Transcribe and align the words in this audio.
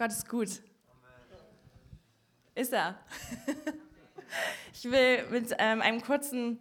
Gott 0.00 0.12
ist 0.12 0.30
gut. 0.30 0.48
Ist 2.54 2.72
er. 2.72 2.98
Ich 4.72 4.84
will 4.84 5.26
mit 5.30 5.54
ähm, 5.58 5.82
einem 5.82 6.00
kurzen 6.00 6.58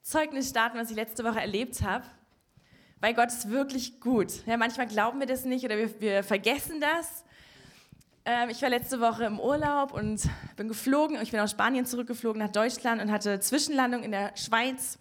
Zeugnis 0.00 0.48
starten, 0.48 0.78
was 0.78 0.88
ich 0.90 0.96
letzte 0.96 1.24
Woche 1.24 1.40
erlebt 1.40 1.82
habe. 1.82 2.06
Weil 3.00 3.12
Gott 3.12 3.28
ist 3.28 3.50
wirklich 3.50 4.00
gut. 4.00 4.46
Ja, 4.46 4.56
manchmal 4.56 4.86
glauben 4.86 5.18
wir 5.18 5.26
das 5.26 5.44
nicht 5.44 5.64
oder 5.64 5.76
wir, 5.76 6.00
wir 6.00 6.22
vergessen 6.22 6.80
das. 6.80 7.24
Ähm, 8.24 8.48
ich 8.48 8.62
war 8.62 8.70
letzte 8.70 9.00
Woche 9.00 9.24
im 9.24 9.40
Urlaub 9.40 9.92
und 9.92 10.22
bin 10.56 10.68
geflogen. 10.68 11.20
Ich 11.20 11.32
bin 11.32 11.40
aus 11.40 11.50
Spanien 11.50 11.84
zurückgeflogen 11.84 12.40
nach 12.40 12.52
Deutschland 12.52 13.02
und 13.02 13.12
hatte 13.12 13.40
Zwischenlandung 13.40 14.04
in 14.04 14.12
der 14.12 14.34
Schweiz 14.36 14.98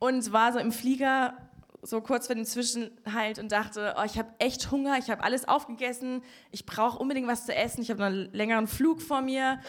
und 0.00 0.32
war 0.32 0.52
so 0.52 0.58
im 0.58 0.72
Flieger 0.72 1.36
so 1.82 2.00
kurz 2.00 2.26
vor 2.26 2.36
dem 2.36 2.44
Zwischenhalt 2.44 3.38
und 3.38 3.52
dachte, 3.52 3.94
oh, 3.98 4.04
ich 4.04 4.18
habe 4.18 4.28
echt 4.38 4.70
Hunger, 4.70 4.98
ich 4.98 5.10
habe 5.10 5.22
alles 5.24 5.48
aufgegessen, 5.48 6.22
ich 6.50 6.66
brauche 6.66 6.98
unbedingt 6.98 7.26
was 7.26 7.46
zu 7.46 7.54
essen, 7.54 7.82
ich 7.82 7.90
habe 7.90 8.00
noch 8.00 8.06
einen 8.06 8.32
längeren 8.32 8.66
Flug 8.66 9.00
vor 9.00 9.22
mir. 9.22 9.60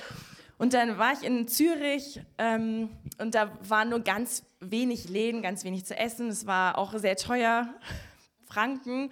Und 0.57 0.73
dann 0.73 0.97
war 0.97 1.13
ich 1.13 1.23
in 1.23 1.47
Zürich 1.47 2.21
ähm, 2.37 2.89
und 3.17 3.33
da 3.33 3.51
waren 3.67 3.89
nur 3.89 4.01
ganz 4.01 4.43
wenig 4.59 5.09
Läden, 5.09 5.41
ganz 5.41 5.63
wenig 5.63 5.85
zu 5.85 5.97
essen. 5.97 6.27
Es 6.27 6.45
war 6.45 6.77
auch 6.77 6.95
sehr 6.99 7.15
teuer, 7.15 7.73
Franken. 8.45 9.09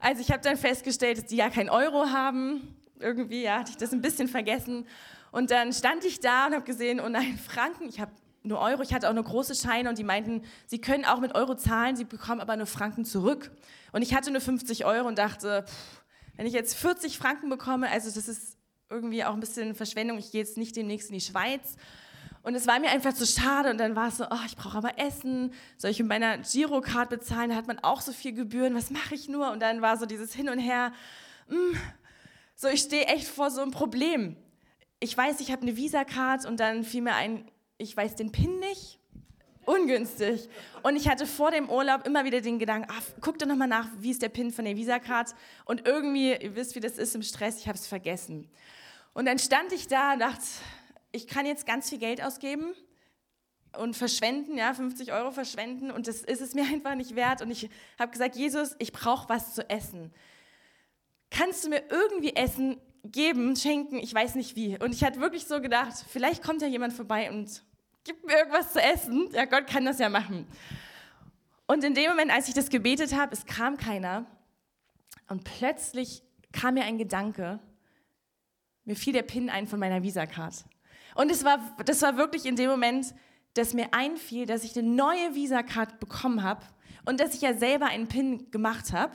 Also 0.00 0.22
ich 0.22 0.30
habe 0.30 0.42
dann 0.42 0.56
festgestellt, 0.56 1.18
dass 1.18 1.26
die 1.26 1.36
ja 1.36 1.50
kein 1.50 1.68
Euro 1.68 2.06
haben. 2.06 2.76
Irgendwie 3.00 3.42
ja, 3.42 3.58
hatte 3.58 3.72
ich 3.72 3.76
das 3.76 3.92
ein 3.92 4.00
bisschen 4.00 4.28
vergessen. 4.28 4.86
Und 5.30 5.50
dann 5.50 5.72
stand 5.72 6.04
ich 6.04 6.20
da 6.20 6.46
und 6.46 6.54
habe 6.54 6.64
gesehen, 6.64 7.00
oh 7.00 7.08
nein, 7.08 7.38
Franken, 7.38 7.88
ich 7.88 8.00
habe 8.00 8.12
nur 8.42 8.60
Euro. 8.60 8.82
Ich 8.82 8.94
hatte 8.94 9.08
auch 9.08 9.14
nur 9.14 9.24
große 9.24 9.54
Scheine 9.54 9.88
und 9.88 9.98
die 9.98 10.04
meinten, 10.04 10.42
sie 10.66 10.80
können 10.80 11.04
auch 11.04 11.20
mit 11.20 11.34
Euro 11.34 11.54
zahlen, 11.54 11.96
sie 11.96 12.04
bekommen 12.04 12.40
aber 12.40 12.56
nur 12.56 12.66
Franken 12.66 13.04
zurück. 13.04 13.50
Und 13.92 14.02
ich 14.02 14.14
hatte 14.14 14.30
nur 14.30 14.40
50 14.40 14.84
Euro 14.84 15.08
und 15.08 15.18
dachte, 15.18 15.64
pff, 15.66 16.02
wenn 16.36 16.46
ich 16.46 16.52
jetzt 16.52 16.74
40 16.74 17.18
Franken 17.18 17.50
bekomme, 17.50 17.90
also 17.90 18.10
das 18.10 18.28
ist 18.28 18.56
irgendwie 18.88 19.24
auch 19.24 19.34
ein 19.34 19.40
bisschen 19.40 19.74
Verschwendung, 19.74 20.18
ich 20.18 20.30
gehe 20.30 20.40
jetzt 20.40 20.56
nicht 20.56 20.76
demnächst 20.76 21.08
in 21.08 21.14
die 21.14 21.20
Schweiz. 21.20 21.76
Und 22.42 22.54
es 22.54 22.66
war 22.66 22.78
mir 22.78 22.90
einfach 22.90 23.12
zu 23.12 23.26
schade 23.26 23.70
und 23.70 23.78
dann 23.78 23.96
war 23.96 24.08
es 24.08 24.18
so, 24.18 24.24
oh, 24.30 24.44
ich 24.46 24.56
brauche 24.56 24.78
aber 24.78 24.98
Essen, 24.98 25.52
soll 25.76 25.90
ich 25.90 25.98
mit 25.98 26.08
meiner 26.08 26.38
Girocard 26.38 27.10
bezahlen, 27.10 27.50
da 27.50 27.56
hat 27.56 27.66
man 27.66 27.80
auch 27.80 28.00
so 28.00 28.12
viel 28.12 28.32
Gebühren, 28.32 28.74
was 28.74 28.90
mache 28.90 29.14
ich 29.14 29.28
nur? 29.28 29.50
Und 29.50 29.60
dann 29.60 29.82
war 29.82 29.96
so 29.96 30.06
dieses 30.06 30.32
Hin 30.32 30.48
und 30.48 30.58
Her, 30.58 30.92
mh, 31.48 31.56
hm, 31.56 31.80
so 32.54 32.68
ich 32.68 32.80
stehe 32.80 33.06
echt 33.06 33.28
vor 33.28 33.50
so 33.50 33.60
einem 33.60 33.72
Problem. 33.72 34.36
Ich 35.00 35.16
weiß, 35.16 35.40
ich 35.40 35.52
habe 35.52 35.62
eine 35.62 35.76
Visa-Card 35.76 36.46
und 36.46 36.58
dann 36.58 36.84
fiel 36.84 37.02
mir 37.02 37.14
ein, 37.14 37.50
ich 37.78 37.96
weiß 37.96 38.16
den 38.16 38.32
PIN 38.32 38.58
nicht. 38.60 38.98
Ungünstig. 39.64 40.48
Und 40.82 40.96
ich 40.96 41.08
hatte 41.08 41.26
vor 41.26 41.50
dem 41.50 41.68
Urlaub 41.68 42.06
immer 42.06 42.24
wieder 42.24 42.40
den 42.40 42.58
Gedanken, 42.58 42.88
ach, 42.90 43.02
guck 43.20 43.38
doch 43.38 43.46
nochmal 43.46 43.68
nach, 43.68 43.88
wie 43.98 44.10
ist 44.10 44.22
der 44.22 44.30
PIN 44.30 44.50
von 44.50 44.64
der 44.64 44.76
Visa-Card. 44.76 45.34
Und 45.66 45.86
irgendwie, 45.86 46.32
ihr 46.32 46.56
wisst, 46.56 46.74
wie 46.74 46.80
das 46.80 46.96
ist 46.96 47.14
im 47.14 47.22
Stress, 47.22 47.58
ich 47.58 47.68
habe 47.68 47.76
es 47.76 47.86
vergessen. 47.86 48.48
Und 49.12 49.26
dann 49.26 49.38
stand 49.38 49.72
ich 49.72 49.86
da 49.86 50.14
und 50.14 50.20
dachte, 50.20 50.42
ich 51.12 51.26
kann 51.26 51.44
jetzt 51.44 51.66
ganz 51.66 51.90
viel 51.90 51.98
Geld 51.98 52.22
ausgeben 52.22 52.72
und 53.76 53.94
verschwenden, 53.94 54.56
ja, 54.56 54.72
50 54.72 55.12
Euro 55.12 55.32
verschwenden 55.32 55.90
und 55.90 56.06
das 56.08 56.22
ist 56.22 56.40
es 56.40 56.54
mir 56.54 56.64
einfach 56.72 56.94
nicht 56.94 57.14
wert. 57.14 57.42
Und 57.42 57.50
ich 57.50 57.68
habe 57.98 58.10
gesagt, 58.10 58.36
Jesus, 58.36 58.74
ich 58.78 58.92
brauche 58.92 59.28
was 59.28 59.54
zu 59.54 59.68
essen. 59.68 60.12
Kannst 61.30 61.64
du 61.64 61.68
mir 61.68 61.82
irgendwie 61.90 62.34
Essen 62.34 62.80
geben, 63.04 63.54
schenken, 63.54 63.98
ich 63.98 64.14
weiß 64.14 64.34
nicht 64.34 64.56
wie. 64.56 64.78
Und 64.78 64.94
ich 64.94 65.04
hatte 65.04 65.20
wirklich 65.20 65.46
so 65.46 65.60
gedacht, 65.60 65.92
vielleicht 66.08 66.42
kommt 66.42 66.62
ja 66.62 66.68
jemand 66.68 66.94
vorbei 66.94 67.30
und 67.30 67.62
gibt 68.08 68.26
mir 68.26 68.38
irgendwas 68.38 68.72
zu 68.72 68.80
essen. 68.80 69.28
Ja, 69.32 69.44
Gott 69.44 69.66
kann 69.66 69.84
das 69.84 69.98
ja 69.98 70.08
machen. 70.08 70.46
Und 71.66 71.84
in 71.84 71.92
dem 71.92 72.08
Moment, 72.08 72.32
als 72.32 72.48
ich 72.48 72.54
das 72.54 72.70
gebetet 72.70 73.14
habe, 73.14 73.34
es 73.34 73.44
kam 73.44 73.76
keiner. 73.76 74.24
Und 75.28 75.44
plötzlich 75.44 76.22
kam 76.50 76.74
mir 76.74 76.84
ein 76.84 76.96
Gedanke, 76.96 77.60
mir 78.86 78.96
fiel 78.96 79.12
der 79.12 79.22
Pin 79.24 79.50
ein 79.50 79.66
von 79.66 79.78
meiner 79.78 80.02
Visa-Card. 80.02 80.64
Und 81.16 81.30
es 81.30 81.44
war, 81.44 81.58
das 81.84 82.00
war 82.00 82.16
wirklich 82.16 82.46
in 82.46 82.56
dem 82.56 82.70
Moment, 82.70 83.14
dass 83.52 83.74
mir 83.74 83.92
einfiel, 83.92 84.46
dass 84.46 84.64
ich 84.64 84.78
eine 84.78 84.88
neue 84.88 85.34
Visa-Card 85.34 86.00
bekommen 86.00 86.42
habe 86.42 86.64
und 87.04 87.20
dass 87.20 87.34
ich 87.34 87.42
ja 87.42 87.52
selber 87.52 87.86
einen 87.86 88.08
Pin 88.08 88.50
gemacht 88.50 88.94
habe. 88.94 89.12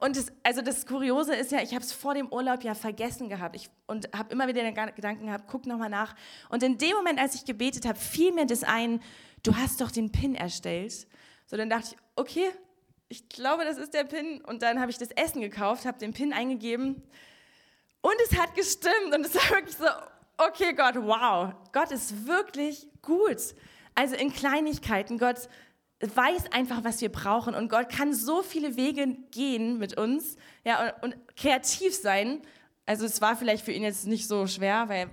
Und 0.00 0.16
das, 0.16 0.32
also 0.42 0.62
das 0.62 0.86
Kuriose 0.86 1.34
ist 1.34 1.52
ja, 1.52 1.60
ich 1.60 1.74
habe 1.74 1.84
es 1.84 1.92
vor 1.92 2.14
dem 2.14 2.32
Urlaub 2.32 2.64
ja 2.64 2.74
vergessen 2.74 3.28
gehabt 3.28 3.54
ich, 3.54 3.68
und 3.86 4.08
habe 4.16 4.32
immer 4.32 4.48
wieder 4.48 4.62
den 4.62 4.74
Gedanken 4.74 5.26
gehabt, 5.26 5.44
guck 5.46 5.66
nochmal 5.66 5.90
nach. 5.90 6.14
Und 6.48 6.62
in 6.62 6.78
dem 6.78 6.96
Moment, 6.96 7.20
als 7.20 7.34
ich 7.34 7.44
gebetet 7.44 7.86
habe, 7.86 7.98
fiel 7.98 8.32
mir 8.32 8.46
das 8.46 8.64
ein, 8.64 9.02
du 9.42 9.54
hast 9.54 9.80
doch 9.80 9.90
den 9.90 10.10
Pin 10.10 10.34
erstellt. 10.34 11.06
So, 11.46 11.56
dann 11.56 11.68
dachte 11.68 11.88
ich, 11.90 11.96
okay, 12.16 12.50
ich 13.08 13.28
glaube, 13.28 13.64
das 13.64 13.76
ist 13.76 13.92
der 13.92 14.04
Pin. 14.04 14.40
Und 14.40 14.62
dann 14.62 14.80
habe 14.80 14.90
ich 14.90 14.96
das 14.96 15.10
Essen 15.10 15.42
gekauft, 15.42 15.84
habe 15.84 15.98
den 15.98 16.14
Pin 16.14 16.32
eingegeben 16.32 17.02
und 18.00 18.14
es 18.24 18.38
hat 18.38 18.54
gestimmt. 18.54 19.14
Und 19.14 19.26
es 19.26 19.34
war 19.34 19.50
wirklich 19.50 19.76
so, 19.76 19.84
okay, 20.38 20.72
Gott, 20.72 20.94
wow, 20.96 21.52
Gott 21.72 21.90
ist 21.90 22.26
wirklich 22.26 22.88
gut. 23.02 23.38
Also 23.94 24.14
in 24.14 24.32
Kleinigkeiten, 24.32 25.18
Gott 25.18 25.48
weiß 26.00 26.52
einfach, 26.52 26.82
was 26.82 27.00
wir 27.00 27.10
brauchen 27.10 27.54
und 27.54 27.68
Gott 27.68 27.90
kann 27.90 28.14
so 28.14 28.42
viele 28.42 28.76
Wege 28.76 29.16
gehen 29.30 29.78
mit 29.78 29.98
uns 29.98 30.36
ja, 30.64 30.94
und, 31.02 31.14
und 31.14 31.36
kreativ 31.36 31.94
sein. 31.94 32.40
Also 32.86 33.04
es 33.04 33.20
war 33.20 33.36
vielleicht 33.36 33.64
für 33.64 33.72
ihn 33.72 33.82
jetzt 33.82 34.06
nicht 34.06 34.26
so 34.26 34.46
schwer, 34.46 34.88
weil 34.88 35.06
er 35.06 35.10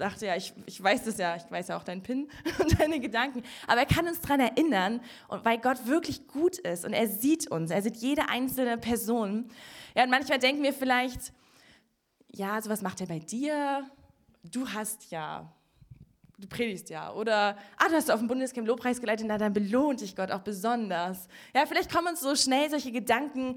dachte 0.00 0.26
ja, 0.26 0.36
ich, 0.36 0.52
ich 0.66 0.82
weiß 0.82 1.04
das 1.04 1.18
ja, 1.18 1.36
ich 1.36 1.50
weiß 1.50 1.68
ja 1.68 1.76
auch 1.76 1.84
deinen 1.84 2.02
Pin 2.02 2.28
und 2.58 2.80
deine 2.80 3.00
Gedanken, 3.00 3.42
aber 3.66 3.80
er 3.80 3.86
kann 3.86 4.06
uns 4.06 4.20
daran 4.20 4.40
erinnern, 4.40 5.00
und 5.28 5.44
weil 5.44 5.58
Gott 5.58 5.86
wirklich 5.86 6.26
gut 6.26 6.58
ist 6.58 6.84
und 6.84 6.92
er 6.92 7.06
sieht 7.06 7.50
uns, 7.50 7.70
er 7.70 7.82
sieht 7.82 7.96
jede 7.96 8.28
einzelne 8.28 8.78
Person. 8.78 9.48
Ja, 9.94 10.04
und 10.04 10.10
manchmal 10.10 10.38
denken 10.38 10.62
wir 10.62 10.72
vielleicht, 10.72 11.32
ja, 12.32 12.60
sowas 12.62 12.82
macht 12.82 13.00
er 13.00 13.08
bei 13.08 13.18
dir, 13.18 13.84
du 14.44 14.68
hast 14.68 15.10
ja 15.10 15.52
du 16.40 16.48
predigst 16.48 16.90
ja. 16.90 17.12
Oder, 17.12 17.56
ah, 17.76 17.88
du 17.88 17.94
hast 17.94 18.10
auf 18.10 18.18
dem 18.18 18.28
Bundescamp 18.28 18.66
Lobpreis 18.66 19.00
geleitet, 19.00 19.26
na, 19.28 19.38
dann 19.38 19.52
belohnt 19.52 20.00
dich 20.00 20.16
Gott 20.16 20.30
auch 20.30 20.40
besonders. 20.40 21.28
Ja, 21.54 21.66
vielleicht 21.66 21.92
kommen 21.92 22.08
uns 22.08 22.20
so 22.20 22.34
schnell 22.34 22.70
solche 22.70 22.92
Gedanken, 22.92 23.56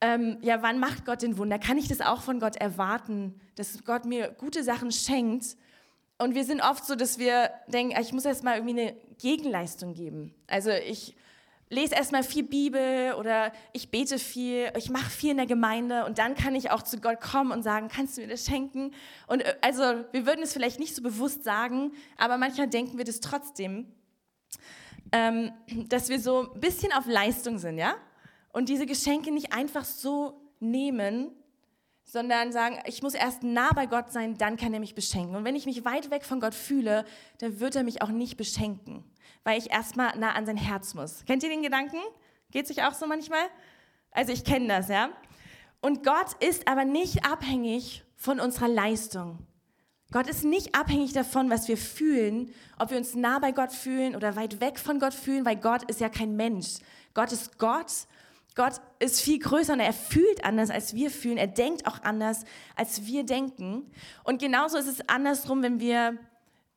ähm, 0.00 0.38
ja, 0.40 0.62
wann 0.62 0.78
macht 0.78 1.04
Gott 1.04 1.22
den 1.22 1.36
Wunder? 1.36 1.58
Kann 1.58 1.76
ich 1.76 1.88
das 1.88 2.00
auch 2.00 2.22
von 2.22 2.40
Gott 2.40 2.56
erwarten, 2.56 3.38
dass 3.56 3.84
Gott 3.84 4.06
mir 4.06 4.30
gute 4.30 4.64
Sachen 4.64 4.92
schenkt? 4.92 5.56
Und 6.16 6.34
wir 6.34 6.44
sind 6.44 6.62
oft 6.62 6.86
so, 6.86 6.94
dass 6.94 7.18
wir 7.18 7.50
denken, 7.68 8.00
ich 8.00 8.12
muss 8.12 8.24
erst 8.24 8.44
mal 8.44 8.56
irgendwie 8.56 8.80
eine 8.80 8.96
Gegenleistung 9.18 9.94
geben. 9.94 10.34
Also 10.46 10.70
ich 10.70 11.16
lese 11.70 11.94
erstmal 11.94 12.24
viel 12.24 12.42
Bibel 12.42 13.14
oder 13.14 13.52
ich 13.72 13.90
bete 13.90 14.18
viel, 14.18 14.72
ich 14.76 14.90
mache 14.90 15.08
viel 15.08 15.30
in 15.30 15.36
der 15.36 15.46
Gemeinde 15.46 16.04
und 16.04 16.18
dann 16.18 16.34
kann 16.34 16.56
ich 16.56 16.70
auch 16.70 16.82
zu 16.82 16.98
Gott 16.98 17.20
kommen 17.20 17.52
und 17.52 17.62
sagen, 17.62 17.88
kannst 17.88 18.16
du 18.16 18.22
mir 18.22 18.26
das 18.26 18.44
schenken? 18.44 18.92
Und 19.28 19.42
äh, 19.42 19.54
also 19.62 19.82
wir 20.10 20.26
würden 20.26 20.42
es 20.42 20.52
vielleicht 20.52 20.80
nicht 20.80 20.94
so 20.94 21.02
bewusst 21.02 21.44
sagen, 21.44 21.92
aber 22.18 22.36
manchmal 22.36 22.68
denken 22.68 22.98
wir 22.98 23.04
das 23.04 23.20
trotzdem, 23.20 23.86
ähm, 25.12 25.52
dass 25.88 26.08
wir 26.08 26.20
so 26.20 26.52
ein 26.52 26.60
bisschen 26.60 26.92
auf 26.92 27.06
Leistung 27.06 27.58
sind, 27.58 27.78
ja? 27.78 27.94
Und 28.52 28.68
diese 28.68 28.84
Geschenke 28.84 29.30
nicht 29.30 29.52
einfach 29.52 29.84
so 29.84 30.40
nehmen, 30.58 31.30
sondern 32.02 32.50
sagen, 32.50 32.80
ich 32.86 33.00
muss 33.00 33.14
erst 33.14 33.44
nah 33.44 33.70
bei 33.72 33.86
Gott 33.86 34.10
sein, 34.10 34.36
dann 34.36 34.56
kann 34.56 34.74
er 34.74 34.80
mich 34.80 34.96
beschenken. 34.96 35.36
Und 35.36 35.44
wenn 35.44 35.54
ich 35.54 35.66
mich 35.66 35.84
weit 35.84 36.10
weg 36.10 36.24
von 36.24 36.40
Gott 36.40 36.56
fühle, 36.56 37.04
dann 37.38 37.60
wird 37.60 37.76
er 37.76 37.84
mich 37.84 38.02
auch 38.02 38.08
nicht 38.08 38.36
beschenken 38.36 39.04
weil 39.44 39.58
ich 39.58 39.70
erstmal 39.70 40.16
nah 40.18 40.32
an 40.32 40.46
sein 40.46 40.56
Herz 40.56 40.94
muss. 40.94 41.24
Kennt 41.24 41.42
ihr 41.42 41.48
den 41.48 41.62
Gedanken? 41.62 41.98
Geht 42.50 42.66
sich 42.66 42.82
auch 42.82 42.94
so 42.94 43.06
manchmal? 43.06 43.42
Also 44.10 44.32
ich 44.32 44.44
kenne 44.44 44.68
das, 44.68 44.88
ja. 44.88 45.10
Und 45.80 46.04
Gott 46.04 46.34
ist 46.40 46.68
aber 46.68 46.84
nicht 46.84 47.24
abhängig 47.24 48.04
von 48.16 48.40
unserer 48.40 48.68
Leistung. 48.68 49.38
Gott 50.12 50.26
ist 50.26 50.44
nicht 50.44 50.74
abhängig 50.74 51.12
davon, 51.12 51.50
was 51.50 51.68
wir 51.68 51.76
fühlen, 51.76 52.52
ob 52.78 52.90
wir 52.90 52.98
uns 52.98 53.14
nah 53.14 53.38
bei 53.38 53.52
Gott 53.52 53.72
fühlen 53.72 54.16
oder 54.16 54.34
weit 54.34 54.60
weg 54.60 54.78
von 54.78 54.98
Gott 54.98 55.14
fühlen, 55.14 55.44
weil 55.44 55.56
Gott 55.56 55.84
ist 55.84 56.00
ja 56.00 56.08
kein 56.08 56.34
Mensch. 56.34 56.78
Gott 57.14 57.32
ist 57.32 57.58
Gott. 57.58 57.92
Gott 58.56 58.74
ist 58.98 59.20
viel 59.20 59.38
größer 59.38 59.72
und 59.72 59.80
er 59.80 59.92
fühlt 59.92 60.44
anders, 60.44 60.70
als 60.70 60.94
wir 60.94 61.10
fühlen. 61.10 61.38
Er 61.38 61.46
denkt 61.46 61.86
auch 61.86 62.02
anders, 62.02 62.44
als 62.74 63.06
wir 63.06 63.24
denken. 63.24 63.90
Und 64.24 64.40
genauso 64.40 64.76
ist 64.76 64.88
es 64.88 65.08
andersrum, 65.08 65.62
wenn 65.62 65.78
wir 65.78 66.18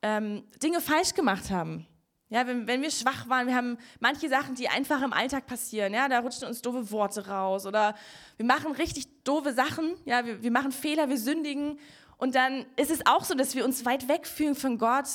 ähm, 0.04 0.44
Dinge 0.62 0.80
falsch 0.80 1.16
gemacht 1.16 1.50
haben. 1.50 1.88
Ja, 2.34 2.48
wenn, 2.48 2.66
wenn 2.66 2.82
wir 2.82 2.90
schwach 2.90 3.30
waren, 3.30 3.46
wir 3.46 3.56
haben 3.56 3.78
manche 4.00 4.28
Sachen, 4.28 4.56
die 4.56 4.68
einfach 4.68 5.04
im 5.04 5.14
Alltag 5.14 5.46
passieren, 5.46 5.94
ja, 5.94 6.10
da 6.10 6.18
rutschen 6.18 6.48
uns 6.48 6.64
doofe 6.64 6.90
Worte 6.90 7.28
raus 7.28 7.68
oder 7.68 7.94
wir 8.38 8.46
machen 8.48 8.72
richtig 8.72 9.06
doofe 9.24 9.54
Sachen, 9.54 9.94
ja, 10.04 10.26
wir, 10.26 10.42
wir 10.42 10.50
machen 10.50 10.72
Fehler, 10.72 11.10
wir 11.10 11.20
sündigen 11.20 11.78
und 12.18 12.34
dann 12.34 12.66
ist 12.76 12.90
es 12.90 13.06
auch 13.06 13.24
so, 13.24 13.36
dass 13.36 13.54
wir 13.54 13.64
uns 13.64 13.86
weit 13.86 14.08
weg 14.08 14.26
fühlen 14.26 14.56
von 14.56 14.80
Gott 14.80 15.06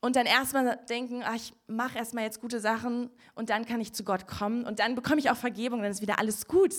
und 0.00 0.14
dann 0.14 0.26
erstmal 0.26 0.78
denken, 0.88 1.24
ach, 1.24 1.34
ich 1.34 1.52
mache 1.66 1.98
erstmal 1.98 2.22
jetzt 2.22 2.40
gute 2.40 2.60
Sachen 2.60 3.10
und 3.34 3.50
dann 3.50 3.66
kann 3.66 3.80
ich 3.80 3.92
zu 3.92 4.04
Gott 4.04 4.28
kommen 4.28 4.64
und 4.64 4.78
dann 4.78 4.94
bekomme 4.94 5.18
ich 5.18 5.28
auch 5.28 5.36
Vergebung, 5.36 5.82
dann 5.82 5.90
ist 5.90 6.02
wieder 6.02 6.20
alles 6.20 6.46
gut. 6.46 6.72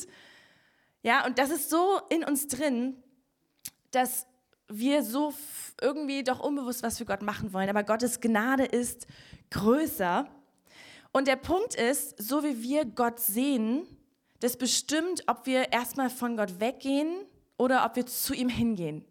Ja, 1.04 1.26
und 1.26 1.38
das 1.38 1.50
ist 1.50 1.70
so 1.70 2.00
in 2.10 2.24
uns 2.24 2.48
drin, 2.48 2.96
dass 3.92 4.26
wir 4.70 5.04
so 5.04 5.34
irgendwie 5.82 6.24
doch 6.24 6.40
unbewusst 6.40 6.82
was 6.82 6.98
für 6.98 7.04
Gott 7.04 7.24
machen 7.24 7.52
wollen, 7.52 7.68
aber 7.68 7.84
Gottes 7.84 8.22
Gnade 8.22 8.64
ist 8.64 9.06
größer. 9.52 10.28
Und 11.12 11.28
der 11.28 11.36
Punkt 11.36 11.76
ist, 11.76 12.22
so 12.22 12.44
wie 12.44 12.62
wir 12.62 12.86
Gott 12.86 13.20
sehen, 13.20 13.86
das 14.40 14.58
bestimmt, 14.58 15.24
ob 15.28 15.46
wir 15.46 15.72
erstmal 15.72 16.10
von 16.10 16.36
Gott 16.36 16.60
weggehen 16.60 17.26
oder 17.58 17.86
ob 17.86 17.96
wir 17.96 18.06
zu 18.06 18.34
ihm 18.34 18.50
hingehen. 18.50 19.06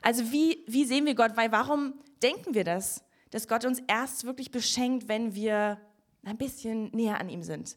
Also 0.00 0.32
wie, 0.32 0.64
wie 0.66 0.84
sehen 0.84 1.04
wir 1.04 1.14
Gott? 1.14 1.36
Weil 1.36 1.52
warum 1.52 1.94
denken 2.22 2.54
wir 2.54 2.64
das? 2.64 3.04
Dass 3.30 3.48
Gott 3.48 3.64
uns 3.64 3.80
erst 3.86 4.24
wirklich 4.24 4.50
beschenkt, 4.50 5.08
wenn 5.08 5.34
wir 5.34 5.78
ein 6.24 6.38
bisschen 6.38 6.90
näher 6.92 7.20
an 7.20 7.28
ihm 7.28 7.42
sind. 7.42 7.76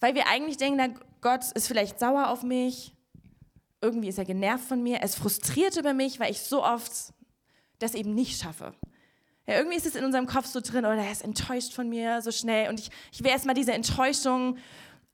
Weil 0.00 0.14
wir 0.14 0.26
eigentlich 0.28 0.56
denken, 0.56 0.76
na, 0.76 0.88
Gott 1.20 1.52
ist 1.52 1.68
vielleicht 1.68 1.98
sauer 1.98 2.28
auf 2.28 2.42
mich, 2.42 2.94
irgendwie 3.80 4.08
ist 4.08 4.18
er 4.18 4.24
genervt 4.24 4.64
von 4.64 4.82
mir, 4.82 4.98
er 4.98 5.04
ist 5.04 5.16
frustriert 5.16 5.76
über 5.76 5.94
mich, 5.94 6.18
weil 6.20 6.30
ich 6.30 6.40
so 6.40 6.64
oft 6.64 6.92
das 7.78 7.94
eben 7.94 8.14
nicht 8.14 8.40
schaffe. 8.40 8.74
Ja, 9.46 9.56
irgendwie 9.56 9.76
ist 9.76 9.86
es 9.86 9.96
in 9.96 10.04
unserem 10.04 10.26
Kopf 10.26 10.46
so 10.46 10.60
drin, 10.60 10.84
oder 10.84 10.96
er 10.96 11.10
ist 11.10 11.24
enttäuscht 11.24 11.72
von 11.72 11.88
mir 11.88 12.22
so 12.22 12.30
schnell 12.30 12.68
und 12.68 12.78
ich, 12.78 12.90
ich 13.12 13.24
will 13.24 13.30
erstmal 13.30 13.54
diese 13.54 13.72
Enttäuschung 13.72 14.56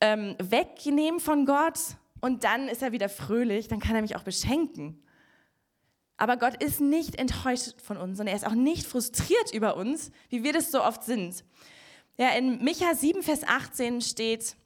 ähm, 0.01 0.35
wegnehmen 0.39 1.19
von 1.19 1.45
Gott 1.45 1.79
und 2.21 2.43
dann 2.43 2.67
ist 2.67 2.81
er 2.83 2.91
wieder 2.91 3.09
fröhlich, 3.09 3.67
dann 3.67 3.79
kann 3.79 3.95
er 3.95 4.01
mich 4.01 4.15
auch 4.15 4.23
beschenken. 4.23 5.01
Aber 6.17 6.37
Gott 6.37 6.61
ist 6.61 6.81
nicht 6.81 7.15
enttäuscht 7.15 7.81
von 7.81 7.97
uns 7.97 8.19
und 8.19 8.27
er 8.27 8.35
ist 8.35 8.45
auch 8.45 8.53
nicht 8.53 8.85
frustriert 8.85 9.53
über 9.53 9.77
uns, 9.77 10.11
wie 10.29 10.43
wir 10.43 10.53
das 10.53 10.71
so 10.71 10.83
oft 10.83 11.03
sind. 11.03 11.43
Ja, 12.17 12.29
in 12.31 12.63
Micha 12.63 12.93
7, 12.93 13.23
Vers 13.23 13.43
18 13.47 14.01
steht, 14.01 14.57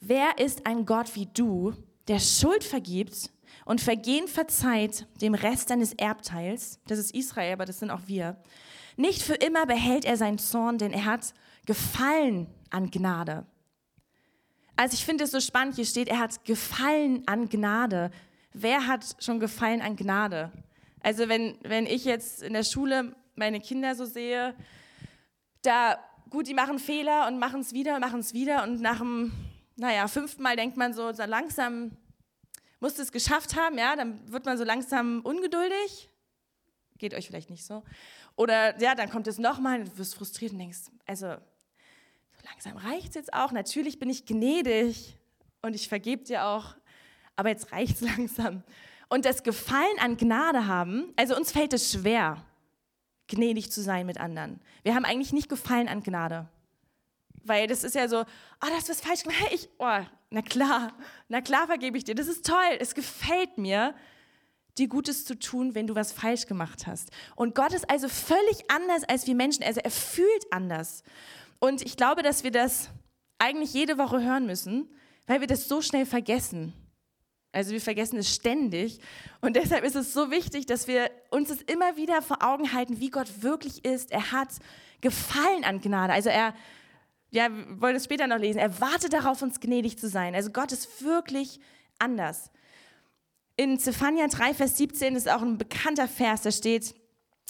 wer 0.00 0.38
ist 0.38 0.66
ein 0.66 0.84
Gott 0.84 1.14
wie 1.14 1.26
du, 1.26 1.72
der 2.08 2.18
Schuld 2.18 2.64
vergibt 2.64 3.30
und 3.64 3.80
Vergehen 3.80 4.26
verzeiht 4.26 5.06
dem 5.20 5.34
Rest 5.34 5.70
deines 5.70 5.92
Erbteils, 5.92 6.80
das 6.88 6.98
ist 6.98 7.14
Israel, 7.14 7.52
aber 7.52 7.64
das 7.64 7.78
sind 7.78 7.90
auch 7.90 8.02
wir. 8.06 8.36
Nicht 8.96 9.22
für 9.22 9.34
immer 9.34 9.66
behält 9.66 10.04
er 10.04 10.16
seinen 10.16 10.38
Zorn, 10.38 10.78
denn 10.78 10.92
er 10.92 11.04
hat 11.04 11.34
Gefallen 11.66 12.48
an 12.70 12.90
Gnade. 12.90 13.46
Also 14.76 14.94
ich 14.94 15.04
finde 15.04 15.24
es 15.24 15.30
so 15.30 15.40
spannend, 15.40 15.76
hier 15.76 15.84
steht, 15.84 16.08
er 16.08 16.18
hat 16.18 16.44
Gefallen 16.44 17.22
an 17.26 17.48
Gnade. 17.48 18.10
Wer 18.52 18.86
hat 18.86 19.16
schon 19.20 19.40
Gefallen 19.40 19.80
an 19.80 19.96
Gnade? 19.96 20.50
Also 21.00 21.28
wenn, 21.28 21.58
wenn 21.62 21.86
ich 21.86 22.04
jetzt 22.04 22.42
in 22.42 22.52
der 22.52 22.64
Schule 22.64 23.14
meine 23.34 23.60
Kinder 23.60 23.94
so 23.94 24.04
sehe, 24.04 24.54
da, 25.62 25.98
gut, 26.30 26.46
die 26.46 26.54
machen 26.54 26.78
Fehler 26.78 27.28
und 27.28 27.38
machen 27.38 27.60
es 27.60 27.72
wieder, 27.72 27.98
machen 27.98 28.20
es 28.20 28.34
wieder 28.34 28.62
und 28.62 28.80
nach 28.80 28.98
dem, 28.98 29.32
naja, 29.76 30.08
fünften 30.08 30.42
Mal 30.42 30.56
denkt 30.56 30.76
man 30.76 30.92
so, 30.92 31.12
so 31.12 31.24
langsam 31.24 31.96
musst 32.80 32.98
du 32.98 33.02
es 33.02 33.12
geschafft 33.12 33.56
haben, 33.56 33.78
ja, 33.78 33.94
dann 33.94 34.32
wird 34.32 34.44
man 34.44 34.58
so 34.58 34.64
langsam 34.64 35.20
ungeduldig. 35.20 36.10
Geht 36.98 37.14
euch 37.14 37.28
vielleicht 37.28 37.50
nicht 37.50 37.64
so. 37.64 37.82
Oder 38.36 38.80
ja, 38.80 38.94
dann 38.94 39.10
kommt 39.10 39.26
es 39.26 39.38
nochmal, 39.38 39.84
du 39.84 39.98
wirst 39.98 40.14
frustriert 40.14 40.52
und 40.52 40.58
denkst, 40.58 40.78
also 41.06 41.26
so 41.26 42.48
langsam 42.48 42.76
reicht 42.76 43.10
es 43.10 43.14
jetzt 43.14 43.34
auch. 43.34 43.52
Natürlich 43.52 43.98
bin 43.98 44.10
ich 44.10 44.26
gnädig 44.26 45.16
und 45.60 45.74
ich 45.74 45.88
vergebe 45.88 46.24
dir 46.24 46.46
auch, 46.46 46.74
aber 47.36 47.50
jetzt 47.50 47.72
reicht 47.72 47.96
es 47.96 48.00
langsam. 48.16 48.62
Und 49.08 49.24
das 49.24 49.42
Gefallen 49.42 49.98
an 50.00 50.16
Gnade 50.16 50.66
haben, 50.66 51.12
also 51.16 51.36
uns 51.36 51.52
fällt 51.52 51.74
es 51.74 51.92
schwer, 51.92 52.42
gnädig 53.28 53.70
zu 53.70 53.82
sein 53.82 54.06
mit 54.06 54.18
anderen. 54.18 54.60
Wir 54.82 54.94
haben 54.94 55.04
eigentlich 55.04 55.32
nicht 55.32 55.48
Gefallen 55.48 55.88
an 55.88 56.02
Gnade. 56.02 56.48
Weil 57.44 57.66
das 57.66 57.84
ist 57.84 57.94
ja 57.94 58.08
so, 58.08 58.20
oh, 58.20 58.68
das 58.70 58.88
ist 58.88 59.04
falsch 59.04 59.22
gemacht. 59.22 59.38
Ich, 59.52 59.68
oh, 59.78 60.00
na 60.30 60.42
klar, 60.42 60.92
na 61.28 61.40
klar 61.40 61.66
vergebe 61.66 61.98
ich 61.98 62.04
dir. 62.04 62.14
Das 62.14 62.28
ist 62.28 62.46
toll. 62.46 62.76
Es 62.78 62.94
gefällt 62.94 63.58
mir, 63.58 63.94
dir 64.78 64.88
Gutes 64.88 65.24
zu 65.24 65.38
tun, 65.38 65.74
wenn 65.74 65.86
du 65.86 65.94
was 65.94 66.12
falsch 66.12 66.46
gemacht 66.46 66.86
hast. 66.86 67.10
Und 67.36 67.54
Gott 67.54 67.72
ist 67.72 67.88
also 67.90 68.08
völlig 68.08 68.70
anders 68.70 69.04
als 69.04 69.26
wir 69.26 69.34
Menschen. 69.34 69.62
Also 69.64 69.80
er 69.80 69.90
fühlt 69.90 70.50
anders. 70.50 71.02
Und 71.58 71.82
ich 71.82 71.96
glaube, 71.96 72.22
dass 72.22 72.44
wir 72.44 72.50
das 72.50 72.88
eigentlich 73.38 73.74
jede 73.74 73.98
Woche 73.98 74.22
hören 74.22 74.46
müssen, 74.46 74.88
weil 75.26 75.40
wir 75.40 75.46
das 75.46 75.68
so 75.68 75.82
schnell 75.82 76.06
vergessen. 76.06 76.72
Also 77.52 77.72
wir 77.72 77.80
vergessen 77.80 78.16
es 78.16 78.34
ständig. 78.34 78.98
Und 79.42 79.56
deshalb 79.56 79.84
ist 79.84 79.94
es 79.94 80.14
so 80.14 80.30
wichtig, 80.30 80.66
dass 80.66 80.88
wir 80.88 81.10
uns 81.30 81.50
es 81.50 81.60
immer 81.62 81.96
wieder 81.96 82.22
vor 82.22 82.42
Augen 82.42 82.72
halten, 82.72 82.98
wie 82.98 83.10
Gott 83.10 83.42
wirklich 83.42 83.84
ist. 83.84 84.10
Er 84.10 84.32
hat 84.32 84.48
Gefallen 85.02 85.64
an 85.64 85.80
Gnade. 85.80 86.12
Also 86.12 86.30
er 86.30 86.54
ja, 87.32 87.50
wir 87.50 87.80
wollen 87.80 87.96
es 87.96 88.04
später 88.04 88.26
noch 88.26 88.38
lesen. 88.38 88.58
Er 88.58 88.80
wartet 88.80 89.14
darauf, 89.14 89.40
uns 89.40 89.58
gnädig 89.58 89.98
zu 89.98 90.08
sein. 90.08 90.34
Also 90.34 90.50
Gott 90.50 90.70
ist 90.70 91.02
wirklich 91.02 91.60
anders. 91.98 92.50
In 93.56 93.78
Zephania 93.78 94.28
3, 94.28 94.54
Vers 94.54 94.78
17 94.78 95.14
ist 95.14 95.28
auch 95.28 95.42
ein 95.42 95.58
bekannter 95.58 96.08
Vers, 96.08 96.42
da 96.42 96.50
steht, 96.50 96.94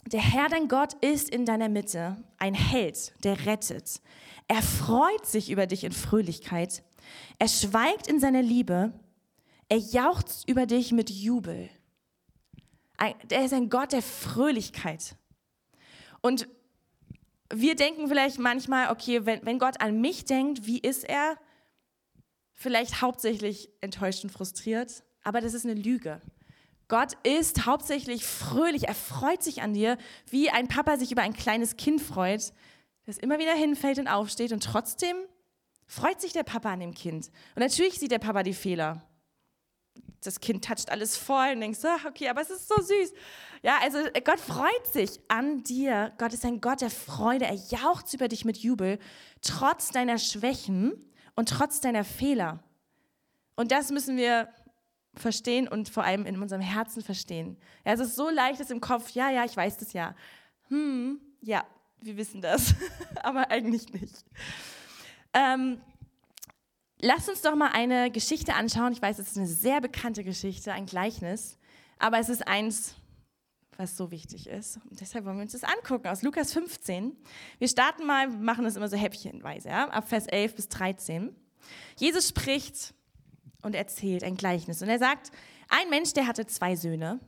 der 0.06 0.20
Herr, 0.20 0.48
dein 0.48 0.66
Gott, 0.66 0.94
ist 0.94 1.28
in 1.28 1.46
deiner 1.46 1.68
Mitte, 1.68 2.16
ein 2.38 2.54
Held, 2.54 3.12
der 3.22 3.46
rettet. 3.46 4.00
Er 4.48 4.62
freut 4.62 5.26
sich 5.26 5.50
über 5.50 5.66
dich 5.66 5.84
in 5.84 5.92
Fröhlichkeit. 5.92 6.82
Er 7.38 7.46
schweigt 7.46 8.08
in 8.08 8.18
seiner 8.18 8.42
Liebe. 8.42 8.92
Er 9.68 9.78
jauchzt 9.78 10.48
über 10.48 10.66
dich 10.66 10.90
mit 10.90 11.08
Jubel. 11.08 11.70
Er 12.98 13.44
ist 13.44 13.54
ein 13.54 13.70
Gott 13.70 13.92
der 13.92 14.02
Fröhlichkeit. 14.02 15.16
Und 16.20 16.48
wir 17.52 17.76
denken 17.76 18.08
vielleicht 18.08 18.38
manchmal, 18.38 18.90
okay, 18.90 19.24
wenn, 19.24 19.44
wenn 19.46 19.58
Gott 19.58 19.80
an 19.80 20.00
mich 20.00 20.24
denkt, 20.24 20.66
wie 20.66 20.78
ist 20.78 21.04
er? 21.04 21.38
Vielleicht 22.52 23.02
hauptsächlich 23.02 23.70
enttäuscht 23.80 24.24
und 24.24 24.30
frustriert, 24.30 25.04
aber 25.22 25.40
das 25.40 25.54
ist 25.54 25.64
eine 25.64 25.74
Lüge. 25.74 26.20
Gott 26.88 27.12
ist 27.22 27.64
hauptsächlich 27.64 28.24
fröhlich, 28.24 28.88
er 28.88 28.94
freut 28.94 29.42
sich 29.42 29.62
an 29.62 29.72
dir, 29.72 29.96
wie 30.28 30.50
ein 30.50 30.68
Papa 30.68 30.98
sich 30.98 31.10
über 31.10 31.22
ein 31.22 31.32
kleines 31.32 31.76
Kind 31.76 32.00
freut, 32.02 32.52
das 33.06 33.18
immer 33.18 33.38
wieder 33.38 33.54
hinfällt 33.54 33.98
und 33.98 34.08
aufsteht 34.08 34.52
und 34.52 34.62
trotzdem 34.62 35.16
freut 35.86 36.20
sich 36.20 36.32
der 36.32 36.44
Papa 36.44 36.72
an 36.72 36.80
dem 36.80 36.94
Kind. 36.94 37.30
Und 37.54 37.60
natürlich 37.60 37.98
sieht 37.98 38.12
der 38.12 38.18
Papa 38.18 38.42
die 38.42 38.54
Fehler 38.54 39.02
das 40.24 40.40
Kind 40.40 40.64
toucht 40.64 40.90
alles 40.90 41.16
voll 41.16 41.52
und 41.54 41.60
denkst, 41.60 41.80
ach, 41.84 42.04
okay, 42.06 42.28
aber 42.28 42.40
es 42.40 42.50
ist 42.50 42.68
so 42.68 42.80
süß. 42.80 43.12
Ja, 43.62 43.78
also 43.82 43.98
äh, 43.98 44.20
Gott 44.20 44.40
freut 44.40 44.86
sich 44.92 45.20
an 45.28 45.62
dir. 45.62 46.12
Gott 46.18 46.32
ist 46.32 46.44
ein 46.44 46.60
Gott 46.60 46.80
der 46.80 46.90
Freude. 46.90 47.46
Er 47.46 47.54
jaucht 47.54 48.12
über 48.14 48.28
dich 48.28 48.44
mit 48.44 48.58
Jubel, 48.58 48.98
trotz 49.40 49.90
deiner 49.90 50.18
Schwächen 50.18 50.92
und 51.34 51.48
trotz 51.48 51.80
deiner 51.80 52.04
Fehler. 52.04 52.62
Und 53.56 53.72
das 53.72 53.90
müssen 53.90 54.16
wir 54.16 54.48
verstehen 55.14 55.68
und 55.68 55.88
vor 55.88 56.04
allem 56.04 56.26
in 56.26 56.40
unserem 56.40 56.62
Herzen 56.62 57.02
verstehen. 57.02 57.56
Ja, 57.84 57.92
es 57.92 58.00
ist 58.00 58.16
so 58.16 58.30
leicht, 58.30 58.60
es 58.60 58.70
im 58.70 58.80
Kopf, 58.80 59.10
ja, 59.10 59.30
ja, 59.30 59.44
ich 59.44 59.56
weiß 59.56 59.78
das 59.78 59.92
ja. 59.92 60.14
Hm, 60.68 61.20
ja, 61.40 61.64
wir 62.00 62.16
wissen 62.16 62.40
das, 62.40 62.74
aber 63.22 63.50
eigentlich 63.50 63.92
nicht. 63.92 64.24
Ähm, 65.34 65.80
Lass 67.04 67.28
uns 67.28 67.42
doch 67.42 67.56
mal 67.56 67.72
eine 67.72 68.12
Geschichte 68.12 68.54
anschauen. 68.54 68.92
Ich 68.92 69.02
weiß, 69.02 69.18
es 69.18 69.32
ist 69.32 69.36
eine 69.36 69.48
sehr 69.48 69.80
bekannte 69.80 70.22
Geschichte, 70.22 70.72
ein 70.72 70.86
Gleichnis, 70.86 71.58
aber 71.98 72.20
es 72.20 72.28
ist 72.28 72.46
eins, 72.46 72.94
was 73.76 73.96
so 73.96 74.12
wichtig 74.12 74.46
ist. 74.46 74.78
Und 74.88 75.00
deshalb 75.00 75.24
wollen 75.24 75.36
wir 75.36 75.42
uns 75.42 75.50
das 75.50 75.64
angucken 75.64 76.06
aus 76.06 76.22
Lukas 76.22 76.52
15. 76.52 77.16
Wir 77.58 77.66
starten 77.66 78.06
mal, 78.06 78.28
machen 78.28 78.64
das 78.64 78.76
immer 78.76 78.88
so 78.88 78.96
häppchenweise, 78.96 79.68
ja? 79.68 79.88
ab 79.88 80.08
Vers 80.08 80.28
11 80.28 80.54
bis 80.54 80.68
13. 80.68 81.34
Jesus 81.98 82.28
spricht 82.28 82.94
und 83.62 83.74
erzählt 83.74 84.24
ein 84.24 84.36
Gleichnis. 84.36 84.82
Und 84.82 84.88
er 84.88 84.98
sagt, 84.98 85.30
ein 85.68 85.88
Mensch, 85.90 86.12
der 86.12 86.26
hatte 86.26 86.46
zwei 86.46 86.76
Söhne. 86.76 87.20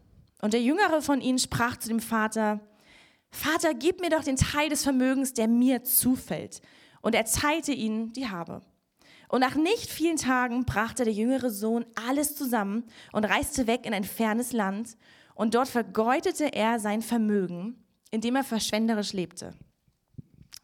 Und 0.43 0.53
der 0.53 0.63
jüngere 0.63 1.01
von 1.01 1.21
ihnen 1.21 1.39
sprach 1.39 1.77
zu 1.77 1.89
dem 1.89 2.01
Vater, 2.01 2.61
Vater, 3.31 3.75
gib 3.75 4.01
mir 4.01 4.11
doch 4.11 4.23
den 4.23 4.37
Teil 4.37 4.69
des 4.69 4.85
Vermögens, 4.85 5.33
der 5.35 5.49
mir 5.49 5.83
zufällt. 5.83 6.61
Und 7.03 7.15
er 7.15 7.25
teilte 7.25 7.73
ihnen 7.73 8.13
die 8.13 8.29
Habe. 8.29 8.63
Und 9.29 9.41
nach 9.41 9.57
nicht 9.57 9.91
vielen 9.91 10.17
Tagen 10.17 10.65
brachte 10.65 11.05
der 11.05 11.13
jüngere 11.13 11.51
Sohn 11.51 11.85
alles 12.07 12.37
zusammen 12.37 12.85
und 13.13 13.25
reiste 13.25 13.67
weg 13.67 13.87
in 13.87 13.95
ein 13.95 14.05
fernes 14.05 14.53
Land. 14.53 14.97
Und 15.35 15.55
dort 15.55 15.69
vergeudete 15.69 16.53
er 16.53 16.79
sein 16.79 17.03
Vermögen, 17.03 17.83
indem 18.11 18.37
er 18.37 18.45
verschwenderisch 18.45 19.13
lebte. 19.13 19.55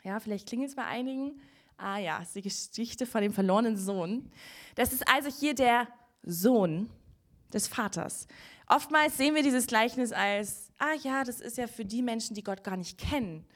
Ja, 0.04 0.20
vielleicht 0.20 0.48
klingelt 0.48 0.70
es 0.70 0.76
bei 0.76 0.84
einigen. 0.84 1.40
Ah 1.80 1.98
ja, 1.98 2.18
ist 2.18 2.34
die 2.34 2.42
Geschichte 2.42 3.06
von 3.06 3.22
dem 3.22 3.32
verlorenen 3.32 3.76
Sohn. 3.76 4.30
Das 4.74 4.92
ist 4.92 5.08
also 5.08 5.30
hier 5.30 5.54
der 5.54 5.88
Sohn 6.22 6.90
des 7.52 7.68
Vaters. 7.68 8.26
Oftmals 8.66 9.16
sehen 9.16 9.34
wir 9.34 9.42
dieses 9.42 9.66
Gleichnis 9.66 10.12
als, 10.12 10.70
ah 10.78 10.94
ja, 11.02 11.24
das 11.24 11.40
ist 11.40 11.56
ja 11.58 11.66
für 11.66 11.84
die 11.84 12.02
Menschen, 12.02 12.34
die 12.34 12.44
Gott 12.44 12.62
gar 12.62 12.76
nicht 12.76 12.98
kennen 12.98 13.46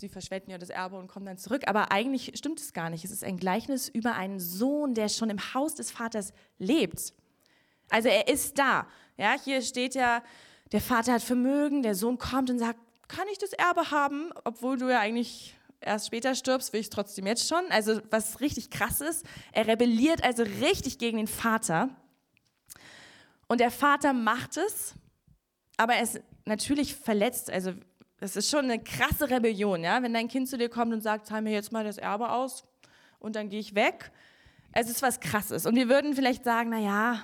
sie 0.00 0.08
verschwenden 0.08 0.50
ja 0.50 0.58
das 0.58 0.70
Erbe 0.70 0.98
und 0.98 1.08
kommen 1.08 1.26
dann 1.26 1.38
zurück. 1.38 1.62
Aber 1.66 1.92
eigentlich 1.92 2.32
stimmt 2.34 2.58
es 2.58 2.72
gar 2.72 2.90
nicht. 2.90 3.04
Es 3.04 3.10
ist 3.10 3.22
ein 3.22 3.36
Gleichnis 3.36 3.88
über 3.88 4.14
einen 4.14 4.40
Sohn, 4.40 4.94
der 4.94 5.08
schon 5.08 5.30
im 5.30 5.54
Haus 5.54 5.74
des 5.74 5.90
Vaters 5.90 6.32
lebt. 6.58 7.12
Also 7.90 8.08
er 8.08 8.28
ist 8.28 8.58
da. 8.58 8.86
Ja, 9.16 9.36
hier 9.42 9.62
steht 9.62 9.94
ja, 9.94 10.22
der 10.72 10.80
Vater 10.80 11.12
hat 11.12 11.22
Vermögen, 11.22 11.82
der 11.82 11.94
Sohn 11.94 12.18
kommt 12.18 12.50
und 12.50 12.58
sagt, 12.58 12.78
kann 13.08 13.26
ich 13.32 13.38
das 13.38 13.52
Erbe 13.52 13.90
haben, 13.90 14.30
obwohl 14.44 14.78
du 14.78 14.88
ja 14.88 15.00
eigentlich 15.00 15.56
erst 15.80 16.06
später 16.06 16.34
stirbst, 16.34 16.72
will 16.72 16.80
ich 16.80 16.90
trotzdem 16.90 17.26
jetzt 17.26 17.48
schon. 17.48 17.64
Also 17.70 18.00
was 18.10 18.40
richtig 18.40 18.70
krass 18.70 19.00
ist, 19.00 19.24
er 19.52 19.66
rebelliert 19.66 20.22
also 20.22 20.42
richtig 20.42 20.98
gegen 20.98 21.18
den 21.18 21.26
Vater. 21.26 21.88
Und 23.48 23.60
der 23.60 23.70
Vater 23.70 24.12
macht 24.12 24.56
es, 24.56 24.94
aber 25.76 25.94
er 25.94 26.02
ist 26.02 26.20
natürlich 26.44 26.94
verletzt. 26.94 27.50
Also 27.50 27.72
das 28.18 28.36
ist 28.36 28.50
schon 28.50 28.66
eine 28.66 28.78
krasse 28.78 29.30
Rebellion, 29.30 29.82
ja? 29.82 30.02
wenn 30.02 30.12
dein 30.12 30.28
Kind 30.28 30.48
zu 30.48 30.58
dir 30.58 30.68
kommt 30.68 30.92
und 30.92 31.00
sagt, 31.00 31.26
zahl 31.26 31.42
mir 31.42 31.52
jetzt 31.52 31.72
mal 31.72 31.84
das 31.84 31.98
Erbe 31.98 32.30
aus 32.30 32.64
und 33.18 33.34
dann 33.34 33.48
gehe 33.48 33.60
ich 33.60 33.74
weg. 33.74 34.12
Es 34.72 34.88
ist 34.88 35.02
was 35.02 35.20
Krasses. 35.20 35.66
Und 35.66 35.74
wir 35.74 35.88
würden 35.88 36.14
vielleicht 36.14 36.44
sagen, 36.44 36.70
naja, 36.70 37.20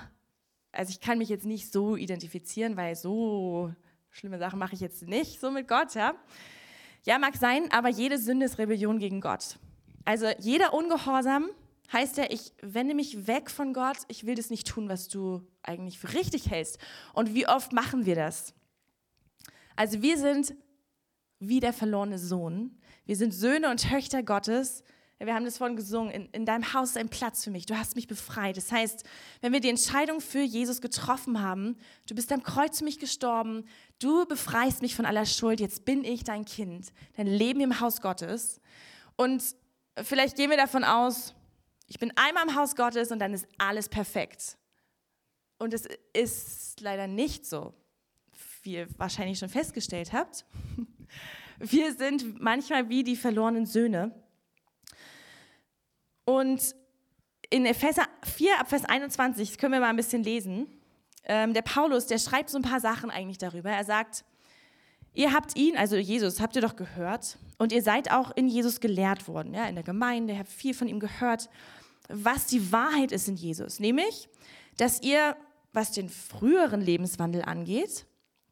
also 0.71 0.89
ich 0.89 0.99
kann 0.99 1.17
mich 1.17 1.29
jetzt 1.29 1.45
nicht 1.45 1.71
so 1.71 1.95
identifizieren, 1.95 2.75
weil 2.75 2.95
so 2.95 3.73
schlimme 4.09 4.37
Sachen 4.39 4.59
mache 4.59 4.73
ich 4.73 4.81
jetzt 4.81 5.03
nicht 5.03 5.39
so 5.39 5.51
mit 5.51 5.67
Gott, 5.67 5.93
ja. 5.95 6.15
Ja, 7.05 7.19
mag 7.19 7.35
sein, 7.35 7.71
aber 7.71 7.89
jede 7.89 8.17
Sünde 8.17 8.45
ist 8.45 8.57
Rebellion 8.57 8.99
gegen 8.99 9.21
Gott. 9.21 9.57
Also 10.05 10.27
jeder 10.39 10.73
Ungehorsam 10.73 11.49
heißt 11.91 12.17
ja, 12.17 12.25
ich 12.29 12.53
wende 12.61 12.95
mich 12.95 13.27
weg 13.27 13.49
von 13.49 13.73
Gott, 13.73 13.97
ich 14.07 14.25
will 14.25 14.35
das 14.35 14.49
nicht 14.49 14.67
tun, 14.67 14.89
was 14.89 15.07
du 15.07 15.41
eigentlich 15.63 15.99
für 15.99 16.13
richtig 16.13 16.49
hältst. 16.49 16.79
Und 17.13 17.33
wie 17.33 17.47
oft 17.47 17.71
machen 17.71 18.05
wir 18.05 18.15
das? 18.15 18.53
Also 19.75 20.01
wir 20.01 20.17
sind 20.17 20.55
wie 21.39 21.59
der 21.59 21.73
verlorene 21.73 22.17
Sohn. 22.17 22.77
Wir 23.05 23.15
sind 23.15 23.33
Söhne 23.33 23.69
und 23.69 23.89
Töchter 23.89 24.23
Gottes. 24.23 24.83
Wir 25.19 25.33
haben 25.33 25.45
das 25.45 25.57
vorhin 25.57 25.75
gesungen, 25.75 26.11
in, 26.11 26.25
in 26.27 26.45
deinem 26.45 26.73
Haus 26.73 26.91
ist 26.91 26.97
ein 26.97 27.09
Platz 27.09 27.43
für 27.43 27.49
mich, 27.49 27.65
du 27.65 27.77
hast 27.77 27.95
mich 27.95 28.07
befreit. 28.07 28.55
Das 28.55 28.71
heißt, 28.71 29.03
wenn 29.41 29.51
wir 29.51 29.59
die 29.59 29.69
Entscheidung 29.69 30.21
für 30.21 30.41
Jesus 30.41 30.79
getroffen 30.79 31.41
haben, 31.41 31.75
du 32.07 32.13
bist 32.13 32.31
am 32.31 32.43
Kreuz 32.43 32.77
für 32.79 32.83
mich 32.83 32.99
gestorben, 32.99 33.65
du 33.97 34.27
befreist 34.27 34.83
mich 34.83 34.95
von 34.95 35.05
aller 35.05 35.25
Schuld, 35.25 35.59
jetzt 35.59 35.85
bin 35.85 36.03
ich 36.03 36.23
dein 36.23 36.45
Kind, 36.45 36.93
dein 37.15 37.25
Leben 37.25 37.61
im 37.61 37.79
Haus 37.79 38.01
Gottes. 38.01 38.61
Und 39.15 39.43
vielleicht 40.03 40.35
gehen 40.35 40.51
wir 40.51 40.57
davon 40.57 40.83
aus, 40.83 41.33
ich 41.87 41.97
bin 41.97 42.13
einmal 42.15 42.47
im 42.47 42.55
Haus 42.55 42.75
Gottes 42.75 43.11
und 43.11 43.17
dann 43.17 43.33
ist 43.33 43.47
alles 43.57 43.89
perfekt. 43.89 44.57
Und 45.57 45.73
es 45.73 45.87
ist 46.13 46.79
leider 46.81 47.07
nicht 47.07 47.45
so, 47.45 47.73
wie 48.61 48.73
ihr 48.73 48.87
wahrscheinlich 48.99 49.39
schon 49.39 49.49
festgestellt 49.49 50.13
habt. 50.13 50.45
Wir 51.59 51.93
sind 51.95 52.39
manchmal 52.39 52.87
wie 52.89 53.03
die 53.03 53.15
verlorenen 53.15 53.65
Söhne. 53.65 54.11
Und 56.27 56.75
in 57.49 57.65
Epheser 57.65 58.03
4, 58.23 58.59
ab 58.59 58.69
Vers 58.69 58.83
21, 58.83 59.47
das 59.47 59.57
können 59.57 59.71
wir 59.71 59.79
mal 59.79 59.89
ein 59.89 59.95
bisschen 59.95 60.23
lesen. 60.23 60.67
Ähm, 61.23 61.53
der 61.53 61.61
Paulus, 61.61 62.05
der 62.05 62.19
schreibt 62.19 62.49
so 62.49 62.57
ein 62.57 62.63
paar 62.63 62.81
Sachen 62.81 63.09
eigentlich 63.09 63.37
darüber. 63.37 63.69
Er 63.69 63.85
sagt, 63.85 64.25
ihr 65.13 65.31
habt 65.31 65.55
ihn, 65.55 65.77
also 65.77 65.95
Jesus, 65.95 66.41
habt 66.41 66.57
ihr 66.57 66.61
doch 66.61 66.75
gehört 66.75 67.37
und 67.57 67.71
ihr 67.71 67.81
seid 67.81 68.11
auch 68.11 68.35
in 68.35 68.49
Jesus 68.49 68.81
gelehrt 68.81 69.29
worden, 69.29 69.53
ja, 69.53 69.67
in 69.67 69.75
der 69.75 69.85
Gemeinde, 69.85 70.33
ihr 70.33 70.39
habt 70.39 70.49
viel 70.49 70.73
von 70.73 70.89
ihm 70.89 70.99
gehört, 70.99 71.49
was 72.09 72.47
die 72.47 72.73
Wahrheit 72.73 73.13
ist 73.13 73.29
in 73.29 73.37
Jesus. 73.37 73.79
Nämlich, 73.79 74.27
dass 74.75 75.01
ihr, 75.01 75.37
was 75.71 75.93
den 75.93 76.09
früheren 76.09 76.81
Lebenswandel 76.81 77.43
angeht, 77.43 78.05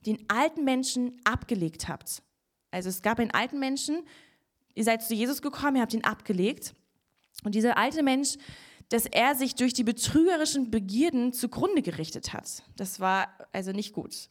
den 0.06 0.24
alten 0.30 0.64
Menschen 0.64 1.20
abgelegt 1.26 1.90
habt. 1.90 2.24
Also 2.72 2.88
es 2.88 3.02
gab 3.02 3.20
einen 3.20 3.32
alten 3.32 3.60
Menschen, 3.60 4.02
ihr 4.76 4.86
seid 4.86 5.04
zu 5.04 5.14
Jesus 5.14 5.42
gekommen, 5.42 5.76
ihr 5.76 5.82
habt 5.82 5.94
ihn 5.94 6.06
abgelegt. 6.06 6.74
Und 7.44 7.56
dieser 7.56 7.78
alte 7.78 8.04
Mensch, 8.04 8.38
dass 8.90 9.06
er 9.06 9.36
sich 9.36 9.56
durch 9.56 9.74
die 9.74 9.84
betrügerischen 9.84 10.72
Begierden 10.72 11.34
zugrunde 11.34 11.82
gerichtet 11.82 12.34
hat. 12.34 12.64
Das 12.76 13.00
war 13.00 13.28
also 13.52 13.72
nicht 13.72 13.94
gut. 13.94 14.30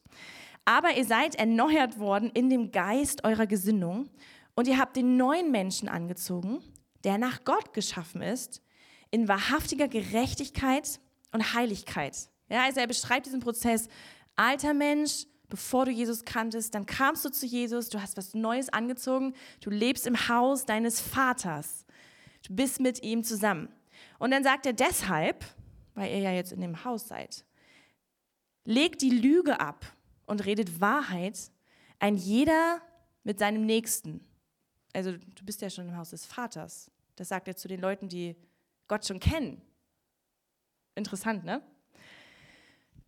Aber 0.64 0.96
ihr 0.96 1.04
seid 1.04 1.34
erneuert 1.34 1.98
worden 1.98 2.30
in 2.34 2.48
dem 2.48 2.70
Geist 2.72 3.24
eurer 3.24 3.46
Gesinnung 3.46 4.08
und 4.54 4.68
ihr 4.68 4.78
habt 4.78 4.96
den 4.96 5.16
neuen 5.16 5.50
Menschen 5.50 5.88
angezogen, 5.88 6.62
der 7.02 7.18
nach 7.18 7.44
Gott 7.44 7.74
geschaffen 7.74 8.22
ist, 8.22 8.62
in 9.10 9.28
wahrhaftiger 9.28 9.88
Gerechtigkeit 9.88 11.00
und 11.32 11.54
Heiligkeit. 11.54 12.16
Ja, 12.48 12.64
also 12.64 12.80
er 12.80 12.86
beschreibt 12.86 13.26
diesen 13.26 13.40
Prozess, 13.40 13.88
alter 14.36 14.74
Mensch, 14.74 15.26
bevor 15.48 15.84
du 15.84 15.90
Jesus 15.90 16.24
kanntest, 16.24 16.74
dann 16.74 16.86
kamst 16.86 17.24
du 17.24 17.28
zu 17.30 17.46
Jesus, 17.46 17.88
du 17.88 18.00
hast 18.00 18.16
was 18.16 18.34
Neues 18.34 18.68
angezogen, 18.70 19.34
du 19.60 19.70
lebst 19.70 20.06
im 20.06 20.28
Haus 20.28 20.64
deines 20.64 21.00
Vaters, 21.00 21.83
bist 22.52 22.80
mit 22.80 23.02
ihm 23.02 23.24
zusammen. 23.24 23.68
Und 24.18 24.30
dann 24.30 24.44
sagt 24.44 24.66
er 24.66 24.72
deshalb, 24.72 25.44
weil 25.94 26.10
ihr 26.10 26.18
ja 26.18 26.32
jetzt 26.32 26.52
in 26.52 26.60
dem 26.60 26.84
Haus 26.84 27.08
seid, 27.08 27.44
legt 28.64 29.02
die 29.02 29.10
Lüge 29.10 29.60
ab 29.60 29.86
und 30.26 30.44
redet 30.44 30.80
Wahrheit, 30.80 31.50
ein 31.98 32.16
jeder 32.16 32.80
mit 33.22 33.38
seinem 33.38 33.64
Nächsten. 33.64 34.20
Also 34.92 35.12
du 35.12 35.44
bist 35.44 35.60
ja 35.62 35.70
schon 35.70 35.88
im 35.88 35.96
Haus 35.96 36.10
des 36.10 36.26
Vaters. 36.26 36.90
Das 37.16 37.28
sagt 37.28 37.48
er 37.48 37.56
zu 37.56 37.68
den 37.68 37.80
Leuten, 37.80 38.08
die 38.08 38.36
Gott 38.88 39.06
schon 39.06 39.20
kennen. 39.20 39.62
Interessant, 40.94 41.44
ne? 41.44 41.62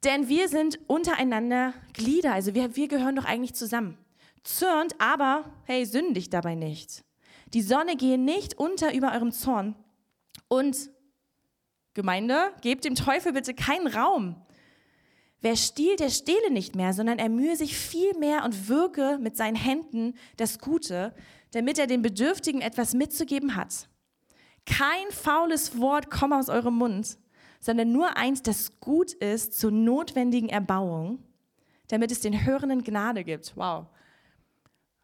Denn 0.04 0.28
wir 0.28 0.48
sind 0.48 0.78
untereinander 0.86 1.74
Glieder, 1.92 2.32
also 2.32 2.54
wir, 2.54 2.76
wir 2.76 2.88
gehören 2.88 3.16
doch 3.16 3.24
eigentlich 3.24 3.54
zusammen. 3.54 3.98
Zürnt, 4.44 4.94
aber 5.00 5.50
hey, 5.64 5.84
sündigt 5.84 6.32
dabei 6.32 6.54
nicht. 6.54 7.05
Die 7.54 7.62
Sonne 7.62 7.96
gehe 7.96 8.18
nicht 8.18 8.58
unter 8.58 8.92
über 8.92 9.12
eurem 9.12 9.32
Zorn. 9.32 9.76
Und 10.48 10.90
Gemeinde, 11.96 12.52
gebt 12.60 12.84
dem 12.84 12.94
Teufel 12.94 13.32
bitte 13.32 13.54
keinen 13.54 13.86
Raum. 13.86 14.36
Wer 15.40 15.56
stiehlt, 15.56 16.00
der 16.00 16.10
stehle 16.10 16.50
nicht 16.50 16.76
mehr, 16.76 16.92
sondern 16.92 17.18
er 17.18 17.30
mühe 17.30 17.56
sich 17.56 17.76
viel 17.76 18.12
mehr 18.18 18.44
und 18.44 18.68
wirke 18.68 19.18
mit 19.18 19.36
seinen 19.36 19.56
Händen 19.56 20.14
das 20.36 20.58
Gute, 20.58 21.14
damit 21.52 21.78
er 21.78 21.86
den 21.86 22.02
Bedürftigen 22.02 22.60
etwas 22.60 22.92
mitzugeben 22.92 23.56
hat. 23.56 23.88
Kein 24.66 25.10
faules 25.10 25.78
Wort 25.80 26.10
komme 26.10 26.36
aus 26.36 26.48
eurem 26.48 26.74
Mund, 26.74 27.16
sondern 27.60 27.92
nur 27.92 28.16
eins, 28.16 28.42
das 28.42 28.78
gut 28.80 29.12
ist 29.12 29.58
zur 29.58 29.70
notwendigen 29.70 30.48
Erbauung, 30.48 31.22
damit 31.88 32.10
es 32.12 32.20
den 32.20 32.44
Hörenden 32.44 32.84
Gnade 32.84 33.24
gibt. 33.24 33.56
Wow. 33.56 33.86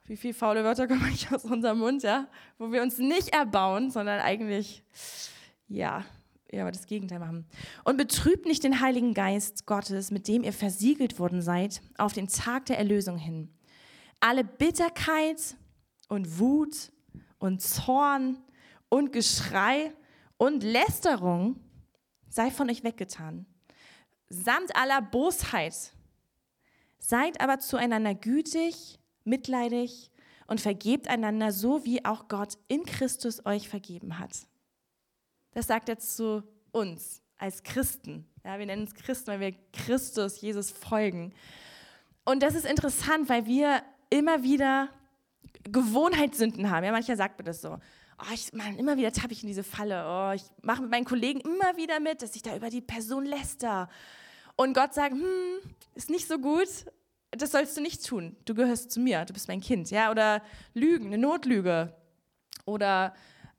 Wie 0.05 0.17
viele 0.17 0.35
faule 0.35 0.65
Wörter 0.65 0.87
kommen 0.89 1.03
eigentlich 1.03 1.33
aus 1.33 1.45
unserem 1.45 1.79
Mund, 1.79 2.03
ja? 2.03 2.29
Wo 2.59 2.73
wir 2.73 2.83
uns 2.83 2.99
nicht 2.99 3.35
erbauen, 3.35 3.91
sondern 3.91 4.21
eigentlich, 4.21 4.83
ja, 5.69 6.05
ja, 6.51 6.63
aber 6.63 6.73
das 6.73 6.87
Gegenteil 6.87 7.19
machen. 7.19 7.47
Und 7.85 7.97
betrübt 7.97 8.45
nicht 8.45 8.63
den 8.63 8.81
Heiligen 8.81 9.15
Geist 9.15 9.65
Gottes, 9.65 10.11
mit 10.11 10.29
dem 10.29 10.45
ihr 10.45 10.53
versiegelt 10.53 11.19
worden 11.19 11.41
seid, 11.41 11.81
auf 11.97 12.13
den 12.13 12.29
Tag 12.29 12.67
der 12.67 12.79
Erlösung 12.79 13.17
hin. 13.17 13.49
Alle 14.21 14.45
Bitterkeit 14.45 15.57
und 16.09 16.39
Wut 16.39 16.93
und 17.39 17.63
Zorn 17.63 18.37
und 18.91 19.13
Geschrei 19.13 19.95
und 20.37 20.63
Lästerung 20.63 21.57
sei 22.29 22.51
von 22.51 22.69
euch 22.69 22.85
weggetan, 22.85 23.47
samt 24.29 24.77
aller 24.77 25.01
Bosheit. 25.01 25.95
Seid 26.99 27.41
aber 27.41 27.59
zueinander 27.59 28.15
gütig, 28.15 28.99
mitleidig 29.25 30.11
und 30.47 30.61
vergebt 30.61 31.09
einander 31.09 31.53
so, 31.53 31.85
wie 31.85 32.05
auch 32.05 32.29
Gott 32.29 32.59
in 32.69 32.85
Christus 32.85 33.45
euch 33.47 33.69
vergeben 33.69 34.19
hat. 34.19 34.47
Das 35.53 35.67
sagt 35.67 35.89
er 35.89 35.99
zu 35.99 36.43
uns 36.73 37.23
als 37.39 37.63
Christen. 37.63 38.27
Ja, 38.45 38.59
wir 38.59 38.67
nennen 38.67 38.83
uns 38.83 38.95
Christen, 38.95 39.29
weil 39.29 39.41
wir 39.41 39.55
Christus, 39.73 40.41
Jesus 40.41 40.71
folgen. 40.71 41.33
Und 42.25 42.43
das 42.43 42.55
ist 42.55 42.67
interessant, 42.67 43.29
weil 43.29 43.47
wir 43.47 43.83
immer 44.11 44.43
wieder 44.43 44.89
Gewohnheitssünden 45.65 46.71
haben. 46.71 46.85
Ja, 46.85 46.93
mancher 46.93 47.17
sagt 47.17 47.39
mir 47.39 47.45
das 47.45 47.61
so. 47.61 47.79
Oh, 48.19 48.33
ich, 48.33 48.53
man, 48.53 48.77
immer 48.77 48.97
wieder 48.97 49.13
tappe 49.13 49.33
ich 49.33 49.43
in 49.43 49.49
diese 49.49 49.65
Falle. 49.65 50.05
Oh, 50.07 50.33
ich 50.35 50.45
mache 50.63 50.83
mit 50.83 50.91
meinen 50.91 51.05
Kollegen 51.05 51.41
immer 51.41 51.77
wieder 51.77 51.99
mit, 51.99 52.23
dass 52.23 52.37
ich 52.37 52.43
da 52.43 52.55
über 52.55 52.71
die 52.71 52.81
Person 52.81 53.25
läster. 53.25 53.89
Und 54.57 54.75
Gott 54.75 54.95
sagt, 54.95 55.13
hm, 55.13 55.59
ist 55.95 56.11
nicht 56.11 56.29
so 56.29 56.39
gut, 56.39 56.69
das 57.33 57.53
sollst 57.53 57.77
du 57.77 57.81
nicht 57.81 58.07
tun. 58.07 58.37
Du 58.45 58.55
gehörst 58.55 58.91
zu 58.91 59.01
mir, 59.01 59.25
du 59.25 59.33
bist 59.33 59.49
mein 59.49 59.61
Kind. 59.61 59.91
Ja? 59.91 60.11
Oder 60.11 60.43
Lügen, 60.75 61.07
eine 61.07 61.19
Notlüge. 61.19 61.95
Oder 62.65 63.15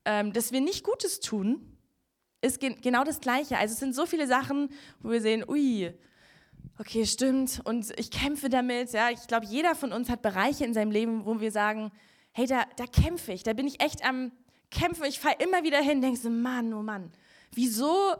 ähm, 0.05 0.33
dass 0.33 0.51
wir 0.51 0.61
nicht 0.61 0.83
Gutes 0.83 1.19
tun, 1.19 1.77
ist 2.41 2.59
ge 2.59 2.75
genau 2.81 3.03
das 3.03 3.19
Gleiche. 3.19 3.57
Also 3.57 3.73
es 3.73 3.79
sind 3.79 3.95
so 3.95 4.05
viele 4.05 4.27
Sachen, 4.27 4.69
wo 5.01 5.09
wir 5.09 5.21
sehen, 5.21 5.43
ui, 5.47 5.93
okay, 6.77 7.05
stimmt, 7.05 7.61
und 7.63 7.97
ich 7.97 8.11
kämpfe 8.11 8.49
damit. 8.49 8.91
Ja, 8.91 9.09
ich 9.09 9.27
glaube, 9.27 9.45
jeder 9.45 9.75
von 9.75 9.91
uns 9.93 10.09
hat 10.09 10.21
Bereiche 10.21 10.65
in 10.65 10.73
seinem 10.73 10.91
Leben, 10.91 11.25
wo 11.25 11.39
wir 11.39 11.51
sagen, 11.51 11.91
hey, 12.31 12.45
da, 12.45 12.65
da 12.75 12.85
kämpfe 12.85 13.31
ich, 13.31 13.43
da 13.43 13.53
bin 13.53 13.67
ich 13.67 13.81
echt 13.81 14.03
am 14.05 14.31
Kämpfen. 14.71 15.05
Ich 15.05 15.19
fahre 15.19 15.35
immer 15.39 15.63
wieder 15.63 15.79
hin, 15.79 16.01
denkst 16.01 16.23
du, 16.23 16.29
Mann, 16.29 16.73
oh 16.73 16.81
Mann, 16.81 17.11
wieso? 17.53 18.15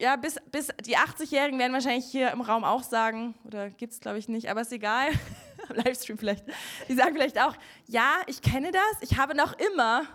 Ja, 0.00 0.16
bis, 0.16 0.36
bis 0.50 0.72
die 0.84 0.96
80-Jährigen 0.96 1.58
werden 1.58 1.72
wahrscheinlich 1.72 2.06
hier 2.06 2.32
im 2.32 2.40
Raum 2.40 2.64
auch 2.64 2.82
sagen, 2.82 3.34
oder 3.44 3.70
gibt 3.70 3.92
es 3.92 4.00
glaube 4.00 4.18
ich 4.18 4.28
nicht, 4.28 4.48
aber 4.50 4.62
ist 4.62 4.72
egal, 4.72 5.12
Livestream 5.68 6.18
vielleicht, 6.18 6.44
die 6.88 6.94
sagen 6.94 7.14
vielleicht 7.14 7.38
auch, 7.38 7.54
ja, 7.86 8.16
ich 8.26 8.42
kenne 8.42 8.72
das, 8.72 9.08
ich 9.08 9.16
habe 9.18 9.36
noch 9.36 9.56
immer 9.58 10.06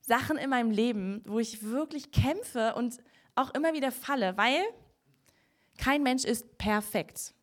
Sachen 0.00 0.38
in 0.38 0.48
meinem 0.48 0.70
Leben, 0.70 1.22
wo 1.26 1.38
ich 1.38 1.62
wirklich 1.62 2.10
kämpfe 2.10 2.74
und 2.74 2.98
auch 3.34 3.52
immer 3.54 3.74
wieder 3.74 3.92
falle, 3.92 4.36
weil 4.36 4.62
kein 5.78 6.02
Mensch 6.02 6.24
ist 6.24 6.58
perfekt. 6.58 7.34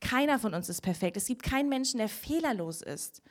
Keiner 0.00 0.38
von 0.38 0.54
uns 0.54 0.68
ist 0.68 0.80
perfekt. 0.80 1.16
Es 1.16 1.26
gibt 1.26 1.42
keinen 1.42 1.68
Menschen, 1.68 1.98
der 1.98 2.08
fehlerlos 2.08 2.82
ist. 2.82 3.22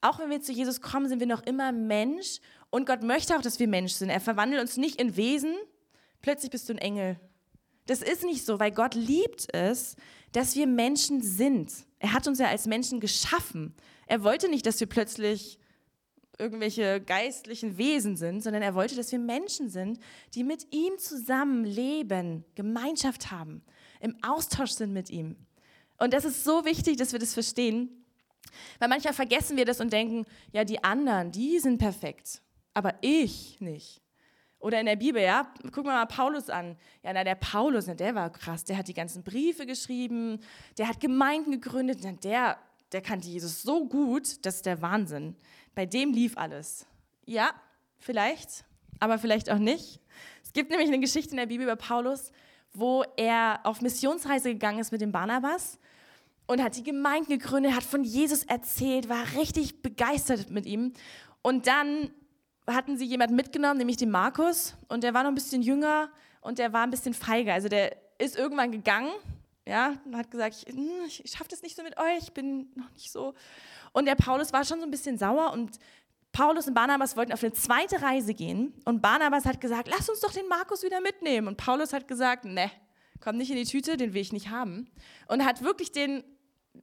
Auch 0.00 0.18
wenn 0.18 0.30
wir 0.30 0.40
zu 0.40 0.52
Jesus 0.52 0.80
kommen, 0.80 1.08
sind 1.08 1.20
wir 1.20 1.26
noch 1.26 1.42
immer 1.42 1.72
Mensch 1.72 2.40
und 2.70 2.86
Gott 2.86 3.02
möchte 3.02 3.36
auch, 3.36 3.42
dass 3.42 3.58
wir 3.58 3.68
Mensch 3.68 3.92
sind. 3.92 4.08
Er 4.08 4.20
verwandelt 4.20 4.62
uns 4.62 4.76
nicht 4.76 5.00
in 5.00 5.16
Wesen, 5.16 5.54
plötzlich 6.22 6.50
bist 6.50 6.68
du 6.68 6.74
ein 6.74 6.78
Engel. 6.78 7.18
Das 7.86 8.02
ist 8.02 8.24
nicht 8.24 8.44
so, 8.44 8.60
weil 8.60 8.70
Gott 8.70 8.94
liebt 8.94 9.52
es, 9.52 9.96
dass 10.32 10.54
wir 10.54 10.66
Menschen 10.66 11.22
sind. 11.22 11.72
Er 11.98 12.12
hat 12.12 12.28
uns 12.28 12.38
ja 12.38 12.46
als 12.46 12.66
Menschen 12.66 13.00
geschaffen. 13.00 13.74
Er 14.06 14.22
wollte 14.22 14.48
nicht, 14.48 14.66
dass 14.66 14.78
wir 14.80 14.86
plötzlich 14.86 15.58
irgendwelche 16.38 17.00
geistlichen 17.00 17.76
Wesen 17.76 18.16
sind, 18.16 18.42
sondern 18.42 18.62
er 18.62 18.74
wollte, 18.74 18.96
dass 18.96 19.12
wir 19.12 19.18
Menschen 19.18 19.68
sind, 19.68 19.98
die 20.34 20.42
mit 20.42 20.72
ihm 20.72 20.98
zusammen 20.98 21.64
leben, 21.64 22.44
Gemeinschaft 22.54 23.30
haben, 23.30 23.62
im 24.00 24.16
Austausch 24.22 24.70
sind 24.70 24.92
mit 24.92 25.10
ihm. 25.10 25.36
Und 25.98 26.14
das 26.14 26.24
ist 26.24 26.44
so 26.44 26.64
wichtig, 26.64 26.96
dass 26.96 27.12
wir 27.12 27.18
das 27.18 27.34
verstehen, 27.34 28.04
weil 28.78 28.88
manchmal 28.88 29.12
vergessen 29.12 29.56
wir 29.56 29.66
das 29.66 29.80
und 29.80 29.92
denken, 29.92 30.24
ja, 30.52 30.64
die 30.64 30.82
anderen, 30.82 31.30
die 31.30 31.58
sind 31.58 31.78
perfekt, 31.78 32.40
aber 32.72 32.94
ich 33.02 33.60
nicht. 33.60 34.00
Oder 34.60 34.78
in 34.78 34.86
der 34.86 34.96
Bibel, 34.96 35.22
ja, 35.22 35.50
gucken 35.62 35.84
wir 35.84 35.94
mal 35.94 36.06
Paulus 36.06 36.50
an. 36.50 36.76
Ja, 37.02 37.14
na, 37.14 37.24
der 37.24 37.34
Paulus, 37.34 37.86
na, 37.86 37.94
der 37.94 38.14
war 38.14 38.30
krass. 38.30 38.62
Der 38.64 38.76
hat 38.76 38.88
die 38.88 38.94
ganzen 38.94 39.24
Briefe 39.24 39.64
geschrieben, 39.64 40.38
der 40.76 40.86
hat 40.86 41.00
Gemeinden 41.00 41.50
gegründet, 41.50 42.00
na, 42.02 42.12
der, 42.12 42.58
der 42.92 43.00
kannte 43.00 43.26
Jesus 43.26 43.62
so 43.62 43.86
gut, 43.86 44.44
das 44.44 44.56
ist 44.56 44.66
der 44.66 44.82
Wahnsinn. 44.82 45.34
Bei 45.74 45.86
dem 45.86 46.12
lief 46.12 46.36
alles. 46.36 46.86
Ja, 47.24 47.52
vielleicht, 47.98 48.64
aber 48.98 49.18
vielleicht 49.18 49.50
auch 49.50 49.58
nicht. 49.58 49.98
Es 50.42 50.52
gibt 50.52 50.70
nämlich 50.70 50.88
eine 50.88 51.00
Geschichte 51.00 51.30
in 51.30 51.38
der 51.38 51.46
Bibel 51.46 51.64
über 51.64 51.76
Paulus, 51.76 52.30
wo 52.74 53.02
er 53.16 53.60
auf 53.64 53.80
Missionsreise 53.80 54.52
gegangen 54.52 54.78
ist 54.78 54.92
mit 54.92 55.00
dem 55.00 55.10
Barnabas 55.10 55.78
und 56.46 56.62
hat 56.62 56.76
die 56.76 56.82
Gemeinden 56.82 57.30
gegründet, 57.30 57.74
hat 57.74 57.84
von 57.84 58.04
Jesus 58.04 58.42
erzählt, 58.42 59.08
war 59.08 59.24
richtig 59.36 59.80
begeistert 59.80 60.50
mit 60.50 60.66
ihm. 60.66 60.92
Und 61.42 61.66
dann 61.66 62.10
hatten 62.74 62.96
sie 62.96 63.04
jemanden 63.04 63.36
mitgenommen, 63.36 63.78
nämlich 63.78 63.96
den 63.96 64.10
Markus, 64.10 64.74
und 64.88 65.04
der 65.04 65.14
war 65.14 65.22
noch 65.22 65.30
ein 65.30 65.34
bisschen 65.34 65.62
jünger 65.62 66.10
und 66.40 66.58
der 66.58 66.72
war 66.72 66.82
ein 66.82 66.90
bisschen 66.90 67.14
feiger. 67.14 67.54
Also 67.54 67.68
der 67.68 67.96
ist 68.18 68.36
irgendwann 68.36 68.72
gegangen, 68.72 69.10
ja, 69.66 69.94
und 70.04 70.16
hat 70.16 70.30
gesagt, 70.30 70.64
ich, 70.66 70.74
hm, 70.74 71.04
ich 71.06 71.30
schaffe 71.30 71.50
das 71.50 71.62
nicht 71.62 71.76
so 71.76 71.82
mit 71.82 71.98
euch, 71.98 72.24
ich 72.24 72.32
bin 72.32 72.70
noch 72.74 72.90
nicht 72.92 73.12
so. 73.12 73.34
Und 73.92 74.06
der 74.06 74.14
Paulus 74.14 74.52
war 74.52 74.64
schon 74.64 74.80
so 74.80 74.84
ein 74.84 74.90
bisschen 74.90 75.18
sauer 75.18 75.52
und 75.52 75.78
Paulus 76.32 76.68
und 76.68 76.74
Barnabas 76.74 77.16
wollten 77.16 77.32
auf 77.32 77.42
eine 77.42 77.52
zweite 77.52 78.02
Reise 78.02 78.34
gehen 78.34 78.72
und 78.84 79.02
Barnabas 79.02 79.44
hat 79.44 79.60
gesagt, 79.60 79.88
lass 79.88 80.08
uns 80.08 80.20
doch 80.20 80.32
den 80.32 80.46
Markus 80.48 80.82
wieder 80.82 81.00
mitnehmen. 81.00 81.48
Und 81.48 81.56
Paulus 81.56 81.92
hat 81.92 82.06
gesagt, 82.06 82.44
ne, 82.44 82.70
komm 83.20 83.36
nicht 83.36 83.50
in 83.50 83.56
die 83.56 83.64
Tüte, 83.64 83.96
den 83.96 84.14
will 84.14 84.22
ich 84.22 84.32
nicht 84.32 84.50
haben. 84.50 84.88
Und 85.26 85.44
hat 85.44 85.62
wirklich 85.62 85.90
den, 85.90 86.22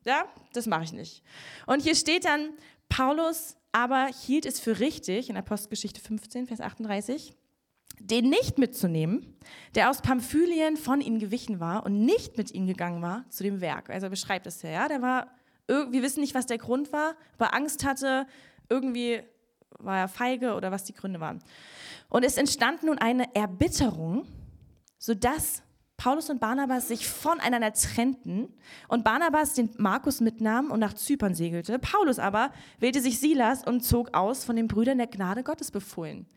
ja, 0.06 0.26
das 0.54 0.66
mache 0.68 0.84
ich 0.84 0.92
nicht. 0.92 1.24
Und 1.66 1.82
hier 1.82 1.96
steht 1.96 2.26
dann, 2.26 2.54
Paulus 2.90 3.58
aber 3.72 4.08
hielt 4.08 4.46
es 4.46 4.60
für 4.60 4.80
richtig, 4.80 5.30
in 5.30 5.38
Apostelgeschichte 5.38 6.02
15, 6.02 6.48
Vers 6.48 6.62
38, 6.62 7.36
den 8.00 8.30
nicht 8.30 8.58
mitzunehmen, 8.58 9.38
der 9.76 9.90
aus 9.90 10.02
Pamphylien 10.02 10.78
von 10.78 11.02
ihnen 11.02 11.20
gewichen 11.20 11.60
war 11.60 11.86
und 11.86 12.06
nicht 12.06 12.38
mit 12.38 12.52
ihnen 12.52 12.68
gegangen 12.68 13.02
war 13.02 13.26
zu 13.30 13.44
dem 13.44 13.62
Werk. 13.62 13.90
Also 13.90 14.08
er 14.08 14.10
beschreibt 14.10 14.48
es 14.48 14.62
ja, 14.62 14.70
ja, 14.70 14.88
der 14.88 15.02
war, 15.02 15.28
wir 15.68 16.02
wissen 16.02 16.22
nicht, 16.22 16.36
was 16.36 16.46
der 16.46 16.58
Grund 16.58 16.92
war, 16.92 17.16
ob 17.36 17.42
er 17.42 17.54
Angst 17.54 17.86
hatte, 17.86 18.28
irgendwie 18.70 19.22
war 19.80 19.98
er 19.98 20.08
feige 20.08 20.56
oder 20.56 20.72
was 20.72 20.84
die 20.84 20.94
Gründe 20.94 21.20
waren. 21.20 21.40
Und 22.10 22.24
es 22.24 22.38
entstand 22.38 22.84
nun 22.84 22.98
eine 22.98 23.36
Erbitterung, 23.36 24.26
sodass 24.98 25.62
Paulus 25.98 26.30
und 26.30 26.40
Barnabas 26.40 26.88
sich 26.88 27.08
voneinander 27.08 27.74
trennten 27.74 28.54
und 28.88 29.04
Barnabas 29.04 29.56
den 29.56 29.72
Markus 29.78 30.22
mitnahm 30.22 30.70
und 30.70 30.80
nach 30.80 30.94
Zypern 30.94 31.34
segelte. 31.34 31.80
Paulus 31.80 32.20
aber 32.20 32.52
wählte 32.80 33.02
sich 33.02 33.20
Silas 33.20 33.66
und 33.66 33.82
zog 33.82 34.14
aus 34.16 34.46
von 34.46 34.56
den 34.56 34.68
Brüdern 34.68 35.00
der 35.00 35.08
Gnade 35.08 35.44
Gottes 35.44 35.72
befohlen. 35.72 36.28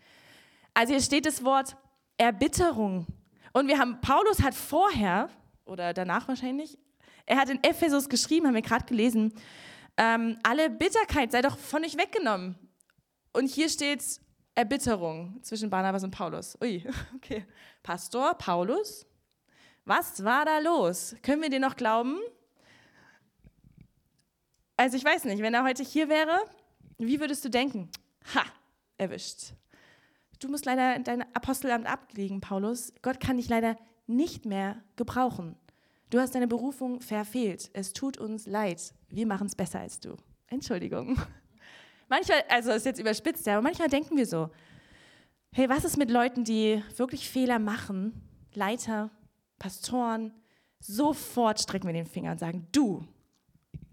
Also 0.72 0.94
hier 0.94 1.02
steht 1.02 1.26
das 1.26 1.44
Wort 1.44 1.76
Erbitterung. 2.16 3.06
Und 3.52 3.68
wir 3.68 3.78
haben, 3.78 4.00
Paulus 4.00 4.40
hat 4.40 4.54
vorher, 4.54 5.28
oder 5.66 5.92
danach 5.92 6.26
wahrscheinlich, 6.26 6.78
er 7.26 7.36
hat 7.36 7.50
in 7.50 7.62
Ephesus 7.62 8.08
geschrieben, 8.08 8.46
haben 8.46 8.54
wir 8.54 8.62
gerade 8.62 8.86
gelesen, 8.86 9.34
ähm, 9.98 10.38
alle 10.42 10.70
Bitterkeit 10.70 11.32
sei 11.32 11.42
doch 11.42 11.58
von 11.58 11.84
euch 11.84 11.98
weggenommen. 11.98 12.56
Und 13.34 13.48
hier 13.48 13.68
steht 13.68 14.02
Erbitterung 14.54 15.38
zwischen 15.42 15.68
Barnabas 15.68 16.02
und 16.02 16.12
Paulus. 16.12 16.56
Ui, 16.62 16.88
okay. 17.14 17.44
Pastor 17.82 18.34
Paulus 18.34 19.06
was 19.84 20.24
war 20.24 20.44
da 20.44 20.58
los? 20.58 21.16
Können 21.22 21.42
wir 21.42 21.50
dir 21.50 21.60
noch 21.60 21.76
glauben? 21.76 22.18
Also 24.76 24.96
ich 24.96 25.04
weiß 25.04 25.24
nicht, 25.24 25.42
wenn 25.42 25.54
er 25.54 25.64
heute 25.64 25.82
hier 25.82 26.08
wäre, 26.08 26.38
wie 26.98 27.20
würdest 27.20 27.44
du 27.44 27.50
denken? 27.50 27.90
Ha, 28.34 28.44
erwischt. 28.98 29.52
Du 30.38 30.48
musst 30.48 30.64
leider 30.64 30.98
dein 31.00 31.22
Apostelamt 31.34 31.86
ablegen, 31.86 32.40
Paulus. 32.40 32.92
Gott 33.02 33.20
kann 33.20 33.36
dich 33.36 33.48
leider 33.48 33.76
nicht 34.06 34.46
mehr 34.46 34.82
gebrauchen. 34.96 35.56
Du 36.08 36.18
hast 36.18 36.34
deine 36.34 36.48
Berufung 36.48 37.00
verfehlt. 37.00 37.70
Es 37.72 37.92
tut 37.92 38.18
uns 38.18 38.46
leid. 38.46 38.94
Wir 39.08 39.26
machen 39.26 39.46
es 39.46 39.54
besser 39.54 39.80
als 39.80 40.00
du. 40.00 40.16
Entschuldigung. 40.48 41.20
Manchmal, 42.08 42.42
also 42.48 42.72
ist 42.72 42.86
jetzt 42.86 42.98
überspitzt, 42.98 43.46
aber 43.46 43.62
manchmal 43.62 43.88
denken 43.88 44.16
wir 44.16 44.26
so, 44.26 44.50
hey, 45.52 45.68
was 45.68 45.84
ist 45.84 45.96
mit 45.96 46.10
Leuten, 46.10 46.42
die 46.42 46.82
wirklich 46.96 47.28
Fehler 47.30 47.58
machen? 47.58 48.20
Leiter, 48.54 49.10
Pastoren, 49.60 50.32
sofort 50.80 51.60
strecken 51.60 51.86
wir 51.86 51.94
den 51.94 52.06
Finger 52.06 52.32
und 52.32 52.40
sagen, 52.40 52.66
du, 52.72 53.06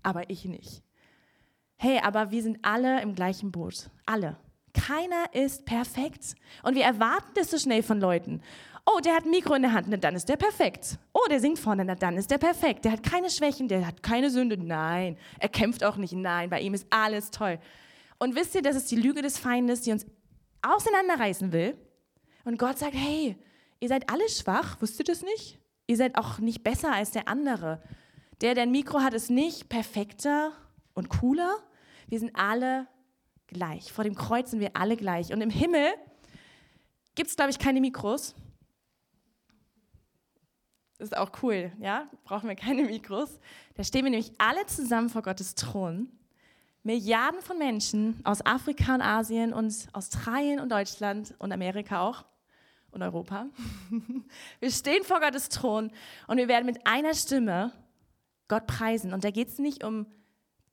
aber 0.01 0.31
ich 0.31 0.45
nicht. 0.45 0.81
Hey, 1.75 1.99
aber 2.01 2.31
wir 2.31 2.41
sind 2.41 2.57
alle 2.63 3.01
im 3.03 3.13
gleichen 3.13 3.51
Boot. 3.51 3.91
Alle. 4.07 4.37
Keiner 4.73 5.33
ist 5.33 5.65
perfekt. 5.65 6.35
Und 6.63 6.75
wir 6.75 6.83
erwarten 6.83 7.31
das 7.35 7.51
so 7.51 7.59
schnell 7.59 7.83
von 7.83 7.99
Leuten. 7.99 8.41
Oh, 8.85 8.99
der 8.99 9.15
hat 9.15 9.25
ein 9.25 9.31
Mikro 9.31 9.53
in 9.53 9.63
der 9.63 9.73
Hand, 9.73 9.87
na, 9.89 9.97
dann 9.97 10.15
ist 10.15 10.29
der 10.29 10.37
perfekt. 10.37 10.97
Oh, 11.13 11.27
der 11.29 11.41
singt 11.41 11.59
vorne, 11.59 11.83
na, 11.83 11.95
dann 11.95 12.15
ist 12.15 12.31
der 12.31 12.37
perfekt. 12.37 12.85
Der 12.85 12.93
hat 12.93 13.03
keine 13.03 13.29
Schwächen, 13.29 13.67
der 13.67 13.85
hat 13.85 14.01
keine 14.01 14.29
Sünde. 14.29 14.57
Nein, 14.57 15.17
er 15.39 15.49
kämpft 15.49 15.83
auch 15.83 15.97
nicht. 15.97 16.13
Nein, 16.13 16.49
bei 16.49 16.61
ihm 16.61 16.73
ist 16.73 16.87
alles 16.89 17.29
toll. 17.29 17.59
Und 18.17 18.35
wisst 18.35 18.55
ihr, 18.55 18.61
das 18.61 18.77
ist 18.77 18.89
die 18.89 18.95
Lüge 18.95 19.21
des 19.21 19.37
Feindes, 19.37 19.81
die 19.81 19.91
uns 19.91 20.05
auseinanderreißen 20.61 21.51
will. 21.51 21.77
Und 22.45 22.57
Gott 22.57 22.79
sagt, 22.79 22.95
hey, 22.95 23.35
Ihr 23.79 23.89
seid 23.89 24.09
alle 24.09 24.27
schwach, 24.29 24.81
wusstet 24.81 25.07
ihr 25.07 25.13
das 25.13 25.21
nicht? 25.21 25.59
Ihr 25.87 25.97
seid 25.97 26.17
auch 26.17 26.39
nicht 26.39 26.63
besser 26.63 26.93
als 26.93 27.11
der 27.11 27.27
andere. 27.27 27.81
Der, 28.41 28.53
der 28.53 28.63
ein 28.63 28.71
Mikro 28.71 28.99
hat, 28.99 29.13
ist 29.13 29.29
nicht 29.29 29.69
perfekter 29.69 30.51
und 30.93 31.09
cooler. 31.09 31.55
Wir 32.07 32.19
sind 32.19 32.35
alle 32.35 32.87
gleich. 33.47 33.91
Vor 33.91 34.03
dem 34.03 34.15
Kreuz 34.15 34.51
sind 34.51 34.59
wir 34.59 34.75
alle 34.75 34.97
gleich. 34.97 35.31
Und 35.31 35.41
im 35.41 35.49
Himmel 35.49 35.87
gibt 37.15 37.29
es, 37.29 37.35
glaube 37.35 37.51
ich, 37.51 37.59
keine 37.59 37.81
Mikros. 37.81 38.35
Das 40.97 41.09
ist 41.09 41.17
auch 41.17 41.31
cool, 41.43 41.71
ja? 41.79 42.09
Brauchen 42.23 42.49
wir 42.49 42.55
keine 42.55 42.83
Mikros. 42.83 43.39
Da 43.75 43.83
stehen 43.83 44.03
wir 44.03 44.11
nämlich 44.11 44.31
alle 44.39 44.65
zusammen 44.65 45.09
vor 45.09 45.21
Gottes 45.21 45.55
Thron. 45.55 46.11
Milliarden 46.83 47.41
von 47.41 47.57
Menschen 47.57 48.19
aus 48.23 48.45
Afrika 48.45 48.95
und 48.95 49.01
Asien 49.01 49.53
und 49.53 49.87
Australien 49.93 50.59
und 50.59 50.71
Deutschland 50.71 51.35
und 51.37 51.51
Amerika 51.51 52.01
auch 52.01 52.25
und 52.97 53.03
Europa. 53.03 53.47
Wir 54.59 54.71
stehen 54.71 55.03
vor 55.03 55.19
Gottes 55.19 55.49
Thron 55.49 55.91
und 56.27 56.37
wir 56.37 56.47
werden 56.47 56.65
mit 56.65 56.85
einer 56.85 57.13
Stimme 57.13 57.71
Gott 58.47 58.65
preisen. 58.65 59.13
Und 59.13 59.23
da 59.23 59.31
geht 59.31 59.49
es 59.49 59.59
nicht 59.59 59.83
um 59.83 60.07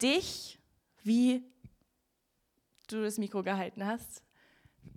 dich, 0.01 0.59
wie 1.03 1.45
du 2.89 3.03
das 3.03 3.19
Mikro 3.19 3.43
gehalten 3.43 3.85
hast, 3.85 4.23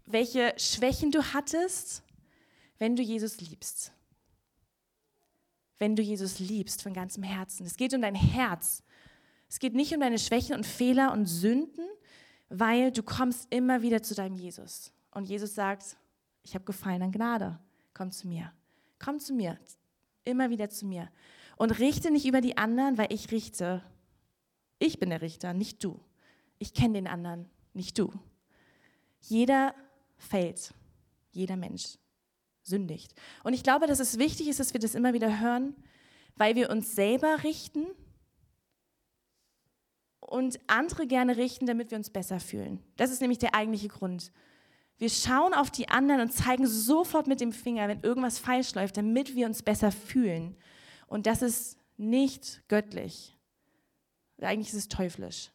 welche 0.05 0.53
Schwächen 0.57 1.11
du 1.11 1.33
hattest, 1.33 2.03
wenn 2.77 2.95
du 2.95 3.03
Jesus 3.03 3.41
liebst. 3.41 3.91
Wenn 5.79 5.95
du 5.95 6.01
Jesus 6.01 6.39
liebst 6.39 6.81
von 6.81 6.93
ganzem 6.93 7.23
Herzen. 7.23 7.65
Es 7.65 7.77
geht 7.77 7.93
um 7.93 8.01
dein 8.01 8.15
Herz. 8.15 8.83
Es 9.49 9.59
geht 9.59 9.75
nicht 9.75 9.93
um 9.93 9.99
deine 9.99 10.17
Schwächen 10.17 10.55
und 10.55 10.65
Fehler 10.65 11.11
und 11.11 11.25
Sünden, 11.25 11.85
weil 12.49 12.91
du 12.91 13.03
kommst 13.03 13.47
immer 13.53 13.81
wieder 13.81 14.01
zu 14.01 14.15
deinem 14.15 14.35
Jesus. 14.35 14.93
Und 15.11 15.25
Jesus 15.25 15.55
sagt, 15.55 15.97
ich 16.47 16.55
habe 16.55 16.63
Gefallen 16.63 17.01
an 17.01 17.11
Gnade. 17.11 17.59
Komm 17.93 18.11
zu 18.11 18.25
mir. 18.25 18.53
Komm 18.99 19.19
zu 19.19 19.33
mir. 19.33 19.59
Immer 20.23 20.49
wieder 20.49 20.69
zu 20.69 20.85
mir. 20.85 21.09
Und 21.57 21.77
richte 21.79 22.09
nicht 22.09 22.25
über 22.25 22.39
die 22.39 22.57
anderen, 22.57 22.97
weil 22.97 23.11
ich 23.11 23.31
richte. 23.31 23.83
Ich 24.79 24.97
bin 24.97 25.09
der 25.09 25.21
Richter, 25.21 25.53
nicht 25.53 25.83
du. 25.83 25.99
Ich 26.57 26.73
kenne 26.73 26.93
den 26.93 27.07
anderen, 27.07 27.49
nicht 27.73 27.99
du. 27.99 28.13
Jeder 29.19 29.75
fällt. 30.17 30.73
Jeder 31.31 31.57
Mensch 31.57 31.97
sündigt. 32.63 33.13
Und 33.43 33.51
ich 33.51 33.63
glaube, 33.63 33.85
dass 33.85 33.99
es 33.99 34.17
wichtig 34.17 34.47
ist, 34.47 34.61
dass 34.61 34.71
wir 34.71 34.79
das 34.79 34.95
immer 34.95 35.13
wieder 35.13 35.41
hören, 35.41 35.75
weil 36.37 36.55
wir 36.55 36.69
uns 36.69 36.95
selber 36.95 37.43
richten 37.43 37.87
und 40.21 40.61
andere 40.67 41.07
gerne 41.07 41.35
richten, 41.35 41.65
damit 41.65 41.91
wir 41.91 41.97
uns 41.97 42.09
besser 42.09 42.39
fühlen. 42.39 42.81
Das 42.95 43.11
ist 43.11 43.19
nämlich 43.19 43.39
der 43.39 43.53
eigentliche 43.53 43.89
Grund. 43.89 44.31
Wir 44.97 45.09
schauen 45.09 45.53
auf 45.53 45.69
die 45.69 45.89
anderen 45.89 46.21
und 46.21 46.31
zeigen 46.31 46.65
sofort 46.65 47.27
mit 47.27 47.39
dem 47.39 47.51
Finger, 47.51 47.87
wenn 47.87 48.01
irgendwas 48.01 48.39
falsch 48.39 48.73
läuft, 48.73 48.97
damit 48.97 49.35
wir 49.35 49.45
uns 49.45 49.61
besser 49.61 49.91
fühlen. 49.91 50.55
Und 51.05 51.27
das 51.27 51.41
ist 51.41 51.77
nicht 51.97 52.63
göttlich. 52.67 53.37
Eigentlich 54.41 54.69
ist 54.69 54.79
es 54.79 54.87
teuflisch. 54.87 55.51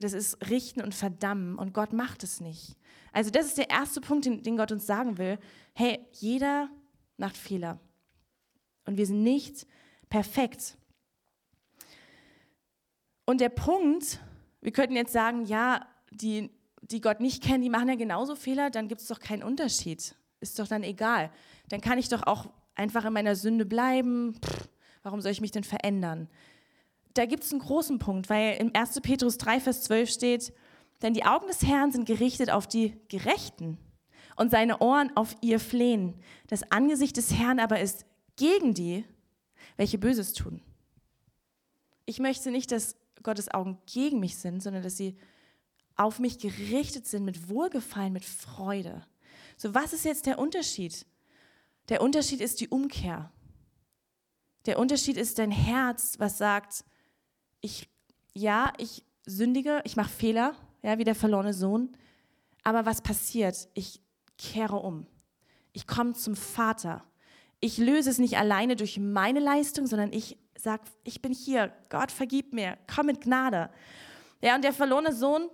Das 0.00 0.14
ist 0.14 0.50
richten 0.50 0.82
und 0.82 0.94
verdammen 0.94 1.58
und 1.58 1.74
Gott 1.74 1.92
macht 1.92 2.24
es 2.24 2.40
nicht. 2.40 2.76
Also 3.12 3.30
das 3.30 3.46
ist 3.46 3.58
der 3.58 3.70
erste 3.70 4.00
Punkt, 4.00 4.24
den, 4.24 4.42
den 4.42 4.56
Gott 4.56 4.72
uns 4.72 4.86
sagen 4.86 5.18
will. 5.18 5.38
Hey, 5.74 6.04
jeder 6.12 6.70
macht 7.18 7.36
Fehler. 7.36 7.78
Und 8.84 8.96
wir 8.96 9.06
sind 9.06 9.22
nicht 9.22 9.66
perfekt. 10.08 10.76
Und 13.24 13.40
der 13.40 13.50
Punkt, 13.50 14.18
wir 14.60 14.72
könnten 14.72 14.96
jetzt 14.96 15.12
sagen, 15.12 15.44
ja, 15.46 15.86
die, 16.10 16.50
die 16.82 17.00
Gott 17.00 17.20
nicht 17.20 17.42
kennen, 17.42 17.62
die 17.62 17.70
machen 17.70 17.88
ja 17.88 17.94
genauso 17.94 18.34
Fehler, 18.34 18.70
dann 18.70 18.88
gibt 18.88 19.00
es 19.00 19.06
doch 19.08 19.20
keinen 19.20 19.42
Unterschied. 19.42 20.14
Ist 20.40 20.58
doch 20.58 20.66
dann 20.66 20.82
egal. 20.82 21.30
Dann 21.68 21.80
kann 21.80 21.98
ich 21.98 22.08
doch 22.08 22.24
auch 22.26 22.50
einfach 22.74 23.04
in 23.04 23.12
meiner 23.12 23.36
Sünde 23.36 23.64
bleiben. 23.64 24.34
Pff, 24.44 24.68
warum 25.02 25.20
soll 25.20 25.32
ich 25.32 25.40
mich 25.40 25.52
denn 25.52 25.64
verändern? 25.64 26.28
Da 27.14 27.26
gibt 27.26 27.44
es 27.44 27.52
einen 27.52 27.60
großen 27.60 27.98
Punkt, 27.98 28.28
weil 28.28 28.56
im 28.56 28.72
1. 28.74 29.00
Petrus 29.02 29.38
3, 29.38 29.60
Vers 29.60 29.82
12 29.82 30.10
steht, 30.10 30.52
denn 31.02 31.14
die 31.14 31.24
Augen 31.24 31.46
des 31.46 31.62
Herrn 31.62 31.92
sind 31.92 32.06
gerichtet 32.06 32.50
auf 32.50 32.66
die 32.66 32.96
Gerechten 33.08 33.78
und 34.36 34.50
seine 34.50 34.78
Ohren 34.78 35.14
auf 35.16 35.36
ihr 35.40 35.60
Flehen. 35.60 36.14
Das 36.48 36.70
Angesicht 36.72 37.16
des 37.16 37.34
Herrn 37.34 37.60
aber 37.60 37.80
ist 37.80 38.06
gegen 38.36 38.74
die, 38.74 39.04
welche 39.76 39.98
Böses 39.98 40.32
tun. 40.32 40.62
Ich 42.06 42.18
möchte 42.18 42.50
nicht, 42.50 42.72
dass 42.72 42.96
Gottes 43.22 43.52
Augen 43.52 43.78
gegen 43.86 44.20
mich 44.20 44.38
sind, 44.38 44.62
sondern 44.62 44.82
dass 44.82 44.96
sie 44.96 45.16
auf 45.96 46.18
mich 46.18 46.38
gerichtet 46.38 47.06
sind 47.06 47.24
mit 47.24 47.48
Wohlgefallen, 47.48 48.12
mit 48.12 48.24
Freude. 48.24 49.06
So, 49.56 49.74
was 49.74 49.92
ist 49.92 50.04
jetzt 50.04 50.26
der 50.26 50.38
Unterschied? 50.38 51.06
Der 51.88 52.00
Unterschied 52.00 52.40
ist 52.40 52.60
die 52.60 52.68
Umkehr. 52.68 53.30
Der 54.66 54.78
Unterschied 54.78 55.16
ist 55.16 55.38
dein 55.38 55.50
Herz, 55.50 56.14
was 56.18 56.38
sagt, 56.38 56.84
ich, 57.60 57.88
ja, 58.34 58.72
ich 58.78 59.04
sündige, 59.26 59.82
ich 59.84 59.96
mache 59.96 60.10
Fehler, 60.10 60.54
ja, 60.82 60.98
wie 60.98 61.04
der 61.04 61.14
verlorene 61.14 61.54
Sohn, 61.54 61.96
aber 62.64 62.86
was 62.86 63.02
passiert? 63.02 63.68
Ich 63.74 64.00
kehre 64.38 64.76
um. 64.76 65.06
Ich 65.72 65.86
komme 65.86 66.12
zum 66.12 66.36
Vater. 66.36 67.04
Ich 67.60 67.78
löse 67.78 68.10
es 68.10 68.18
nicht 68.18 68.36
alleine 68.38 68.76
durch 68.76 68.98
meine 68.98 69.40
Leistung, 69.40 69.86
sondern 69.86 70.12
ich 70.12 70.36
sage, 70.56 70.82
ich 71.04 71.22
bin 71.22 71.32
hier, 71.32 71.72
Gott 71.88 72.12
vergib 72.12 72.52
mir, 72.52 72.78
komm 72.92 73.06
mit 73.06 73.20
Gnade. 73.20 73.70
Ja, 74.40 74.54
und 74.56 74.62
der 74.64 74.72
verlorene 74.72 75.12
Sohn, 75.12 75.48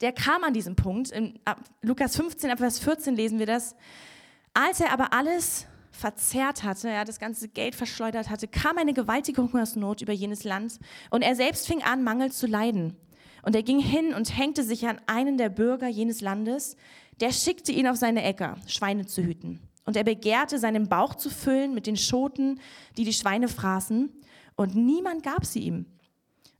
der 0.00 0.12
kam 0.12 0.44
an 0.44 0.54
diesem 0.54 0.76
Punkt. 0.76 1.10
In 1.10 1.38
Lukas 1.82 2.16
15, 2.16 2.50
ab 2.50 2.58
Vers 2.58 2.78
14 2.78 3.14
lesen 3.14 3.38
wir 3.38 3.46
das. 3.46 3.74
Als 4.52 4.80
er 4.80 4.92
aber 4.92 5.12
alles 5.12 5.66
verzehrt 5.90 6.64
hatte, 6.64 6.88
er 6.88 7.04
das 7.04 7.18
ganze 7.18 7.48
Geld 7.48 7.74
verschleudert 7.74 8.28
hatte, 8.28 8.48
kam 8.48 8.78
eine 8.78 8.92
gewaltige 8.92 9.42
Hungersnot 9.42 10.02
über 10.02 10.12
jenes 10.12 10.44
Land 10.44 10.78
und 11.10 11.22
er 11.22 11.36
selbst 11.36 11.66
fing 11.66 11.82
an, 11.82 12.02
Mangel 12.02 12.32
zu 12.32 12.46
leiden. 12.46 12.96
Und 13.42 13.54
er 13.54 13.62
ging 13.62 13.78
hin 13.78 14.14
und 14.14 14.36
hängte 14.36 14.64
sich 14.64 14.86
an 14.86 15.00
einen 15.06 15.38
der 15.38 15.50
Bürger 15.50 15.88
jenes 15.88 16.20
Landes, 16.20 16.76
der 17.20 17.30
schickte 17.30 17.72
ihn 17.72 17.86
auf 17.86 17.96
seine 17.96 18.22
Äcker, 18.22 18.56
Schweine 18.66 19.06
zu 19.06 19.22
hüten. 19.22 19.60
Und 19.84 19.96
er 19.96 20.04
begehrte, 20.04 20.58
seinen 20.58 20.88
Bauch 20.88 21.14
zu 21.14 21.30
füllen 21.30 21.74
mit 21.74 21.86
den 21.86 21.96
Schoten, 21.96 22.58
die 22.96 23.04
die 23.04 23.12
Schweine 23.12 23.48
fraßen, 23.48 24.10
und 24.56 24.76
niemand 24.76 25.22
gab 25.22 25.44
sie 25.44 25.60
ihm. 25.60 25.86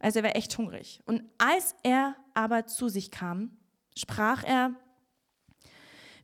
Also 0.05 0.19
er 0.19 0.25
war 0.25 0.37
echt 0.37 0.59
hungrig. 0.59 1.01
Und 1.07 1.23
als 1.39 1.75
er 1.83 2.15
aber 2.35 2.67
zu 2.67 2.91
sich 2.91 3.11
kam, 3.11 3.57
sprach 3.97 4.45
er, 4.45 4.75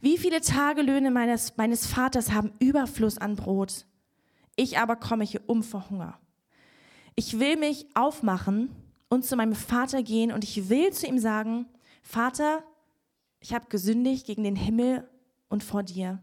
wie 0.03 0.19
viele 0.19 0.43
Tagelöhne 0.43 1.11
meines, 1.11 1.57
meines 1.57 1.87
Vaters 1.87 2.31
haben 2.31 2.53
Überfluss 2.59 3.17
an 3.17 3.37
Brot, 3.37 3.87
ich 4.55 4.77
aber 4.77 4.97
komme 4.97 5.25
hier 5.25 5.41
um 5.47 5.63
vor 5.63 5.89
Hunger. 5.89 6.19
Ich 7.15 7.41
will 7.41 7.57
mich 7.57 7.87
aufmachen 7.95 8.69
und 9.09 9.25
zu 9.25 9.35
meinem 9.35 9.55
Vater 9.55 10.03
gehen 10.03 10.31
und 10.31 10.45
ich 10.45 10.69
will 10.69 10.93
zu 10.93 11.07
ihm 11.07 11.19
sagen, 11.19 11.65
Vater, 12.03 12.63
ich 13.41 13.55
habe 13.55 13.69
gesündigt 13.71 14.27
gegen 14.27 14.45
den 14.45 14.57
Himmel 14.57 15.09
und 15.49 15.65
vor 15.65 15.83
dir 15.85 16.23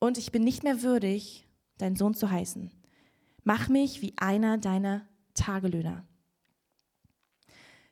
und 0.00 0.18
ich 0.18 0.32
bin 0.32 0.42
nicht 0.42 0.64
mehr 0.64 0.82
würdig, 0.82 1.46
dein 1.78 1.94
Sohn 1.94 2.14
zu 2.14 2.32
heißen. 2.32 2.72
Mach 3.44 3.68
mich 3.68 4.02
wie 4.02 4.14
einer 4.16 4.58
deiner 4.58 5.06
Tagelöhner. 5.34 6.04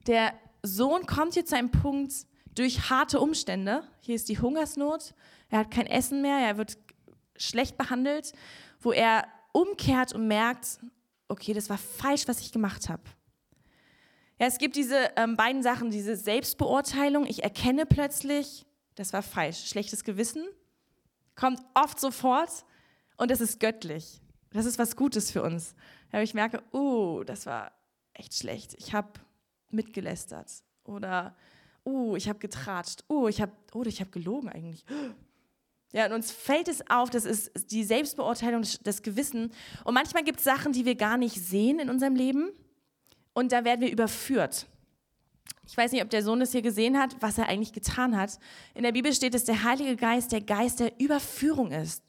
Der 0.07 0.35
Sohn 0.63 1.07
kommt 1.07 1.35
hier 1.35 1.45
zu 1.45 1.57
einem 1.57 1.71
Punkt 1.71 2.13
durch 2.55 2.91
harte 2.91 3.21
Umstände. 3.21 3.85
Hier 4.01 4.15
ist 4.15 4.29
die 4.29 4.39
Hungersnot, 4.39 5.15
er 5.49 5.61
hat 5.61 5.71
kein 5.71 5.87
Essen 5.87 6.23
mehr, 6.23 6.39
er 6.39 6.57
wird 6.57 6.79
schlecht 7.37 7.77
behandelt, 7.77 8.33
wo 8.81 8.93
er 8.93 9.27
umkehrt 9.53 10.15
und 10.15 10.29
merkt, 10.29 10.81
okay, 11.29 11.53
das 11.53 11.71
war 11.71 11.79
falsch, 11.79 12.29
was 12.29 12.41
ich 12.41 12.53
gemacht 12.53 12.89
habe. 12.89 13.03
Ja, 14.39 14.47
es 14.47 14.59
gibt 14.59 14.77
diese 14.77 15.11
ähm, 15.17 15.37
beiden 15.37 15.63
Sachen, 15.63 15.91
diese 15.91 16.17
Selbstbeurteilung. 16.17 17.27
Ich 17.27 17.45
erkenne 17.45 17.87
plötzlich, 17.87 18.67
das 18.97 19.13
war 19.13 19.23
falsch. 19.23 19.69
Schlechtes 19.69 20.05
Gewissen 20.05 20.45
kommt 21.37 21.61
oft 21.75 22.01
sofort 22.01 22.65
und 23.17 23.31
es 23.31 23.41
ist 23.41 23.61
göttlich. 23.61 24.21
Das 24.51 24.67
ist 24.67 24.79
was 24.79 24.97
Gutes 24.97 25.31
für 25.31 25.43
uns. 25.43 25.75
Ja, 26.13 26.21
ich 26.21 26.35
merke, 26.35 26.63
oh, 26.73 27.23
das 27.25 27.47
war 27.47 27.73
echt 28.13 28.35
schlecht. 28.35 28.75
Ich 28.79 28.93
habe 28.93 29.13
mitgelästert 29.73 30.51
oder 30.85 31.37
oh, 31.85 32.17
ich 32.17 32.29
habe 32.29 32.39
getratscht. 32.39 33.05
Oh, 33.09 33.29
ich 33.29 33.41
habe 33.41 33.53
oh, 33.73 33.83
ich 33.85 34.01
habe 34.01 34.11
gelogen 34.11 34.49
eigentlich. 34.49 34.85
Ja, 35.95 36.07
und 36.07 36.13
uns 36.13 36.33
fällt 36.33 36.69
es 36.69 36.83
auf, 36.89 37.11
das 37.11 37.27
ist 37.27 37.71
die 37.71 37.85
Selbstbeurteilung, 37.85 38.65
das 38.83 39.03
Gewissen. 39.03 39.53
Und 39.85 39.93
manchmal 39.93 40.25
gibt 40.25 40.39
es 40.39 40.45
Sachen, 40.45 40.73
die 40.73 40.87
wir 40.87 40.95
gar 40.95 41.19
nicht 41.19 41.35
sehen 41.35 41.79
in 41.81 41.91
unserem 41.91 42.17
Leben. 42.17 42.49
Und 43.35 43.53
da 43.53 43.67
werden 43.67 43.83
wir 43.83 43.93
überführt. 43.93 44.67
Ich 45.67 45.77
weiß 45.77 45.93
nicht, 45.93 46.03
ob 46.03 46.09
der 46.09 46.23
Sohn 46.23 46.41
das 46.41 46.53
hier 46.53 46.63
gesehen 46.63 46.99
hat, 46.99 47.17
was 47.21 47.37
er 47.37 47.49
eigentlich 47.49 47.75
getan 47.75 48.17
hat. 48.17 48.39
In 48.75 48.85
der 48.85 48.93
Bibel 48.93 49.13
steht, 49.13 49.35
dass 49.35 49.45
der 49.45 49.65
Heilige 49.65 49.97
Geist 49.97 50.33
der 50.33 50.41
Geist 50.41 50.81
der 50.81 50.99
Überführung 50.99 51.73
ist. 51.73 52.03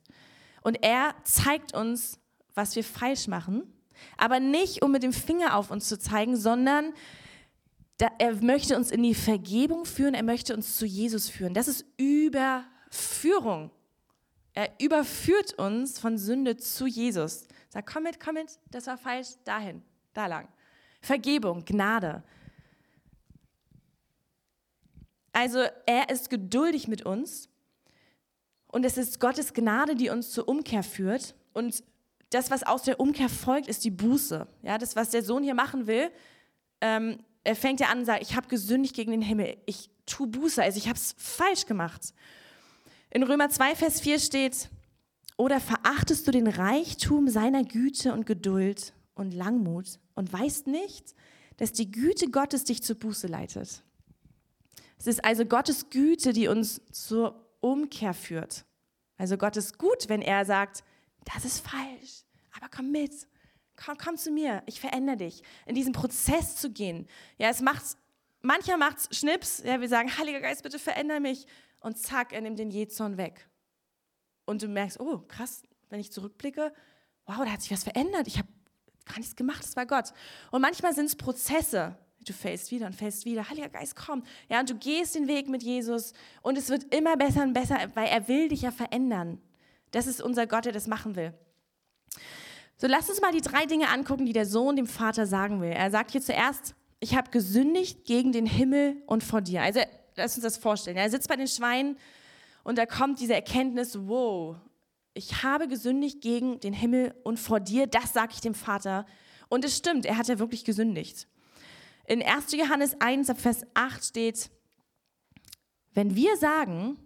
Und 0.61 0.81
er 0.81 1.13
zeigt 1.23 1.75
uns, 1.75 2.19
was 2.55 2.75
wir 2.75 2.83
falsch 2.83 3.27
machen, 3.27 3.63
aber 4.17 4.39
nicht, 4.39 4.81
um 4.81 4.91
mit 4.91 5.03
dem 5.03 5.13
Finger 5.13 5.55
auf 5.55 5.71
uns 5.71 5.87
zu 5.87 5.99
zeigen, 5.99 6.35
sondern 6.35 6.93
er 8.17 8.35
möchte 8.41 8.75
uns 8.75 8.91
in 8.91 9.03
die 9.03 9.15
Vergebung 9.15 9.85
führen, 9.85 10.13
er 10.13 10.23
möchte 10.23 10.55
uns 10.55 10.77
zu 10.77 10.85
Jesus 10.85 11.29
führen. 11.29 11.53
Das 11.53 11.67
ist 11.67 11.85
Überführung. 11.97 13.71
Er 14.53 14.69
überführt 14.79 15.53
uns 15.53 15.99
von 15.99 16.17
Sünde 16.17 16.57
zu 16.57 16.85
Jesus. 16.85 17.47
Sag, 17.69 17.91
komm 17.91 18.03
mit, 18.03 18.19
komm 18.19 18.35
mit, 18.35 18.59
das 18.69 18.87
war 18.87 18.97
falsch, 18.97 19.29
dahin, 19.45 19.81
da 20.13 20.27
lang. 20.27 20.47
Vergebung, 21.01 21.65
Gnade. 21.65 22.23
Also 25.31 25.63
er 25.85 26.09
ist 26.09 26.29
geduldig 26.29 26.87
mit 26.87 27.05
uns 27.05 27.49
und 28.67 28.85
es 28.85 28.97
ist 28.97 29.19
Gottes 29.19 29.53
Gnade, 29.53 29.95
die 29.95 30.09
uns 30.09 30.31
zur 30.31 30.47
Umkehr 30.47 30.83
führt. 30.83 31.35
Und 31.53 31.83
das, 32.29 32.51
was 32.51 32.63
aus 32.63 32.83
der 32.83 32.99
Umkehr 32.99 33.29
folgt, 33.29 33.67
ist 33.67 33.83
die 33.83 33.91
Buße. 33.91 34.47
Ja, 34.61 34.77
das, 34.77 34.95
was 34.95 35.09
der 35.09 35.23
Sohn 35.23 35.43
hier 35.43 35.55
machen 35.55 35.87
will, 35.87 36.11
ähm, 36.81 37.17
er 37.43 37.55
fängt 37.55 37.79
ja 37.79 37.89
an 37.89 37.99
und 37.99 38.05
sagt, 38.05 38.21
ich 38.21 38.35
habe 38.35 38.47
gesündigt 38.47 38.95
gegen 38.95 39.11
den 39.11 39.21
Himmel. 39.21 39.57
Ich 39.65 39.89
tue 40.05 40.27
Buße, 40.27 40.61
also 40.61 40.77
ich 40.77 40.87
habe 40.87 40.97
es 40.97 41.15
falsch 41.17 41.65
gemacht. 41.65 42.13
In 43.09 43.23
Römer 43.23 43.49
2, 43.49 43.75
Vers 43.75 44.01
4 44.01 44.19
steht, 44.19 44.69
oder 45.37 45.59
verachtest 45.59 46.27
du 46.27 46.31
den 46.31 46.47
Reichtum 46.47 47.27
seiner 47.27 47.63
Güte 47.63 48.13
und 48.13 48.25
Geduld 48.25 48.93
und 49.15 49.33
Langmut 49.33 49.99
und 50.15 50.31
weißt 50.31 50.67
nicht, 50.67 51.15
dass 51.57 51.71
die 51.71 51.91
Güte 51.91 52.29
Gottes 52.29 52.63
dich 52.63 52.83
zur 52.83 52.97
Buße 52.97 53.27
leitet? 53.27 53.83
Es 54.97 55.07
ist 55.07 55.25
also 55.25 55.45
Gottes 55.45 55.89
Güte, 55.89 56.33
die 56.33 56.47
uns 56.47 56.81
zur 56.91 57.43
Umkehr 57.59 58.13
führt. 58.13 58.65
Also 59.17 59.37
Gott 59.37 59.57
ist 59.57 59.77
gut, 59.77 60.07
wenn 60.07 60.21
er 60.21 60.45
sagt, 60.45 60.83
das 61.25 61.45
ist 61.45 61.59
falsch, 61.59 62.23
aber 62.55 62.67
komm 62.73 62.91
mit, 62.91 63.11
komm, 63.75 63.97
komm 63.97 64.17
zu 64.17 64.31
mir, 64.31 64.63
ich 64.65 64.79
verändere 64.79 65.17
dich. 65.17 65.41
In 65.65 65.75
diesen 65.75 65.93
Prozess 65.93 66.55
zu 66.55 66.71
gehen. 66.71 67.07
Ja, 67.37 67.49
es 67.49 67.61
macht, 67.61 67.83
mancher 68.41 68.77
macht 68.77 68.97
es 68.99 69.17
Schnips, 69.17 69.63
ja, 69.63 69.81
wir 69.81 69.89
sagen, 69.89 70.15
Heiliger 70.17 70.41
Geist, 70.41 70.63
bitte 70.63 70.79
verändere 70.79 71.19
mich. 71.19 71.45
Und 71.79 71.97
zack, 71.97 72.33
er 72.33 72.41
nimmt 72.41 72.59
den 72.59 72.71
Jezorn 72.71 73.17
weg. 73.17 73.47
Und 74.45 74.61
du 74.61 74.67
merkst, 74.67 74.99
oh, 74.99 75.19
krass, 75.27 75.63
wenn 75.89 75.99
ich 75.99 76.11
zurückblicke, 76.11 76.73
wow, 77.25 77.37
da 77.39 77.51
hat 77.51 77.61
sich 77.61 77.71
was 77.71 77.83
verändert. 77.83 78.27
Ich 78.27 78.37
habe 78.37 78.47
gar 79.05 79.17
nichts 79.17 79.35
gemacht, 79.35 79.63
das 79.63 79.75
war 79.75 79.85
Gott. 79.85 80.13
Und 80.51 80.61
manchmal 80.61 80.93
sind 80.93 81.05
es 81.05 81.15
Prozesse, 81.15 81.97
Du 82.25 82.33
fällst 82.33 82.71
wieder 82.71 82.85
und 82.85 82.95
fällst 82.95 83.25
wieder. 83.25 83.49
Heiliger 83.49 83.69
Geist, 83.69 83.95
komm. 83.95 84.23
Ja, 84.49 84.59
und 84.59 84.69
du 84.69 84.75
gehst 84.75 85.15
den 85.15 85.27
Weg 85.27 85.49
mit 85.49 85.63
Jesus 85.63 86.13
und 86.41 86.57
es 86.57 86.69
wird 86.69 86.93
immer 86.93 87.17
besser 87.17 87.43
und 87.43 87.53
besser, 87.53 87.77
weil 87.95 88.07
er 88.07 88.27
will 88.27 88.47
dich 88.47 88.61
ja 88.61 88.71
verändern. 88.71 89.41
Das 89.91 90.07
ist 90.07 90.21
unser 90.21 90.47
Gott, 90.47 90.65
der 90.65 90.71
das 90.71 90.87
machen 90.87 91.15
will. 91.15 91.33
So, 92.83 92.89
lass 92.89 93.09
uns 93.09 93.21
mal 93.21 93.31
die 93.31 93.39
drei 93.39 93.65
Dinge 93.65 93.87
angucken, 93.87 94.25
die 94.25 94.33
der 94.33 94.45
Sohn 94.45 94.75
dem 94.75 94.87
Vater 94.87 95.25
sagen 95.25 95.61
will. 95.61 95.69
Er 95.69 95.89
sagt 95.89 96.11
hier 96.11 96.21
zuerst, 96.21 96.75
ich 96.99 97.15
habe 97.15 97.31
gesündigt 97.31 98.03
gegen 98.03 98.33
den 98.33 98.45
Himmel 98.45 99.01
und 99.05 99.23
vor 99.23 99.39
dir. 99.39 99.61
Also, 99.61 99.79
lass 100.17 100.35
uns 100.35 100.43
das 100.43 100.57
vorstellen. 100.57 100.97
Er 100.97 101.09
sitzt 101.09 101.29
bei 101.29 101.37
den 101.37 101.47
Schweinen 101.47 101.97
und 102.65 102.77
da 102.77 102.85
kommt 102.85 103.21
diese 103.21 103.35
Erkenntnis, 103.35 103.97
wow, 104.05 104.57
ich 105.13 105.43
habe 105.43 105.69
gesündigt 105.69 106.19
gegen 106.19 106.59
den 106.59 106.73
Himmel 106.73 107.15
und 107.23 107.39
vor 107.39 107.61
dir, 107.61 107.87
das 107.87 108.11
sage 108.11 108.33
ich 108.33 108.41
dem 108.41 108.53
Vater. 108.53 109.05
Und 109.47 109.63
es 109.63 109.77
stimmt, 109.77 110.05
er 110.05 110.17
hat 110.17 110.27
ja 110.27 110.37
wirklich 110.37 110.65
gesündigt. 110.65 111.29
In 112.05 112.21
1. 112.21 112.51
Johannes 112.51 112.99
1, 112.99 113.31
Vers 113.37 113.65
8 113.75 114.03
steht, 114.03 114.51
wenn 115.93 116.17
wir 116.17 116.35
sagen, 116.35 116.99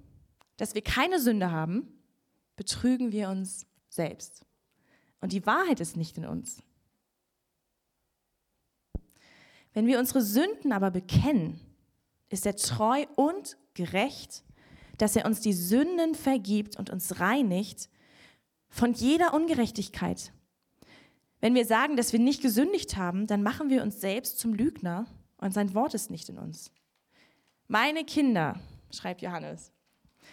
dass 0.57 0.73
wir 0.73 0.81
keine 0.81 1.19
Sünde 1.19 1.51
haben, 1.51 2.01
betrügen 2.55 3.11
wir 3.11 3.29
uns 3.29 3.67
selbst. 3.89 4.46
Und 5.21 5.31
die 5.31 5.45
Wahrheit 5.45 5.79
ist 5.79 5.97
nicht 5.97 6.17
in 6.17 6.25
uns. 6.25 6.61
Wenn 9.73 9.87
wir 9.87 9.99
unsere 9.99 10.21
Sünden 10.21 10.71
aber 10.71 10.91
bekennen, 10.91 11.59
ist 12.29 12.45
er 12.45 12.55
treu 12.55 13.05
und 13.15 13.57
gerecht, 13.73 14.43
dass 14.97 15.15
er 15.15 15.25
uns 15.25 15.39
die 15.39 15.53
Sünden 15.53 16.15
vergibt 16.15 16.77
und 16.77 16.89
uns 16.89 17.19
reinigt 17.19 17.89
von 18.69 18.93
jeder 18.93 19.33
Ungerechtigkeit. 19.33 20.33
Wenn 21.39 21.53
wir 21.53 21.65
sagen, 21.65 21.95
dass 21.95 22.13
wir 22.13 22.19
nicht 22.19 22.41
gesündigt 22.41 22.97
haben, 22.97 23.27
dann 23.27 23.43
machen 23.43 23.69
wir 23.69 23.83
uns 23.83 24.01
selbst 24.01 24.39
zum 24.39 24.53
Lügner 24.53 25.05
und 25.37 25.53
sein 25.53 25.73
Wort 25.73 25.93
ist 25.93 26.09
nicht 26.09 26.29
in 26.29 26.39
uns. 26.39 26.71
Meine 27.67 28.03
Kinder, 28.03 28.59
schreibt 28.91 29.21
Johannes, 29.21 29.71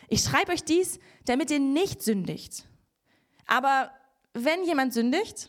ich 0.08 0.22
schreibe 0.22 0.52
euch 0.52 0.64
dies, 0.64 0.98
damit 1.26 1.50
ihr 1.50 1.60
nicht 1.60 2.02
sündigt. 2.02 2.66
Aber 3.46 3.90
wenn 4.34 4.64
jemand 4.64 4.92
sündigt, 4.92 5.48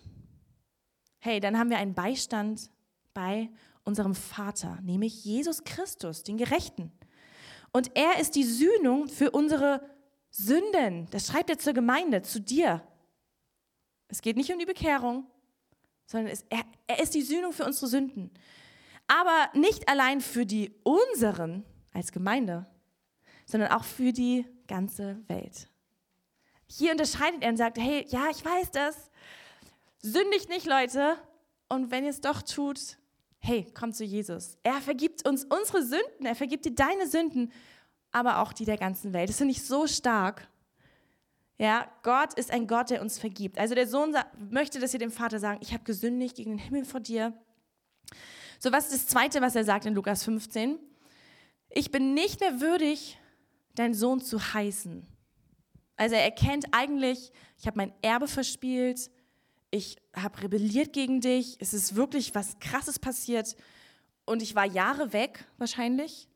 hey, 1.19 1.39
dann 1.39 1.57
haben 1.57 1.69
wir 1.69 1.77
einen 1.77 1.95
Beistand 1.95 2.69
bei 3.13 3.49
unserem 3.83 4.15
Vater, 4.15 4.79
nämlich 4.81 5.25
Jesus 5.25 5.63
Christus, 5.63 6.23
den 6.23 6.37
Gerechten. 6.37 6.91
Und 7.71 7.91
er 7.95 8.19
ist 8.19 8.35
die 8.35 8.43
Sühnung 8.43 9.09
für 9.09 9.31
unsere 9.31 9.81
Sünden. 10.29 11.07
Das 11.11 11.27
schreibt 11.27 11.49
er 11.49 11.57
zur 11.57 11.73
Gemeinde, 11.73 12.21
zu 12.21 12.39
dir. 12.39 12.81
Es 14.07 14.21
geht 14.21 14.37
nicht 14.37 14.51
um 14.51 14.59
die 14.59 14.65
Bekehrung, 14.65 15.27
sondern 16.05 16.31
es, 16.31 16.45
er, 16.49 16.63
er 16.87 16.99
ist 17.01 17.15
die 17.15 17.21
Sühnung 17.21 17.53
für 17.53 17.65
unsere 17.65 17.87
Sünden. 17.87 18.31
Aber 19.07 19.49
nicht 19.53 19.89
allein 19.89 20.21
für 20.21 20.45
die 20.45 20.73
unseren 20.83 21.63
als 21.91 22.11
Gemeinde, 22.11 22.65
sondern 23.45 23.71
auch 23.71 23.83
für 23.83 24.13
die 24.13 24.45
ganze 24.67 25.23
Welt. 25.27 25.69
Hier 26.67 26.91
unterscheidet 26.91 27.43
er 27.43 27.49
und 27.49 27.57
sagt, 27.57 27.77
hey, 27.77 28.05
ja, 28.09 28.29
ich 28.29 28.43
weiß 28.43 28.71
das. 28.71 29.11
Sündigt 29.99 30.49
nicht, 30.49 30.65
Leute. 30.65 31.17
Und 31.69 31.91
wenn 31.91 32.03
ihr 32.03 32.09
es 32.09 32.21
doch 32.21 32.41
tut, 32.41 32.97
hey, 33.39 33.67
komm 33.73 33.93
zu 33.93 34.03
Jesus. 34.03 34.57
Er 34.63 34.81
vergibt 34.81 35.27
uns 35.27 35.45
unsere 35.45 35.83
Sünden, 35.83 36.25
er 36.25 36.35
vergibt 36.35 36.65
dir 36.65 36.73
deine 36.73 37.07
Sünden, 37.07 37.51
aber 38.11 38.39
auch 38.39 38.53
die 38.53 38.65
der 38.65 38.77
ganzen 38.77 39.13
Welt. 39.13 39.29
Das 39.29 39.37
finde 39.37 39.51
ich 39.51 39.63
so 39.63 39.87
stark. 39.87 40.47
Ja, 41.57 41.89
Gott 42.03 42.33
ist 42.33 42.51
ein 42.51 42.67
Gott, 42.67 42.89
der 42.89 43.01
uns 43.01 43.17
vergibt. 43.17 43.57
Also 43.57 43.75
der 43.75 43.87
Sohn 43.87 44.15
möchte, 44.49 44.79
dass 44.79 44.93
wir 44.93 44.99
dem 44.99 45.11
Vater 45.11 45.39
sagen, 45.39 45.59
ich 45.61 45.73
habe 45.73 45.83
gesündigt 45.83 46.35
gegen 46.35 46.51
den 46.51 46.59
Himmel 46.59 46.85
vor 46.85 46.99
dir. 46.99 47.33
So, 48.59 48.71
was 48.71 48.85
ist 48.85 48.93
das 48.93 49.07
Zweite, 49.07 49.41
was 49.41 49.55
er 49.55 49.63
sagt 49.63 49.85
in 49.85 49.93
Lukas 49.93 50.23
15? 50.23 50.79
Ich 51.69 51.91
bin 51.91 52.13
nicht 52.13 52.39
mehr 52.39 52.61
würdig, 52.61 53.17
dein 53.75 53.93
Sohn 53.93 54.21
zu 54.21 54.39
heißen. 54.53 55.05
Also 55.97 56.15
er 56.15 56.23
erkennt 56.23 56.65
eigentlich, 56.71 57.31
ich 57.57 57.67
habe 57.67 57.77
mein 57.77 57.93
Erbe 58.01 58.27
verspielt, 58.27 59.09
ich 59.71 59.97
habe 60.15 60.41
rebelliert 60.41 60.93
gegen 60.93 61.21
dich, 61.21 61.57
es 61.59 61.73
ist 61.73 61.95
wirklich 61.95 62.35
was 62.35 62.59
Krasses 62.59 62.99
passiert 62.99 63.55
und 64.25 64.41
ich 64.41 64.55
war 64.55 64.65
Jahre 64.65 65.13
weg 65.13 65.45
wahrscheinlich. 65.57 66.29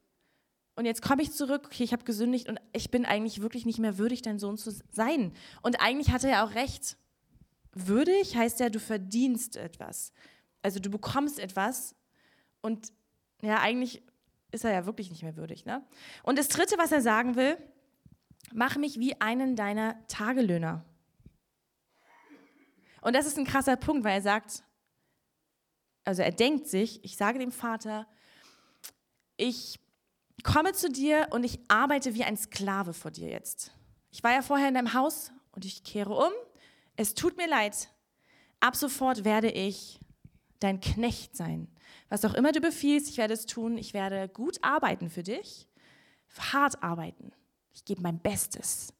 Und 0.75 0.85
jetzt 0.85 1.01
komme 1.01 1.21
ich 1.21 1.33
zurück, 1.33 1.63
okay, 1.65 1.83
ich 1.83 1.91
habe 1.91 2.05
gesündigt 2.05 2.47
und 2.47 2.59
ich 2.71 2.89
bin 2.89 3.05
eigentlich 3.05 3.41
wirklich 3.41 3.65
nicht 3.65 3.79
mehr 3.79 3.97
würdig, 3.97 4.21
dein 4.21 4.39
Sohn 4.39 4.57
zu 4.57 4.71
sein. 4.91 5.33
Und 5.61 5.81
eigentlich 5.81 6.11
hat 6.11 6.23
er 6.23 6.45
auch 6.45 6.55
recht. 6.55 6.97
Würdig 7.73 8.37
heißt 8.37 8.61
ja, 8.61 8.69
du 8.69 8.79
verdienst 8.79 9.57
etwas. 9.57 10.13
Also 10.61 10.79
du 10.79 10.89
bekommst 10.89 11.39
etwas 11.39 11.95
und 12.61 12.93
ja, 13.41 13.59
eigentlich 13.59 14.01
ist 14.51 14.65
er 14.65 14.71
ja 14.71 14.85
wirklich 14.85 15.09
nicht 15.09 15.23
mehr 15.23 15.35
würdig. 15.35 15.65
Ne? 15.65 15.85
Und 16.23 16.39
das 16.39 16.47
Dritte, 16.47 16.77
was 16.77 16.91
er 16.91 17.01
sagen 17.01 17.35
will, 17.35 17.57
mach 18.53 18.77
mich 18.77 18.99
wie 18.99 19.19
einen 19.21 19.55
deiner 19.55 19.95
Tagelöhner. 20.07 20.85
Und 23.01 23.15
das 23.15 23.25
ist 23.25 23.37
ein 23.37 23.45
krasser 23.45 23.75
Punkt, 23.75 24.03
weil 24.03 24.15
er 24.15 24.21
sagt, 24.21 24.63
also 26.03 26.21
er 26.21 26.31
denkt 26.31 26.67
sich, 26.67 27.03
ich 27.03 27.17
sage 27.17 27.39
dem 27.39 27.51
Vater, 27.51 28.07
ich 29.37 29.79
komme 30.43 30.73
zu 30.73 30.89
dir 30.89 31.27
und 31.31 31.43
ich 31.43 31.59
arbeite 31.67 32.13
wie 32.13 32.23
ein 32.23 32.37
Sklave 32.37 32.93
vor 32.93 33.11
dir 33.11 33.29
jetzt. 33.29 33.71
Ich 34.11 34.23
war 34.23 34.31
ja 34.31 34.41
vorher 34.41 34.67
in 34.67 34.73
deinem 34.73 34.93
Haus 34.93 35.31
und 35.51 35.65
ich 35.65 35.83
kehre 35.83 36.13
um. 36.13 36.31
Es 36.95 37.13
tut 37.13 37.37
mir 37.37 37.47
leid. 37.47 37.89
Ab 38.59 38.75
sofort 38.75 39.23
werde 39.23 39.49
ich 39.49 39.99
dein 40.59 40.81
Knecht 40.81 41.35
sein. 41.35 41.67
Was 42.09 42.25
auch 42.25 42.33
immer 42.33 42.51
du 42.51 42.59
befiehlst, 42.59 43.09
ich 43.09 43.17
werde 43.17 43.33
es 43.33 43.45
tun. 43.45 43.77
Ich 43.77 43.93
werde 43.93 44.27
gut 44.27 44.57
arbeiten 44.61 45.09
für 45.09 45.23
dich, 45.23 45.67
hart 46.51 46.83
arbeiten. 46.83 47.31
Ich 47.79 47.85
gebe 47.85 48.01
mein 48.01 48.19
Bestes. 48.19 48.93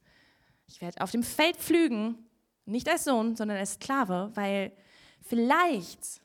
Ich 0.65 0.79
werde 0.79 1.01
auf 1.01 1.11
dem 1.11 1.21
Feld 1.21 1.57
pflügen, 1.57 2.17
nicht 2.63 2.87
als 2.87 3.03
Sohn, 3.03 3.35
sondern 3.35 3.57
als 3.57 3.73
Sklave, 3.73 4.31
weil 4.35 4.71
vielleicht, 5.21 6.21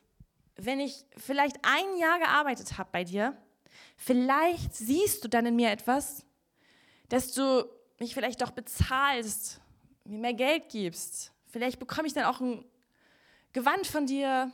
wenn 0.54 0.78
ich 0.78 1.04
vielleicht 1.16 1.56
ein 1.62 1.98
Jahr 1.98 2.20
gearbeitet 2.20 2.78
habe 2.78 2.90
bei 2.92 3.02
dir, 3.02 3.36
vielleicht 3.96 4.72
siehst 4.72 5.24
du 5.24 5.28
dann 5.28 5.46
in 5.46 5.56
mir 5.56 5.72
etwas, 5.72 6.24
dass 7.08 7.32
du 7.32 7.68
mich 7.98 8.14
vielleicht 8.14 8.40
doch 8.40 8.52
bezahlst, 8.52 9.60
mir 10.04 10.18
mehr 10.18 10.34
Geld 10.34 10.68
gibst. 10.68 11.32
Vielleicht 11.48 11.80
bekomme 11.80 12.06
ich 12.06 12.14
dann 12.14 12.24
auch 12.24 12.40
ein 12.40 12.64
Gewand 13.52 13.88
von 13.88 14.06
dir. 14.06 14.52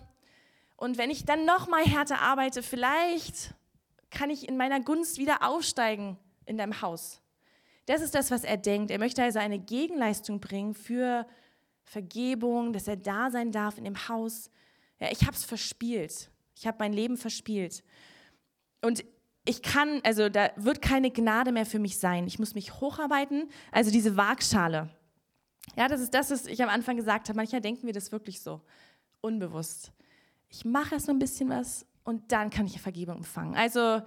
Und 0.77 0.97
wenn 0.97 1.11
ich 1.11 1.27
dann 1.27 1.45
noch 1.45 1.69
mal 1.69 1.85
härter 1.85 2.23
arbeite, 2.23 2.63
vielleicht 2.63 3.53
kann 4.09 4.31
ich 4.31 4.49
in 4.49 4.57
meiner 4.57 4.81
Gunst 4.81 5.19
wieder 5.19 5.47
aufsteigen 5.47 6.17
in 6.47 6.57
deinem 6.57 6.81
Haus. 6.81 7.20
Das 7.91 8.03
ist 8.03 8.15
das, 8.15 8.31
was 8.31 8.45
er 8.45 8.57
denkt. 8.57 8.93
Er 8.93 9.01
möchte 9.01 9.21
also 9.21 9.41
eine 9.41 9.59
Gegenleistung 9.59 10.39
bringen 10.39 10.75
für 10.75 11.27
Vergebung, 11.83 12.73
dass 12.73 12.87
er 12.87 12.97
da 12.97 13.33
sein 13.33 13.51
darf 13.51 13.79
in 13.79 13.85
dem 13.85 14.09
Haus. 14.09 14.49
Ja, 15.01 15.09
ich 15.11 15.23
habe 15.23 15.33
es 15.33 15.43
verspielt. 15.43 16.31
Ich 16.55 16.69
habe 16.69 16.77
mein 16.79 16.93
Leben 16.93 17.17
verspielt. 17.17 17.83
Und 18.81 19.05
ich 19.45 19.63
kann, 19.63 20.01
also 20.05 20.29
da 20.29 20.53
wird 20.55 20.83
keine 20.83 21.11
Gnade 21.11 21.51
mehr 21.51 21.67
für 21.67 21.81
mich 21.81 21.99
sein. 21.99 22.29
Ich 22.29 22.39
muss 22.39 22.55
mich 22.55 22.81
hocharbeiten. 22.81 23.49
Also 23.73 23.91
diese 23.91 24.17
Waagschale. 24.17 24.89
Ja, 25.77 25.89
das 25.89 26.01
ist 26.01 26.15
das, 26.15 26.31
was 26.31 26.47
ich 26.47 26.63
am 26.63 26.69
Anfang 26.69 26.97
gesagt 26.97 27.29
habe. 27.29 27.37
Manchmal 27.39 27.61
denken 27.61 27.89
wir 27.89 27.93
das 27.93 28.13
wirklich 28.13 28.41
so, 28.41 28.61
unbewusst. 29.21 29.91
Ich 30.49 30.65
mache 30.65 30.95
erst 30.95 31.09
mal 31.09 31.15
ein 31.15 31.19
bisschen 31.19 31.49
was 31.49 31.85
und 32.05 32.31
dann 32.31 32.51
kann 32.51 32.67
ich 32.67 32.81
Vergebung 32.81 33.17
empfangen. 33.17 33.57
Also 33.57 34.01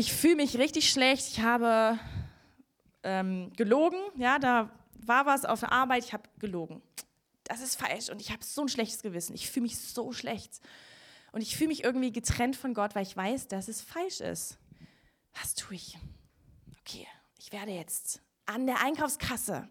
ich 0.00 0.14
fühle 0.14 0.36
mich 0.36 0.56
richtig 0.56 0.88
schlecht. 0.88 1.28
Ich 1.28 1.40
habe 1.40 1.98
ähm, 3.02 3.52
gelogen. 3.54 3.98
Ja, 4.16 4.38
da 4.38 4.70
war 5.04 5.26
was 5.26 5.44
auf 5.44 5.60
der 5.60 5.72
Arbeit. 5.72 6.04
Ich 6.04 6.14
habe 6.14 6.22
gelogen. 6.38 6.80
Das 7.44 7.60
ist 7.60 7.76
falsch 7.76 8.08
und 8.08 8.20
ich 8.22 8.30
habe 8.30 8.42
so 8.42 8.62
ein 8.62 8.68
schlechtes 8.68 9.02
Gewissen. 9.02 9.34
Ich 9.34 9.50
fühle 9.50 9.64
mich 9.64 9.78
so 9.78 10.12
schlecht. 10.12 10.60
Und 11.32 11.42
ich 11.42 11.54
fühle 11.54 11.68
mich 11.68 11.84
irgendwie 11.84 12.12
getrennt 12.12 12.56
von 12.56 12.72
Gott, 12.72 12.94
weil 12.94 13.02
ich 13.02 13.14
weiß, 13.14 13.48
dass 13.48 13.68
es 13.68 13.82
falsch 13.82 14.20
ist. 14.20 14.58
Was 15.34 15.54
tue 15.54 15.76
ich? 15.76 15.98
Okay, 16.80 17.06
ich 17.38 17.52
werde 17.52 17.72
jetzt 17.72 18.22
an 18.46 18.66
der 18.66 18.82
Einkaufskasse 18.82 19.68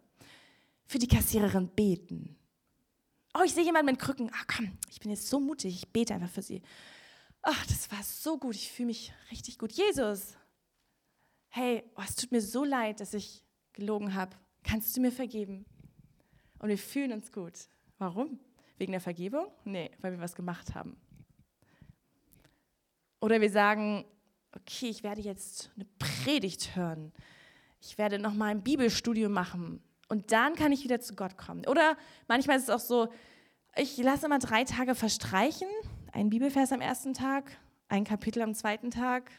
für 0.85 0.99
die 0.99 1.07
Kassiererin 1.07 1.69
beten. 1.69 2.37
Oh, 3.33 3.41
ich 3.43 3.53
sehe 3.55 3.63
jemanden 3.63 3.93
mit 3.93 3.99
Krücken. 3.99 4.29
Ach 4.35 4.45
komm, 4.47 4.77
ich 4.89 4.99
bin 4.99 5.09
jetzt 5.09 5.27
so 5.27 5.39
mutig, 5.39 5.75
ich 5.75 5.89
bete 5.89 6.13
einfach 6.13 6.29
für 6.29 6.43
sie. 6.43 6.61
Ach, 7.41 7.65
das 7.67 7.91
war 7.91 8.03
so 8.03 8.37
gut, 8.37 8.55
ich 8.55 8.71
fühle 8.71 8.87
mich 8.87 9.13
richtig 9.31 9.57
gut. 9.57 9.71
Jesus, 9.71 10.35
hey, 11.49 11.83
oh, 11.95 12.01
es 12.05 12.15
tut 12.15 12.31
mir 12.31 12.41
so 12.41 12.63
leid, 12.63 12.99
dass 12.99 13.13
ich 13.13 13.43
gelogen 13.73 14.13
habe. 14.13 14.35
Kannst 14.63 14.95
du 14.95 15.01
mir 15.01 15.11
vergeben? 15.11 15.65
Und 16.59 16.69
wir 16.69 16.77
fühlen 16.77 17.13
uns 17.13 17.31
gut. 17.31 17.53
Warum? 17.97 18.39
Wegen 18.77 18.91
der 18.91 19.01
Vergebung? 19.01 19.47
Nee, 19.63 19.91
weil 20.01 20.11
wir 20.11 20.19
was 20.19 20.35
gemacht 20.35 20.75
haben. 20.75 20.97
Oder 23.21 23.41
wir 23.41 23.49
sagen, 23.49 24.05
okay, 24.53 24.89
ich 24.89 25.03
werde 25.03 25.21
jetzt 25.21 25.71
eine 25.75 25.85
Predigt 25.97 26.75
hören. 26.75 27.11
Ich 27.81 27.97
werde 27.97 28.19
noch 28.19 28.33
mal 28.33 28.47
ein 28.47 28.63
Bibelstudium 28.63 29.31
machen. 29.31 29.81
Und 30.07 30.31
dann 30.31 30.55
kann 30.55 30.71
ich 30.71 30.83
wieder 30.83 30.99
zu 30.99 31.15
Gott 31.15 31.37
kommen. 31.37 31.65
Oder 31.67 31.97
manchmal 32.27 32.57
ist 32.57 32.63
es 32.63 32.69
auch 32.69 32.79
so, 32.79 33.09
ich 33.75 33.97
lasse 33.97 34.27
mal 34.27 34.39
drei 34.39 34.63
Tage 34.63 34.95
verstreichen. 34.95 35.67
Ein 36.11 36.29
Bibelvers 36.29 36.71
am 36.71 36.81
ersten 36.81 37.13
Tag, 37.13 37.51
ein 37.87 38.03
Kapitel 38.03 38.41
am 38.41 38.55
zweiten 38.55 38.89
Tag, 38.89 39.31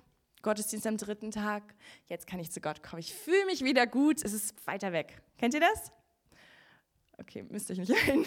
Gottesdienst 0.42 0.87
am 0.87 0.96
dritten 0.96 1.30
Tag. 1.30 1.62
Jetzt 2.06 2.26
kann 2.26 2.40
ich 2.40 2.50
zu 2.50 2.61
Gott 2.61 2.83
kommen. 2.83 3.00
Ich 3.00 3.14
fühle 3.14 3.44
mich 3.46 3.62
wieder 3.62 3.87
gut. 3.87 4.24
Es 4.24 4.33
ist 4.33 4.66
weiter 4.66 4.92
weg. 4.92 5.20
Kennt 5.37 5.52
ihr 5.52 5.61
das? 5.61 5.92
Okay, 7.18 7.42
müsst 7.42 7.68
ihr 7.68 7.76
nicht 7.76 7.94
hin. 8.04 8.24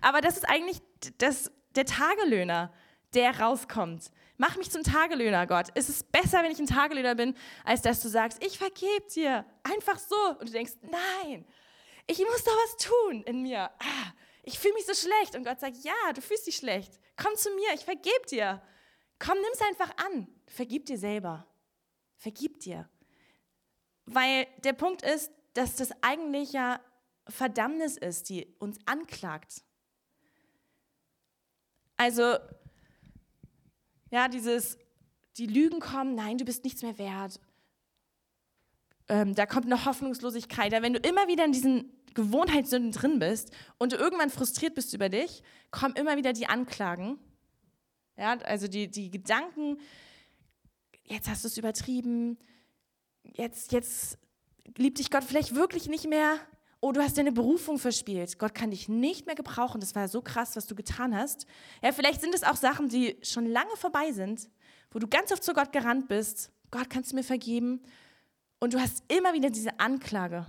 Aber 0.00 0.20
das 0.20 0.36
ist 0.36 0.48
eigentlich 0.48 0.80
das, 1.18 1.52
der 1.74 1.84
Tagelöhner, 1.84 2.72
der 3.12 3.40
rauskommt. 3.40 4.10
Mach 4.38 4.56
mich 4.56 4.70
zum 4.70 4.84
Tagelöhner, 4.84 5.46
Gott. 5.46 5.66
Es 5.74 5.88
ist 5.90 6.10
besser, 6.12 6.42
wenn 6.42 6.52
ich 6.52 6.60
ein 6.60 6.66
Tagelöhner 6.66 7.14
bin, 7.14 7.34
als 7.64 7.82
dass 7.82 8.00
du 8.00 8.08
sagst, 8.08 8.42
ich 8.42 8.56
vergebe 8.56 9.06
dir. 9.14 9.44
Einfach 9.64 9.98
so. 9.98 10.16
Und 10.38 10.48
du 10.48 10.52
denkst, 10.52 10.74
nein, 10.82 11.44
ich 12.06 12.18
muss 12.20 12.44
doch 12.44 12.56
was 12.56 12.76
tun 12.86 13.22
in 13.24 13.42
mir. 13.42 13.70
Ah, 13.80 14.12
ich 14.44 14.58
fühle 14.58 14.74
mich 14.74 14.86
so 14.86 14.94
schlecht. 14.94 15.36
Und 15.36 15.44
Gott 15.44 15.60
sagt, 15.60 15.76
ja, 15.82 16.12
du 16.14 16.22
fühlst 16.22 16.46
dich 16.46 16.56
schlecht. 16.56 16.98
Komm 17.20 17.34
zu 17.36 17.50
mir, 17.50 17.74
ich 17.74 17.84
vergebe 17.84 18.26
dir. 18.30 18.62
Komm, 19.18 19.38
nimm 19.38 19.50
es 19.52 19.60
einfach 19.60 19.96
an. 19.96 20.28
Vergib 20.46 20.86
dir 20.86 20.98
selber. 20.98 21.46
Vergib 22.16 22.60
dir. 22.60 22.88
Weil 24.06 24.46
der 24.64 24.72
Punkt 24.72 25.02
ist, 25.02 25.30
dass 25.54 25.76
das 25.76 25.90
eigentlich 26.00 26.52
ja 26.52 26.80
Verdammnis 27.26 27.96
ist, 27.96 28.28
die 28.28 28.54
uns 28.58 28.78
anklagt. 28.86 29.62
Also, 31.96 32.38
ja, 34.10 34.28
dieses, 34.28 34.78
die 35.36 35.46
Lügen 35.46 35.80
kommen, 35.80 36.14
nein, 36.14 36.38
du 36.38 36.44
bist 36.44 36.64
nichts 36.64 36.82
mehr 36.82 36.96
wert. 36.98 37.40
Ähm, 39.08 39.34
da 39.34 39.46
kommt 39.46 39.66
eine 39.66 39.84
Hoffnungslosigkeit. 39.84 40.72
Wenn 40.72 40.92
du 40.92 41.00
immer 41.00 41.28
wieder 41.28 41.44
in 41.44 41.52
diesen 41.52 41.92
Gewohnheitssünden 42.14 42.92
drin 42.92 43.18
bist 43.18 43.50
und 43.78 43.92
du 43.92 43.96
irgendwann 43.96 44.30
frustriert 44.30 44.74
bist 44.74 44.92
über 44.92 45.08
dich, 45.08 45.42
kommen 45.70 45.94
immer 45.94 46.16
wieder 46.16 46.32
die 46.32 46.46
Anklagen. 46.46 47.18
Ja, 48.16 48.36
also 48.38 48.66
die, 48.66 48.90
die 48.90 49.10
Gedanken, 49.10 49.78
jetzt 51.04 51.28
hast 51.28 51.44
du 51.44 51.48
es 51.48 51.56
übertrieben, 51.56 52.38
jetzt, 53.22 53.72
jetzt 53.72 54.18
liebt 54.76 54.98
dich 54.98 55.10
Gott 55.10 55.24
vielleicht 55.24 55.54
wirklich 55.54 55.88
nicht 55.88 56.08
mehr. 56.08 56.38
Oh, 56.80 56.92
du 56.92 57.00
hast 57.00 57.18
deine 57.18 57.32
Berufung 57.32 57.78
verspielt. 57.78 58.38
Gott 58.38 58.54
kann 58.54 58.70
dich 58.70 58.88
nicht 58.88 59.26
mehr 59.26 59.34
gebrauchen. 59.34 59.80
Das 59.80 59.94
war 59.94 60.08
so 60.08 60.20
krass, 60.22 60.54
was 60.56 60.66
du 60.66 60.74
getan 60.74 61.16
hast. 61.16 61.46
Ja, 61.82 61.92
vielleicht 61.92 62.20
sind 62.20 62.34
es 62.34 62.44
auch 62.44 62.56
Sachen, 62.56 62.88
die 62.88 63.16
schon 63.22 63.46
lange 63.46 63.76
vorbei 63.76 64.12
sind, 64.12 64.48
wo 64.90 64.98
du 64.98 65.08
ganz 65.08 65.32
oft 65.32 65.42
zu 65.42 65.54
Gott 65.54 65.72
gerannt 65.72 66.08
bist. 66.08 66.52
Gott, 66.70 66.90
kannst 66.90 67.12
du 67.12 67.16
mir 67.16 67.24
vergeben? 67.24 67.80
Und 68.60 68.74
du 68.74 68.80
hast 68.80 69.04
immer 69.08 69.32
wieder 69.32 69.50
diese 69.50 69.78
Anklage 69.78 70.46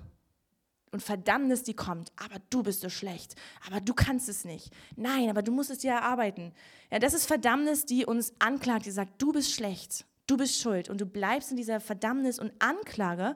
und 0.92 1.04
Verdammnis, 1.04 1.64
die 1.64 1.76
kommt. 1.76 2.12
Aber 2.18 2.42
du 2.50 2.64
bist 2.64 2.82
so 2.82 2.90
schlecht. 2.90 3.36
Aber 3.68 3.80
du 3.80 3.94
kannst 3.94 4.28
es 4.30 4.46
nicht. 4.46 4.72
Nein, 4.96 5.30
aber 5.30 5.42
du 5.42 5.52
musst 5.52 5.70
es 5.70 5.80
dir 5.80 5.92
erarbeiten. 5.92 6.54
Ja, 6.92 7.00
das 7.00 7.14
ist 7.14 7.26
Verdammnis, 7.26 7.86
die 7.86 8.06
uns 8.06 8.34
anklagt, 8.40 8.86
die 8.86 8.92
sagt, 8.92 9.22
du 9.22 9.32
bist 9.32 9.54
schlecht. 9.54 10.06
Du 10.26 10.38
bist 10.38 10.60
schuld. 10.60 10.90
Und 10.90 11.00
du 11.02 11.06
bleibst 11.06 11.52
in 11.52 11.58
dieser 11.58 11.80
Verdammnis 11.80 12.40
und 12.40 12.52
Anklage. 12.60 13.36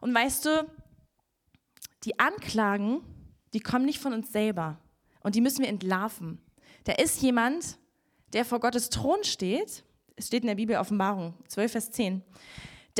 Und 0.00 0.14
weißt 0.14 0.46
du, 0.46 0.70
die 2.04 2.18
Anklagen, 2.18 3.02
die 3.52 3.60
kommen 3.60 3.84
nicht 3.84 4.00
von 4.00 4.12
uns 4.12 4.32
selber. 4.32 4.78
Und 5.20 5.34
die 5.34 5.40
müssen 5.40 5.62
wir 5.62 5.68
entlarven. 5.68 6.40
Da 6.84 6.94
ist 6.94 7.22
jemand, 7.22 7.78
der 8.32 8.44
vor 8.44 8.58
Gottes 8.58 8.90
Thron 8.90 9.22
steht. 9.22 9.84
Es 10.16 10.28
steht 10.28 10.42
in 10.42 10.48
der 10.48 10.54
Bibel 10.54 10.76
Offenbarung 10.76 11.34
12, 11.46 11.72
Vers 11.72 11.90
10 11.92 12.22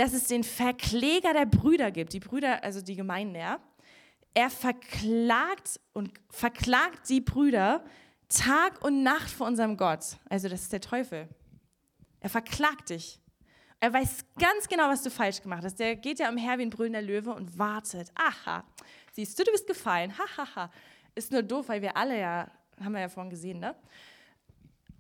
dass 0.00 0.14
es 0.14 0.24
den 0.24 0.44
Verkläger 0.44 1.34
der 1.34 1.44
Brüder 1.44 1.90
gibt. 1.90 2.14
Die 2.14 2.20
Brüder, 2.20 2.64
also 2.64 2.80
die 2.80 2.96
Gemeinden, 2.96 3.34
ja. 3.34 3.60
Er 4.32 4.48
verklagt 4.48 5.78
und 5.92 6.10
verklagt 6.30 7.06
die 7.10 7.20
Brüder 7.20 7.84
Tag 8.30 8.82
und 8.82 9.02
Nacht 9.02 9.28
vor 9.28 9.46
unserem 9.46 9.76
Gott. 9.76 10.16
Also 10.30 10.48
das 10.48 10.62
ist 10.62 10.72
der 10.72 10.80
Teufel. 10.80 11.28
Er 12.20 12.30
verklagt 12.30 12.88
dich. 12.88 13.20
Er 13.78 13.92
weiß 13.92 14.24
ganz 14.38 14.68
genau, 14.68 14.88
was 14.88 15.02
du 15.02 15.10
falsch 15.10 15.42
gemacht 15.42 15.64
hast. 15.64 15.78
Der 15.78 15.96
geht 15.96 16.18
ja 16.18 16.30
umher 16.30 16.56
wie 16.56 16.62
ein 16.62 16.70
brüllender 16.70 17.02
Löwe 17.02 17.34
und 17.34 17.58
wartet. 17.58 18.10
Aha, 18.14 18.64
siehst 19.12 19.38
du, 19.38 19.44
du 19.44 19.52
bist 19.52 19.66
gefallen. 19.66 20.16
Hahaha. 20.16 20.54
Ha, 20.54 20.54
ha. 20.54 20.70
Ist 21.14 21.30
nur 21.30 21.42
doof, 21.42 21.68
weil 21.68 21.82
wir 21.82 21.94
alle 21.94 22.18
ja, 22.18 22.50
haben 22.82 22.92
wir 22.92 23.00
ja 23.02 23.08
vorhin 23.10 23.28
gesehen, 23.28 23.58
ne? 23.58 23.76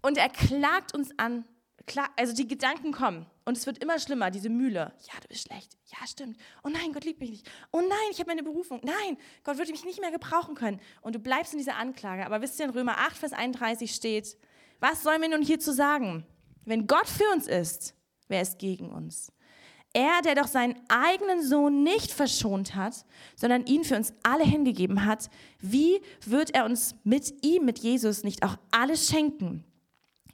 Und 0.02 0.18
er 0.18 0.28
klagt 0.28 0.94
uns 0.94 1.10
an 1.18 1.46
klar, 1.86 2.10
also 2.16 2.34
die 2.34 2.46
Gedanken 2.46 2.92
kommen 2.92 3.26
und 3.44 3.56
es 3.56 3.66
wird 3.66 3.78
immer 3.78 3.98
schlimmer, 3.98 4.30
diese 4.30 4.48
Mühle. 4.48 4.92
Ja, 5.06 5.20
du 5.20 5.28
bist 5.28 5.46
schlecht. 5.46 5.76
Ja, 5.86 6.06
stimmt. 6.06 6.36
Oh 6.62 6.68
nein, 6.68 6.92
Gott 6.92 7.04
liebt 7.04 7.20
mich 7.20 7.30
nicht. 7.30 7.50
Oh 7.72 7.80
nein, 7.80 8.08
ich 8.10 8.18
habe 8.18 8.30
meine 8.30 8.42
Berufung. 8.42 8.80
Nein, 8.82 9.16
Gott 9.44 9.58
würde 9.58 9.72
mich 9.72 9.84
nicht 9.84 10.00
mehr 10.00 10.10
gebrauchen 10.10 10.54
können. 10.54 10.80
Und 11.00 11.14
du 11.14 11.18
bleibst 11.18 11.52
in 11.52 11.58
dieser 11.58 11.76
Anklage. 11.76 12.24
Aber 12.26 12.42
wisst 12.42 12.58
ihr, 12.58 12.66
in 12.66 12.70
Römer 12.70 12.98
8, 12.98 13.16
Vers 13.16 13.32
31 13.32 13.94
steht, 13.94 14.36
was 14.78 15.02
sollen 15.02 15.20
wir 15.20 15.28
nun 15.28 15.42
hierzu 15.42 15.72
sagen? 15.72 16.26
Wenn 16.64 16.86
Gott 16.86 17.08
für 17.08 17.28
uns 17.32 17.46
ist, 17.46 17.94
wer 18.28 18.42
ist 18.42 18.58
gegen 18.58 18.90
uns? 18.90 19.32
Er, 19.92 20.22
der 20.22 20.36
doch 20.36 20.46
seinen 20.46 20.80
eigenen 20.88 21.42
Sohn 21.44 21.82
nicht 21.82 22.12
verschont 22.12 22.76
hat, 22.76 23.04
sondern 23.34 23.66
ihn 23.66 23.82
für 23.82 23.96
uns 23.96 24.14
alle 24.22 24.44
hingegeben 24.44 25.04
hat, 25.04 25.30
wie 25.58 26.00
wird 26.24 26.54
er 26.54 26.64
uns 26.64 26.94
mit 27.02 27.44
ihm, 27.44 27.64
mit 27.64 27.80
Jesus, 27.80 28.22
nicht 28.22 28.44
auch 28.44 28.56
alles 28.70 29.08
schenken? 29.08 29.64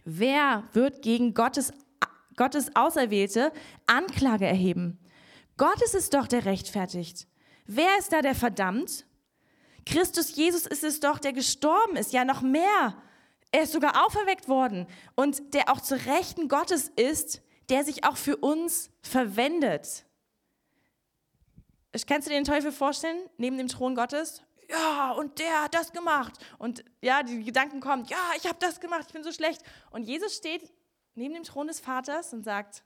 Wer 0.09 0.63
wird 0.73 1.03
gegen 1.03 1.35
Gottes, 1.35 1.73
Gottes 2.37 2.77
Auserwählte 2.77 3.53
Anklage 3.87 4.47
erheben? 4.47 5.01
Gott 5.57 5.83
ist 5.83 5.97
es 5.97 6.11
doch, 6.11 6.29
der 6.29 6.45
rechtfertigt. 6.45 7.27
Wer 7.67 7.99
ist 7.99 8.13
da, 8.13 8.23
der 8.23 8.37
verdammt? 8.37 9.05
Christus 9.85 10.37
Jesus 10.37 10.65
ist 10.65 10.85
es 10.85 11.01
doch, 11.01 11.19
der 11.19 11.33
gestorben 11.33 11.97
ist, 11.97 12.13
ja 12.13 12.25
noch 12.25 12.41
mehr. 12.41 12.97
Er 13.51 13.63
ist 13.65 13.73
sogar 13.73 14.07
auferweckt 14.07 14.49
worden 14.49 14.87
und 15.17 15.55
der 15.55 15.73
auch 15.73 15.81
zu 15.81 15.97
Rechten 16.07 16.47
Gottes 16.47 16.89
ist, 16.95 17.43
der 17.69 17.83
sich 17.83 18.05
auch 18.05 18.17
für 18.17 18.37
uns 18.37 18.91
verwendet. 19.03 20.05
Kannst 22.07 22.29
du 22.29 22.31
dir 22.31 22.39
den 22.39 22.45
Teufel 22.45 22.71
vorstellen, 22.71 23.29
neben 23.39 23.59
dem 23.59 23.67
Thron 23.67 23.97
Gottes? 23.97 24.43
Ja, 24.77 25.13
und 25.13 25.39
der 25.39 25.65
hat 25.65 25.75
das 25.75 25.93
gemacht. 25.93 26.35
Und 26.59 26.85
ja, 27.01 27.23
die 27.23 27.45
Gedanken 27.45 27.81
kommen, 27.81 28.05
ja, 28.07 28.33
ich 28.37 28.47
habe 28.47 28.59
das 28.61 28.81
gemacht, 28.81 29.05
ich 29.07 29.13
bin 29.13 29.25
so 29.25 29.33
schlecht. 29.33 29.63
Und 29.91 30.05
Jesus 30.05 30.35
steht 30.37 30.73
neben 31.15 31.35
dem 31.35 31.45
Thron 31.45 31.67
des 31.67 31.81
Vaters 31.81 32.33
und 32.33 32.43
sagt, 32.43 32.85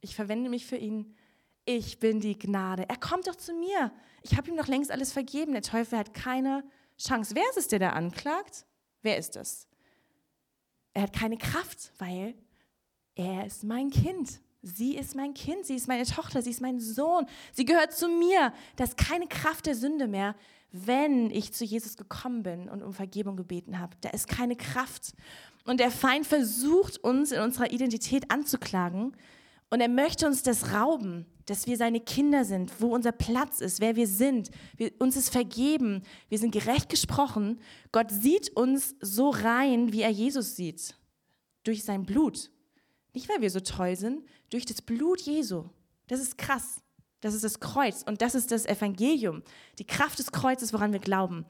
ich 0.00 0.14
verwende 0.14 0.50
mich 0.50 0.66
für 0.66 0.76
ihn. 0.76 1.16
Ich 1.64 1.98
bin 1.98 2.20
die 2.20 2.38
Gnade. 2.38 2.88
Er 2.88 2.98
kommt 2.98 3.26
doch 3.26 3.36
zu 3.36 3.54
mir. 3.54 3.90
Ich 4.22 4.36
habe 4.36 4.50
ihm 4.50 4.56
doch 4.56 4.66
längst 4.66 4.90
alles 4.90 5.12
vergeben. 5.12 5.52
Der 5.52 5.62
Teufel 5.62 5.98
hat 5.98 6.12
keine 6.12 6.62
Chance. 6.98 7.34
Wer 7.34 7.44
ist 7.50 7.56
es, 7.56 7.68
der 7.68 7.78
da 7.78 7.90
anklagt? 7.90 8.66
Wer 9.02 9.16
ist 9.16 9.36
es? 9.36 9.66
Er 10.92 11.04
hat 11.04 11.12
keine 11.12 11.38
Kraft, 11.38 11.92
weil 11.98 12.34
er 13.14 13.46
ist 13.46 13.64
mein 13.64 13.90
Kind. 13.90 14.40
Sie 14.62 14.96
ist 14.96 15.14
mein 15.14 15.34
Kind, 15.34 15.66
sie 15.66 15.74
ist 15.74 15.88
meine 15.88 16.06
Tochter, 16.06 16.40
sie 16.40 16.48
ist 16.50 16.62
mein 16.62 16.80
Sohn, 16.80 17.26
sie 17.52 17.66
gehört 17.66 17.92
zu 17.92 18.08
mir. 18.08 18.52
Da 18.76 18.84
ist 18.84 18.96
keine 18.96 19.26
Kraft 19.26 19.66
der 19.66 19.74
Sünde 19.74 20.08
mehr, 20.08 20.34
wenn 20.74 21.30
ich 21.30 21.52
zu 21.52 21.64
Jesus 21.64 21.96
gekommen 21.96 22.42
bin 22.42 22.68
und 22.68 22.82
um 22.82 22.92
Vergebung 22.92 23.36
gebeten 23.36 23.78
habe. 23.78 23.96
Da 24.00 24.10
ist 24.10 24.26
keine 24.26 24.56
Kraft. 24.56 25.12
Und 25.64 25.78
der 25.78 25.92
Feind 25.92 26.26
versucht 26.26 26.98
uns 26.98 27.30
in 27.30 27.40
unserer 27.40 27.70
Identität 27.70 28.30
anzuklagen 28.30 29.16
und 29.70 29.80
er 29.80 29.88
möchte 29.88 30.26
uns 30.26 30.42
das 30.42 30.72
rauben, 30.72 31.26
dass 31.46 31.66
wir 31.66 31.76
seine 31.76 32.00
Kinder 32.00 32.44
sind, 32.44 32.80
wo 32.80 32.94
unser 32.94 33.12
Platz 33.12 33.60
ist, 33.60 33.80
wer 33.80 33.96
wir 33.96 34.06
sind. 34.06 34.50
Wir, 34.76 34.92
uns 34.98 35.16
ist 35.16 35.30
vergeben, 35.30 36.02
wir 36.28 36.38
sind 36.38 36.52
gerecht 36.52 36.88
gesprochen. 36.88 37.60
Gott 37.92 38.10
sieht 38.10 38.50
uns 38.56 38.94
so 39.00 39.30
rein, 39.30 39.92
wie 39.92 40.02
er 40.02 40.10
Jesus 40.10 40.56
sieht, 40.56 40.96
durch 41.64 41.84
sein 41.84 42.04
Blut. 42.04 42.50
Nicht, 43.14 43.28
weil 43.28 43.40
wir 43.40 43.50
so 43.50 43.60
toll 43.60 43.96
sind, 43.96 44.24
durch 44.50 44.64
das 44.64 44.82
Blut 44.82 45.20
Jesu. 45.20 45.64
Das 46.06 46.20
ist 46.20 46.36
krass. 46.36 46.80
Das 47.24 47.32
ist 47.32 47.42
das 47.42 47.58
Kreuz 47.58 48.02
und 48.02 48.20
das 48.20 48.34
ist 48.34 48.52
das 48.52 48.66
Evangelium, 48.66 49.42
die 49.78 49.86
Kraft 49.86 50.18
des 50.18 50.30
Kreuzes, 50.30 50.74
woran 50.74 50.92
wir 50.92 50.98
glauben. 50.98 51.46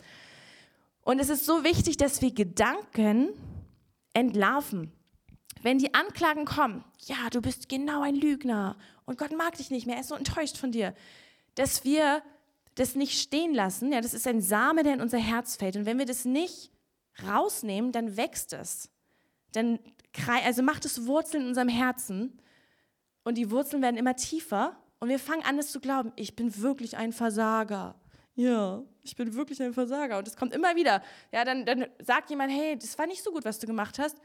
Und 1.03 1.19
es 1.19 1.31
ist 1.31 1.45
so 1.47 1.65
wichtig, 1.65 1.97
dass 1.97 2.23
wir 2.23 2.33
Gedanken 2.33 3.31
entlarven. 4.13 4.93
Wenn 5.63 5.79
die 5.79 5.93
Anklagen 5.93 6.45
kommen, 6.45 6.85
ja, 7.07 7.29
du 7.33 7.41
bist 7.41 7.69
genau 7.69 8.03
ein 8.03 8.15
Lügner 8.15 8.77
und 9.05 9.19
Gott 9.19 9.37
mag 9.37 9.57
dich 9.57 9.73
nicht 9.73 9.85
mehr, 9.85 9.97
er 9.97 10.03
ist 10.03 10.11
so 10.11 10.15
enttäuscht 10.15 10.59
von 10.59 10.71
dir, 10.71 10.95
dass 11.57 11.85
wir 11.85 12.23
das 12.77 12.95
nicht 12.95 13.21
stehen 13.21 13.53
lassen. 13.53 13.91
Ja, 13.91 14.01
das 14.01 14.15
ist 14.15 14.29
ein 14.29 14.43
Same, 14.43 14.85
der 14.85 14.95
in 14.95 15.01
unser 15.01 15.19
Herz 15.19 15.57
fällt. 15.57 15.75
Und 15.75 15.87
wenn 15.87 15.99
wir 15.99 16.07
das 16.07 16.25
nicht 16.25 16.71
rausnehmen, 17.27 17.91
dann 17.91 18.17
wächst 18.17 18.53
es. 18.53 18.91
Dann 19.51 19.81
also 20.45 20.63
macht 20.63 20.85
es 20.85 21.05
Wurzeln 21.05 21.43
in 21.43 21.49
unserem 21.49 21.69
Herzen 21.69 22.41
und 23.25 23.39
die 23.39 23.51
Wurzeln 23.51 23.83
werden 23.83 23.97
immer 23.97 24.15
tiefer 24.15 24.77
und 25.05 25.11
wir 25.11 25.19
fangen 25.19 25.43
an, 25.43 25.59
es 25.59 25.71
zu 25.71 25.81
glauben, 25.81 26.13
ich 26.17 26.35
bin 26.35 26.63
wirklich 26.63 26.97
ein 26.97 27.13
Versager. 27.13 27.95
Ja, 28.37 28.83
ich 29.03 29.15
bin 29.15 29.35
wirklich 29.35 29.61
ein 29.63 29.75
Versager. 29.75 30.17
Und 30.17 30.27
es 30.27 30.35
kommt 30.35 30.55
immer 30.55 30.75
wieder. 30.77 31.03
Ja, 31.31 31.45
dann, 31.45 31.67
dann 31.67 31.89
sagt 32.03 32.31
jemand, 32.31 32.51
hey, 32.51 32.79
das 32.79 32.97
war 32.97 33.07
nicht 33.07 33.23
so 33.23 33.31
gut, 33.31 33.45
was 33.45 33.59
du 33.59 33.67
gemacht 33.67 33.99
hast. 33.99 34.17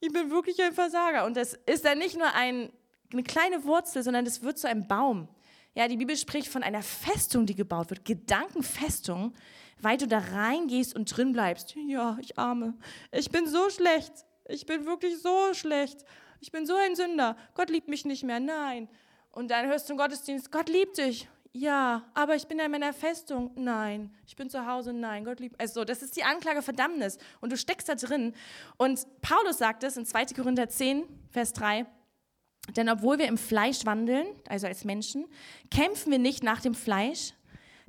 Ich 0.00 0.12
bin 0.12 0.30
wirklich 0.30 0.62
ein 0.62 0.74
Versager. 0.74 1.24
Und 1.24 1.34
das 1.34 1.54
ist 1.64 1.86
dann 1.86 1.96
nicht 1.96 2.18
nur 2.18 2.30
ein, 2.34 2.70
eine 3.10 3.22
kleine 3.22 3.64
Wurzel, 3.64 4.02
sondern 4.02 4.26
das 4.26 4.42
wird 4.42 4.58
zu 4.58 4.68
einem 4.68 4.86
Baum. 4.86 5.28
Ja, 5.74 5.88
die 5.88 5.96
Bibel 5.96 6.14
spricht 6.14 6.48
von 6.48 6.62
einer 6.62 6.82
Festung, 6.82 7.46
die 7.46 7.54
gebaut 7.54 7.88
wird, 7.88 8.04
Gedankenfestung, 8.04 9.32
weil 9.80 9.96
du 9.96 10.06
da 10.06 10.18
reingehst 10.18 10.94
und 10.94 11.16
drin 11.16 11.32
bleibst. 11.32 11.74
Ja, 11.86 12.18
ich 12.20 12.38
arme. 12.38 12.74
Ich 13.12 13.30
bin 13.30 13.46
so 13.46 13.70
schlecht. 13.70 14.12
Ich 14.46 14.66
bin 14.66 14.84
wirklich 14.84 15.22
so 15.22 15.54
schlecht. 15.54 16.04
Ich 16.40 16.52
bin 16.52 16.66
so 16.66 16.74
ein 16.74 16.96
Sünder. 16.96 17.34
Gott 17.54 17.70
liebt 17.70 17.88
mich 17.88 18.04
nicht 18.04 18.24
mehr. 18.24 18.40
Nein. 18.40 18.90
Und 19.38 19.52
dann 19.52 19.68
hörst 19.68 19.88
du 19.88 19.92
im 19.92 19.98
Gottesdienst, 19.98 20.50
Gott 20.50 20.68
liebt 20.68 20.98
dich. 20.98 21.28
Ja, 21.52 22.02
aber 22.12 22.34
ich 22.34 22.48
bin 22.48 22.58
in 22.58 22.72
meiner 22.72 22.92
Festung. 22.92 23.52
Nein, 23.54 24.12
ich 24.26 24.34
bin 24.34 24.50
zu 24.50 24.66
Hause. 24.66 24.92
Nein, 24.92 25.24
Gott 25.24 25.38
liebt. 25.38 25.60
Also, 25.60 25.84
das 25.84 26.02
ist 26.02 26.16
die 26.16 26.24
Anklage 26.24 26.60
Verdammnis. 26.60 27.18
Und 27.40 27.52
du 27.52 27.56
steckst 27.56 27.88
da 27.88 27.94
drin. 27.94 28.34
Und 28.78 29.06
Paulus 29.20 29.58
sagt 29.58 29.84
es 29.84 29.96
in 29.96 30.04
2. 30.04 30.34
Korinther 30.34 30.68
10, 30.68 31.04
Vers 31.30 31.52
3. 31.52 31.86
Denn 32.74 32.88
obwohl 32.88 33.20
wir 33.20 33.28
im 33.28 33.38
Fleisch 33.38 33.86
wandeln, 33.86 34.26
also 34.48 34.66
als 34.66 34.84
Menschen, 34.84 35.24
kämpfen 35.70 36.10
wir 36.10 36.18
nicht 36.18 36.42
nach 36.42 36.60
dem 36.60 36.74
Fleisch. 36.74 37.32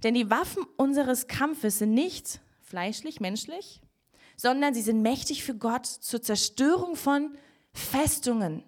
Denn 0.03 0.13
die 0.13 0.29
Waffen 0.29 0.67
unseres 0.77 1.25
Kampfes 1.25 1.79
sind 1.79 1.95
nicht 1.95 2.41
fleischlich, 2.61 3.21
menschlich, 3.21 3.81
sondern 4.37 4.75
sie 4.75 4.83
sind 4.83 5.01
mächtig 5.01 5.43
für 5.43 5.55
Gott 5.55 5.87
zur 5.87 6.21
Zerstörung 6.21 6.95
von 6.95 7.35
Festungen. 7.73 8.63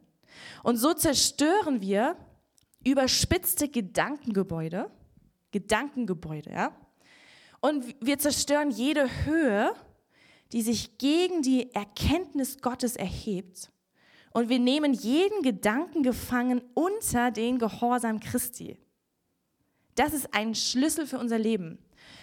Und 0.63 0.77
so 0.77 0.95
zerstören 0.95 1.81
wir 1.81 2.17
überspitzte 2.83 3.69
Gedankengebäude, 3.69 4.89
Gedankengebäude, 5.51 6.51
ja. 6.51 6.75
Und 7.59 7.95
wir 7.99 8.17
zerstören 8.17 8.71
jede 8.71 9.07
Höhe, 9.25 9.73
die 10.51 10.61
sich 10.61 10.97
gegen 10.97 11.41
die 11.41 11.73
Erkenntnis 11.73 12.59
Gottes 12.59 12.95
erhebt 12.95 13.71
und 14.33 14.49
wir 14.49 14.59
nehmen 14.59 14.93
jeden 14.93 15.41
Gedanken 15.43 16.03
gefangen 16.03 16.61
unter 16.73 17.31
den 17.31 17.59
Gehorsam 17.59 18.19
Christi. 18.19 18.77
Das 19.95 20.13
ist 20.13 20.33
ein 20.33 20.55
Schlüssel 20.55 21.05
für 21.05 21.19
unser 21.19 21.37
Leben. 21.37 21.77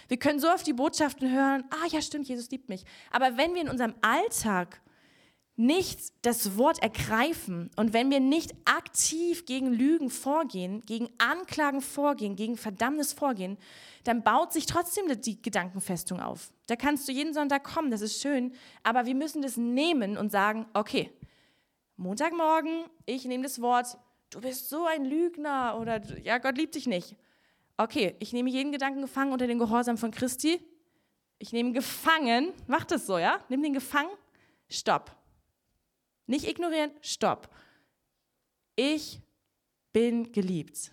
Wir 0.07 0.17
können 0.17 0.39
so 0.39 0.49
oft 0.49 0.65
die 0.65 0.73
Botschaften 0.73 1.31
hören, 1.31 1.63
ah 1.69 1.87
ja 1.89 2.01
stimmt, 2.01 2.27
Jesus 2.27 2.49
liebt 2.49 2.67
mich. 2.67 2.83
Aber 3.11 3.37
wenn 3.37 3.53
wir 3.53 3.61
in 3.61 3.69
unserem 3.69 3.93
Alltag 4.01 4.81
nicht 5.59 6.13
das 6.21 6.57
Wort 6.57 6.81
ergreifen 6.81 7.69
und 7.75 7.91
wenn 7.91 8.09
wir 8.09 8.21
nicht 8.21 8.53
aktiv 8.63 9.45
gegen 9.45 9.73
Lügen 9.73 10.09
vorgehen, 10.09 10.81
gegen 10.85 11.09
Anklagen 11.17 11.81
vorgehen, 11.81 12.37
gegen 12.37 12.55
Verdammnis 12.55 13.11
vorgehen, 13.11 13.57
dann 14.05 14.23
baut 14.23 14.53
sich 14.53 14.67
trotzdem 14.67 15.03
die 15.21 15.41
Gedankenfestung 15.41 16.21
auf. 16.21 16.53
Da 16.67 16.77
kannst 16.77 17.09
du 17.09 17.11
jeden 17.11 17.33
Sonntag 17.33 17.65
kommen, 17.65 17.91
das 17.91 17.99
ist 17.99 18.21
schön, 18.21 18.53
aber 18.83 19.05
wir 19.05 19.15
müssen 19.15 19.41
das 19.41 19.57
nehmen 19.57 20.17
und 20.17 20.31
sagen, 20.31 20.65
okay, 20.73 21.11
Montagmorgen, 21.97 22.85
ich 23.05 23.25
nehme 23.25 23.43
das 23.43 23.61
Wort, 23.61 23.97
du 24.29 24.39
bist 24.39 24.69
so 24.69 24.85
ein 24.85 25.03
Lügner 25.03 25.77
oder 25.77 26.01
ja, 26.23 26.37
Gott 26.37 26.57
liebt 26.57 26.75
dich 26.75 26.87
nicht. 26.87 27.17
Okay, 27.75 28.15
ich 28.19 28.31
nehme 28.31 28.49
jeden 28.49 28.71
Gedanken 28.71 29.01
gefangen 29.01 29.33
unter 29.33 29.45
den 29.45 29.59
Gehorsam 29.59 29.97
von 29.97 30.11
Christi. 30.11 30.61
Ich 31.37 31.51
nehme 31.51 31.73
gefangen, 31.73 32.53
mach 32.67 32.85
das 32.85 33.05
so, 33.05 33.17
ja? 33.17 33.41
Nimm 33.49 33.61
den 33.61 33.73
gefangen, 33.73 34.11
stopp. 34.69 35.18
Nicht 36.29 36.47
ignorieren, 36.47 36.91
stopp. 37.01 37.49
Ich 38.75 39.19
bin 39.91 40.31
geliebt. 40.31 40.91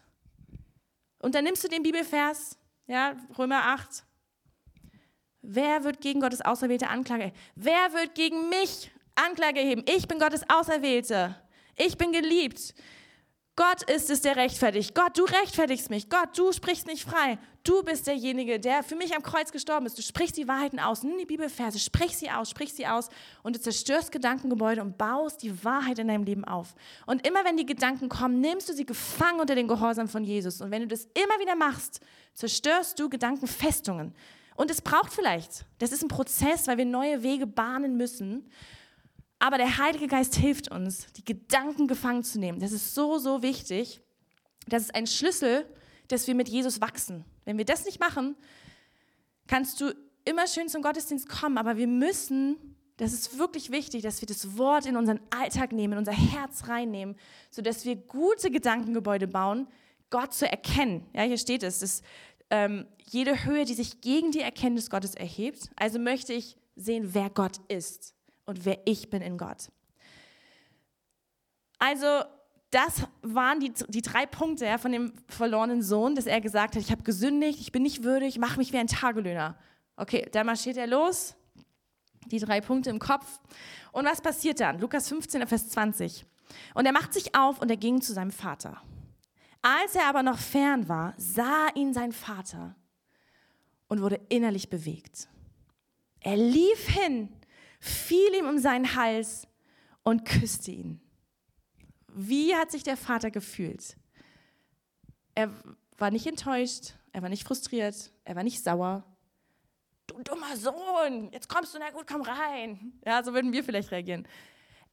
Und 1.19 1.35
dann 1.35 1.45
nimmst 1.45 1.63
du 1.63 1.69
den 1.69 1.83
Bibelvers, 1.83 2.59
ja, 2.87 3.17
Römer 3.39 3.63
8. 3.67 4.05
Wer 5.43 5.85
wird 5.85 6.01
gegen 6.01 6.21
Gottes 6.21 6.41
Auserwählte 6.41 6.89
Anklage? 6.89 7.33
Wer 7.55 7.93
wird 7.93 8.15
gegen 8.15 8.49
mich 8.49 8.91
Anklage 9.17 9.61
erheben. 9.61 9.83
Ich 9.89 10.07
bin 10.07 10.19
Gottes 10.19 10.43
Auserwählte. 10.49 11.35
Ich 11.75 11.97
bin 11.97 12.13
geliebt. 12.13 12.75
Gott 13.57 13.89
ist 13.91 14.11
es, 14.11 14.21
der 14.21 14.37
rechtfertigt. 14.37 14.95
Gott, 14.95 15.17
du 15.17 15.25
rechtfertigst 15.25 15.89
mich. 15.89 16.11
Gott, 16.11 16.37
du 16.37 16.53
sprichst 16.53 16.87
mich 16.87 17.07
frei. 17.07 17.39
Du 17.65 17.83
bist 17.83 18.07
derjenige, 18.07 18.61
der 18.61 18.83
für 18.83 18.97
mich 18.97 19.17
am 19.17 19.23
Kreuz 19.23 19.51
gestorben 19.51 19.87
ist. 19.87 19.97
Du 19.97 20.03
sprichst 20.03 20.37
die 20.37 20.47
Wahrheiten 20.47 20.79
aus. 20.79 21.03
Nimm 21.03 21.17
die 21.17 21.25
Bibelverse, 21.25 21.79
sprich 21.79 22.19
sie 22.19 22.31
aus, 22.31 22.51
sprich 22.51 22.75
sie 22.75 22.87
aus. 22.87 23.09
Und 23.43 23.57
du 23.57 23.61
zerstörst 23.61 24.13
Gedankengebäude 24.13 24.83
und 24.83 24.99
baust 24.99 25.43
die 25.43 25.65
Wahrheit 25.65 25.99
in 25.99 26.09
deinem 26.09 26.25
Leben 26.25 26.45
auf. 26.45 26.75
Und 27.07 27.27
immer 27.27 27.47
wenn 27.47 27.57
die 27.57 27.65
Gedanken 27.65 28.11
kommen, 28.11 28.43
nimmst 28.43 28.69
du 28.69 28.75
sie 28.75 28.85
gefangen 28.85 29.41
unter 29.41 29.55
den 29.55 29.69
Gehorsam 29.69 30.07
von 30.07 30.23
Jesus. 30.23 30.61
Und 30.61 30.71
wenn 30.71 30.83
du 30.83 30.89
das 30.89 31.09
immer 31.15 31.41
wieder 31.41 31.57
machst, 31.57 32.01
zerstörst 32.35 33.01
du 33.01 33.09
Gedankenfestungen. 33.09 34.15
Und 34.55 34.71
es 34.71 34.83
braucht 34.83 35.15
vielleicht, 35.15 35.65
das 35.79 35.93
ist 35.93 36.03
ein 36.03 36.09
Prozess, 36.09 36.67
weil 36.67 36.77
wir 36.77 36.85
neue 36.85 37.23
Wege 37.23 37.47
bahnen 37.47 37.97
müssen. 37.97 38.51
Aber 39.39 39.59
der 39.59 39.79
Heilige 39.79 40.07
Geist 40.07 40.37
hilft 40.37 40.71
uns, 40.71 41.13
die 41.13 41.25
Gedanken 41.25 41.89
gefangen 41.89 42.25
zu 42.25 42.39
nehmen. 42.39 42.59
Das 42.59 42.73
ist 42.73 42.95
so, 42.95 43.19
so 43.19 43.43
wichtig. 43.43 44.01
Das 44.67 44.83
ist 44.83 44.95
ein 44.95 45.07
Schlüssel, 45.07 45.67
dass 46.09 46.27
wir 46.27 46.35
mit 46.35 46.49
Jesus 46.49 46.81
wachsen. 46.81 47.25
Wenn 47.45 47.59
wir 47.59 47.65
das 47.65 47.85
nicht 47.85 48.01
machen, 48.01 48.37
kannst 49.47 49.81
du 49.81 49.95
immer 50.25 50.47
schön 50.47 50.69
zum 50.69 50.83
Gottesdienst 50.83 51.29
kommen, 51.29 51.59
aber 51.59 51.77
wir 51.77 51.87
müssen, 51.87 52.77
das 52.97 53.13
ist 53.13 53.39
wirklich 53.39 53.71
wichtig, 53.71 54.03
dass 54.03 54.21
wir 54.21 54.27
das 54.27 54.57
Wort 54.57 54.87
in 54.87 54.97
unseren 54.97 55.21
Alltag 55.31 55.73
nehmen, 55.73 55.93
in 55.93 55.99
unser 55.99 56.13
Herz 56.13 56.69
reinnehmen, 56.69 57.17
sodass 57.51 57.85
wir 57.85 57.95
gute 57.95 58.51
Gedankengebäude 58.51 59.29
bauen, 59.29 59.69
Gott 60.11 60.33
zu 60.33 60.49
erkennen. 60.51 61.07
Ja, 61.13 61.23
hier 61.23 61.39
steht 61.39 61.63
es, 61.63 61.81
dass 61.81 62.03
ähm, 62.51 62.87
jede 63.05 63.45
Höhe, 63.45 63.65
die 63.65 63.75
sich 63.75 64.01
gegen 64.01 64.31
die 64.31 64.41
Erkenntnis 64.41 64.89
Gottes 64.89 65.15
erhebt. 65.15 65.71
Also 65.77 65.99
möchte 65.99 66.33
ich 66.33 66.57
sehen, 66.75 67.11
wer 67.13 67.29
Gott 67.31 67.59
ist 67.69 68.16
und 68.47 68.65
wer 68.65 68.79
ich 68.87 69.11
bin 69.11 69.23
in 69.23 69.39
Gott. 69.39 69.71
Also 71.79 72.07
das 72.71 73.03
waren 73.23 73.61
die, 73.61 73.73
die 73.89 74.03
drei 74.03 74.27
Punkte 74.27 74.67
ja, 74.67 74.79
von 74.79 74.93
dem 74.93 75.13
verlorenen 75.29 75.83
Sohn, 75.83 76.15
dass 76.15 76.27
er 76.27 76.41
gesagt 76.41 76.75
hat, 76.75 76.83
ich 76.83 76.91
habe 76.91 77.03
gesündigt, 77.03 77.61
ich 77.61 77.73
bin 77.73 77.83
nicht 77.83 78.03
würdig, 78.03 78.39
mach 78.39 78.57
mich 78.57 78.73
wie 78.73 78.79
ein 78.79 78.87
Tagelöhner. 78.87 79.57
Okay, 79.97 80.29
dann 80.33 80.47
marschiert 80.47 80.77
er 80.77 80.87
los, 80.87 81.35
die 82.27 82.39
drei 82.39 82.61
Punkte 82.61 82.91
im 82.91 82.99
Kopf. 82.99 83.41
Und 83.93 84.05
was 84.05 84.21
passiert 84.21 84.61
dann? 84.61 84.79
Lukas 84.79 85.09
15, 85.09 85.47
Vers 85.47 85.69
20. 85.71 86.27
Und 86.75 86.87
er 86.87 86.93
macht 86.93 87.15
sich 87.15 87.35
auf 87.35 87.61
und 87.61 87.71
er 87.71 87.77
ging 87.77 88.01
zu 88.01 88.13
seinem 88.13 88.31
Vater. 88.31 88.83
Als 89.63 89.95
er 89.95 90.07
aber 90.07 90.23
noch 90.23 90.39
fern 90.39 90.89
war, 90.89 91.15
sah 91.17 91.69
ihn 91.75 91.93
sein 91.93 92.13
Vater 92.13 92.77
und 93.89 94.03
wurde 94.03 94.21
innerlich 94.29 94.69
bewegt. 94.69 95.29
Er 96.21 96.37
lief 96.37 96.89
hin 96.89 97.29
fiel 97.81 98.35
ihm 98.35 98.49
um 98.49 98.59
seinen 98.59 98.95
Hals 98.95 99.47
und 100.03 100.25
küsste 100.25 100.71
ihn. 100.71 101.01
Wie 102.09 102.55
hat 102.55 102.71
sich 102.71 102.83
der 102.83 102.97
Vater 102.97 103.31
gefühlt? 103.31 103.97
Er 105.35 105.51
war 105.99 106.11
nicht 106.11 106.27
enttäuscht, 106.27 106.95
er 107.13 107.23
war 107.23 107.29
nicht 107.29 107.45
frustriert, 107.45 108.13
er 108.25 108.37
war 108.37 108.43
nicht 108.43 108.63
sauer. 108.63 109.05
Du 110.07 110.23
dummer 110.23 110.57
Sohn, 110.57 111.31
jetzt 111.33 111.49
kommst 111.49 111.75
du, 111.75 111.79
na 111.79 111.91
gut, 111.91 112.07
komm 112.07 112.23
rein. 112.23 112.93
Ja, 113.05 113.23
so 113.23 113.35
würden 113.35 113.53
wir 113.53 113.65
vielleicht 113.65 113.91
reagieren. 113.91 114.27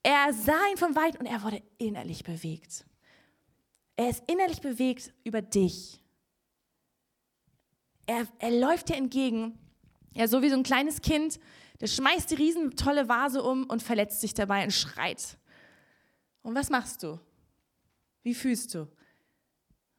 Er 0.01 0.34
sah 0.34 0.67
ihn 0.71 0.77
von 0.77 0.95
weit 0.95 1.19
und 1.19 1.25
er 1.25 1.43
wurde 1.43 1.61
innerlich 1.77 2.23
bewegt. 2.23 2.86
Er 3.95 4.09
ist 4.09 4.23
innerlich 4.27 4.59
bewegt 4.59 5.13
über 5.23 5.41
dich. 5.41 6.01
Er, 8.05 8.27
er 8.39 8.51
läuft 8.51 8.89
dir 8.89 8.97
entgegen, 8.97 9.57
ja, 10.13 10.27
so 10.27 10.41
wie 10.41 10.49
so 10.49 10.57
ein 10.57 10.63
kleines 10.63 11.01
Kind, 11.01 11.39
der 11.82 11.88
schmeißt 11.88 12.32
die 12.32 12.36
riesen 12.36 12.76
tolle 12.76 13.09
Vase 13.09 13.43
um 13.43 13.65
und 13.65 13.84
verletzt 13.84 14.21
sich 14.21 14.34
dabei 14.34 14.63
und 14.63 14.71
schreit. 14.71 15.38
Und 16.41 16.55
was 16.55 16.69
machst 16.69 17.03
du? 17.03 17.19
Wie 18.21 18.34
fühlst 18.34 18.74
du? 18.74 18.88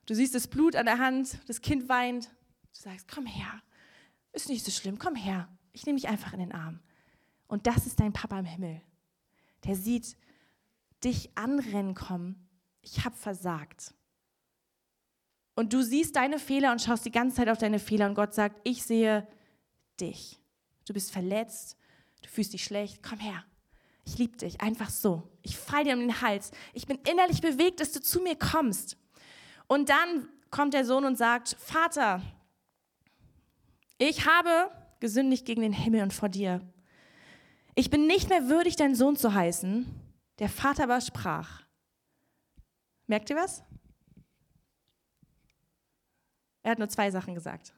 Du 0.07 0.15
siehst 0.15 0.35
das 0.35 0.47
Blut 0.49 0.77
an 0.77 0.87
der 0.87 0.99
Hand, 0.99 1.39
das 1.47 1.61
Kind 1.61 1.89
weint. 1.89 2.27
Du 2.27 2.81
sagst, 2.81 3.09
komm 3.09 3.27
her. 3.27 3.63
Ist 4.33 4.49
nicht 4.49 4.65
so 4.65 4.71
schlimm, 4.71 4.99
komm 4.99 5.15
her. 5.15 5.49
Ich 5.73 5.87
nehme 5.87 5.99
dich 5.99 6.09
einfach 6.09 6.33
in 6.33 6.41
den 6.41 6.53
Arm. 6.53 6.81
Und 7.47 7.67
das 7.67 7.87
ist 7.87 8.01
dein 8.01 8.13
Papa 8.13 8.39
im 8.39 8.45
Himmel. 8.45 8.81
Der 9.65 9.77
sieht 9.77 10.17
dich 11.03 11.37
anrennen 11.37 11.95
kommen. 11.95 12.49
Ich 12.83 13.05
habe 13.05 13.17
versagt. 13.17 13.95
Und 15.55 15.73
du 15.73 15.83
siehst 15.83 16.17
deine 16.17 16.39
Fehler 16.39 16.73
und 16.73 16.83
schaust 16.83 17.05
die 17.05 17.13
ganze 17.13 17.37
Zeit 17.37 17.49
auf 17.49 17.59
deine 17.59 17.79
Fehler 17.79 18.09
und 18.09 18.15
Gott 18.15 18.35
sagt, 18.35 18.61
ich 18.65 18.83
sehe 18.83 19.27
dich. 20.01 20.41
Du 20.87 20.93
bist 20.93 21.13
verletzt, 21.13 21.77
du 22.23 22.29
fühlst 22.29 22.53
dich 22.53 22.65
schlecht. 22.65 23.03
Komm 23.03 23.19
her. 23.19 23.45
Ich 24.07 24.19
liebe 24.19 24.37
dich, 24.37 24.61
einfach 24.61 24.91
so. 24.91 25.23
Ich 25.43 25.57
fall 25.57 25.85
dir 25.85 25.95
um 25.95 26.01
den 26.01 26.21
Hals. 26.21 26.51
Ich 26.75 26.87
bin 26.87 26.99
innerlich 27.09 27.41
bewegt, 27.41 27.81
dass 27.81 27.93
du 27.93 28.01
zu 28.01 28.21
mir 28.21 28.37
kommst. 28.37 28.97
Und 29.67 29.89
dann 29.89 30.29
kommt 30.51 30.75
der 30.75 30.85
Sohn 30.85 31.05
und 31.05 31.17
sagt, 31.17 31.57
Vater, 31.59 32.23
ich 33.99 34.27
habe 34.27 34.71
gesündigt 35.01 35.47
gegen 35.47 35.63
den 35.63 35.73
Himmel 35.73 36.03
und 36.03 36.13
vor 36.13 36.29
dir. 36.29 36.61
Ich 37.75 37.91
bin 37.91 38.07
nicht 38.07 38.29
mehr 38.29 38.49
würdig, 38.49 38.77
dein 38.77 38.95
Sohn 38.95 39.17
zu 39.17 39.35
heißen. 39.35 39.87
Der 40.39 40.49
Vater 40.49 40.85
aber 40.85 41.01
sprach. 41.01 41.63
Merkt 43.07 43.31
ihr 43.31 43.37
was? 43.37 43.63
Er 46.63 46.73
hat 46.73 46.79
nur 46.79 46.89
zwei 46.89 47.11
Sachen 47.11 47.35
gesagt. 47.35 47.75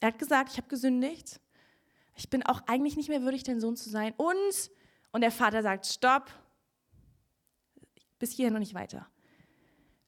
Er 0.00 0.08
hat 0.08 0.18
gesagt, 0.18 0.50
ich 0.52 0.56
habe 0.56 0.68
gesündigt. 0.68 1.40
Ich 2.16 2.28
bin 2.28 2.42
auch 2.44 2.62
eigentlich 2.66 2.96
nicht 2.96 3.08
mehr 3.08 3.22
würdig, 3.22 3.44
dein 3.44 3.60
Sohn 3.60 3.76
zu 3.76 3.88
sein. 3.88 4.12
Und, 4.16 4.70
und 5.12 5.20
der 5.20 5.30
Vater 5.30 5.62
sagt, 5.62 5.86
stopp, 5.86 6.30
bis 8.18 8.32
hierhin 8.32 8.54
und 8.54 8.60
nicht 8.60 8.74
weiter. 8.74 9.06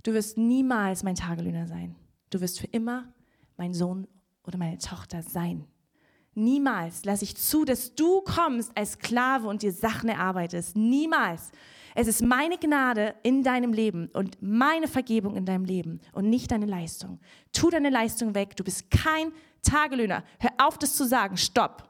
Du 0.02 0.12
wirst 0.12 0.36
niemals 0.36 1.02
mein 1.02 1.14
Tagelöhner 1.14 1.66
sein. 1.66 1.94
Du 2.30 2.40
wirst 2.40 2.60
für 2.60 2.66
immer 2.66 3.12
mein 3.56 3.72
Sohn 3.72 4.08
oder 4.44 4.58
meine 4.58 4.78
Tochter 4.78 5.22
sein. 5.22 5.66
Niemals 6.34 7.04
lasse 7.04 7.24
ich 7.24 7.36
zu, 7.36 7.64
dass 7.64 7.94
du 7.94 8.22
kommst 8.22 8.76
als 8.76 8.92
Sklave 8.92 9.46
und 9.46 9.62
dir 9.62 9.72
Sachen 9.72 10.08
erarbeitest. 10.08 10.76
Niemals. 10.76 11.50
Es 11.94 12.06
ist 12.06 12.22
meine 12.22 12.56
Gnade 12.56 13.14
in 13.22 13.42
deinem 13.42 13.74
Leben 13.74 14.08
und 14.14 14.40
meine 14.40 14.88
Vergebung 14.88 15.36
in 15.36 15.44
deinem 15.44 15.66
Leben 15.66 16.00
und 16.12 16.30
nicht 16.30 16.50
deine 16.50 16.64
Leistung. 16.64 17.20
Tu 17.52 17.68
deine 17.68 17.90
Leistung 17.90 18.34
weg. 18.34 18.56
Du 18.56 18.64
bist 18.64 18.90
kein 18.90 19.32
Tagelöhner. 19.62 20.24
Hör 20.38 20.50
auf, 20.58 20.78
das 20.78 20.96
zu 20.96 21.06
sagen. 21.06 21.36
Stopp. 21.36 21.88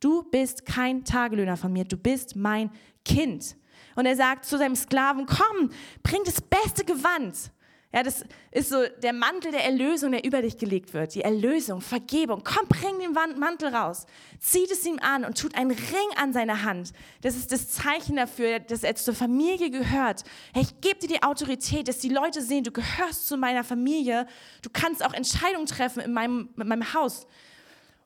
Du 0.00 0.22
bist 0.24 0.66
kein 0.66 1.04
Tagelöhner 1.04 1.56
von 1.56 1.72
mir. 1.72 1.84
Du 1.84 1.96
bist 1.96 2.34
mein 2.36 2.70
Kind. 3.04 3.56
Und 3.94 4.06
er 4.06 4.16
sagt 4.16 4.44
zu 4.44 4.58
seinem 4.58 4.76
Sklaven, 4.76 5.26
komm, 5.26 5.70
bring 6.02 6.22
das 6.24 6.40
beste 6.40 6.84
Gewand. 6.84 7.50
Ja, 7.94 8.02
das 8.02 8.24
ist 8.50 8.70
so 8.70 8.86
der 9.02 9.12
Mantel 9.12 9.52
der 9.52 9.64
Erlösung, 9.66 10.12
der 10.12 10.24
über 10.24 10.40
dich 10.40 10.56
gelegt 10.56 10.94
wird. 10.94 11.14
Die 11.14 11.20
Erlösung, 11.20 11.82
Vergebung. 11.82 12.42
Komm, 12.42 12.66
bring 12.66 12.98
den 12.98 13.12
Mantel 13.12 13.74
raus. 13.74 14.06
Zieht 14.40 14.70
es 14.70 14.86
ihm 14.86 14.98
an 15.00 15.26
und 15.26 15.38
tut 15.38 15.54
einen 15.54 15.72
Ring 15.72 16.16
an 16.16 16.32
seine 16.32 16.64
Hand. 16.64 16.92
Das 17.20 17.36
ist 17.36 17.52
das 17.52 17.68
Zeichen 17.68 18.16
dafür, 18.16 18.60
dass 18.60 18.82
er 18.82 18.94
zur 18.94 19.14
Familie 19.14 19.70
gehört. 19.70 20.24
Hey, 20.54 20.62
ich 20.62 20.80
gebe 20.80 21.00
dir 21.00 21.08
die 21.08 21.22
Autorität, 21.22 21.86
dass 21.86 21.98
die 21.98 22.08
Leute 22.08 22.40
sehen, 22.40 22.64
du 22.64 22.72
gehörst 22.72 23.28
zu 23.28 23.36
meiner 23.36 23.62
Familie. 23.62 24.26
Du 24.62 24.70
kannst 24.72 25.04
auch 25.04 25.12
Entscheidungen 25.12 25.66
treffen 25.66 26.00
in 26.00 26.14
meinem, 26.14 26.48
in 26.56 26.68
meinem 26.68 26.94
Haus. 26.94 27.26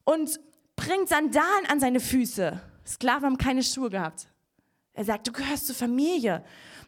Und 0.03 0.41
bringt 0.75 1.09
Sandalen 1.09 1.67
an 1.69 1.79
seine 1.79 2.01
Füße. 2.01 2.61
Sklaven 2.85 3.25
haben 3.25 3.39
keine 3.39 3.63
Schuhe 3.63 3.91
gehabt. 3.91 4.27
Er 4.97 5.05
sagt, 5.05 5.29
du 5.29 5.33
gehörst 5.33 5.67
zur 5.67 5.77
Familie. 5.77 6.43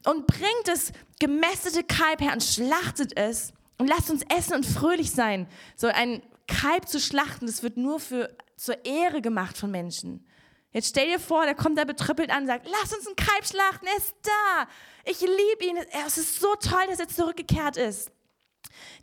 Und 0.04 0.26
bringt 0.26 0.64
das 0.64 0.92
gemästete 1.20 1.84
Kalb 1.84 2.20
her 2.20 2.32
und 2.32 2.42
schlachtet 2.42 3.16
es. 3.16 3.52
Und 3.76 3.86
lasst 3.86 4.11
uns 4.11 4.24
essen 4.34 4.54
und 4.54 4.66
fröhlich 4.66 5.12
sein. 5.12 5.46
So 5.76 5.86
ein 5.88 6.22
Kalb 6.46 6.88
zu 6.88 6.98
schlachten, 6.98 7.46
das 7.46 7.62
wird 7.62 7.76
nur 7.76 8.00
für, 8.00 8.34
zur 8.56 8.84
Ehre 8.84 9.20
gemacht 9.20 9.59
von 9.59 9.70
Menschen. 9.70 10.26
Jetzt 10.72 10.88
stell 10.88 11.06
dir 11.06 11.20
vor, 11.20 11.44
der 11.44 11.54
kommt 11.54 11.78
da 11.78 11.84
betrüppelt 11.84 12.30
an 12.30 12.42
und 12.42 12.46
sagt, 12.46 12.66
lass 12.66 12.94
uns 12.94 13.06
einen 13.06 13.16
Kalb 13.16 13.46
schlachten, 13.46 13.86
er 13.86 13.96
ist 13.96 14.14
da. 14.22 14.68
Ich 15.04 15.20
liebe 15.20 15.64
ihn. 15.66 15.76
Es 16.06 16.18
ist 16.18 16.40
so 16.40 16.54
toll, 16.56 16.86
dass 16.88 17.00
er 17.00 17.09
zurückgekehrt 17.09 17.76
ist. 17.76 18.11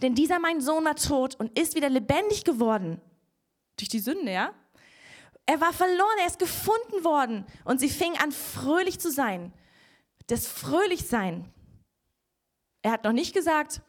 Denn 0.02 0.16
dieser 0.16 0.40
mein 0.40 0.62
Sohn 0.62 0.84
war 0.84 0.96
tot 0.96 1.36
und 1.36 1.58
ist 1.58 1.76
wieder 1.76 1.90
lebendig 1.90 2.44
geworden. 2.44 3.00
Durch 3.78 3.90
die 3.90 4.00
Sünde, 4.00 4.32
ja? 4.32 4.54
Er 5.46 5.62
war 5.62 5.74
verloren, 5.74 6.18
er 6.20 6.28
ist 6.28 6.40
gefunden 6.40 7.04
worden. 7.04 7.46
Und 7.64 7.80
sie 7.80 7.90
fing 7.90 8.14
an, 8.18 8.32
fröhlich 8.32 9.00
zu 9.00 9.12
sein. 9.12 9.54
Das 10.28 10.48
Fröhlichsein. 10.48 11.46
Er 12.82 12.92
hat 12.92 13.04
noch 13.04 13.12
nicht 13.12 13.34
gesagt, 13.34 13.82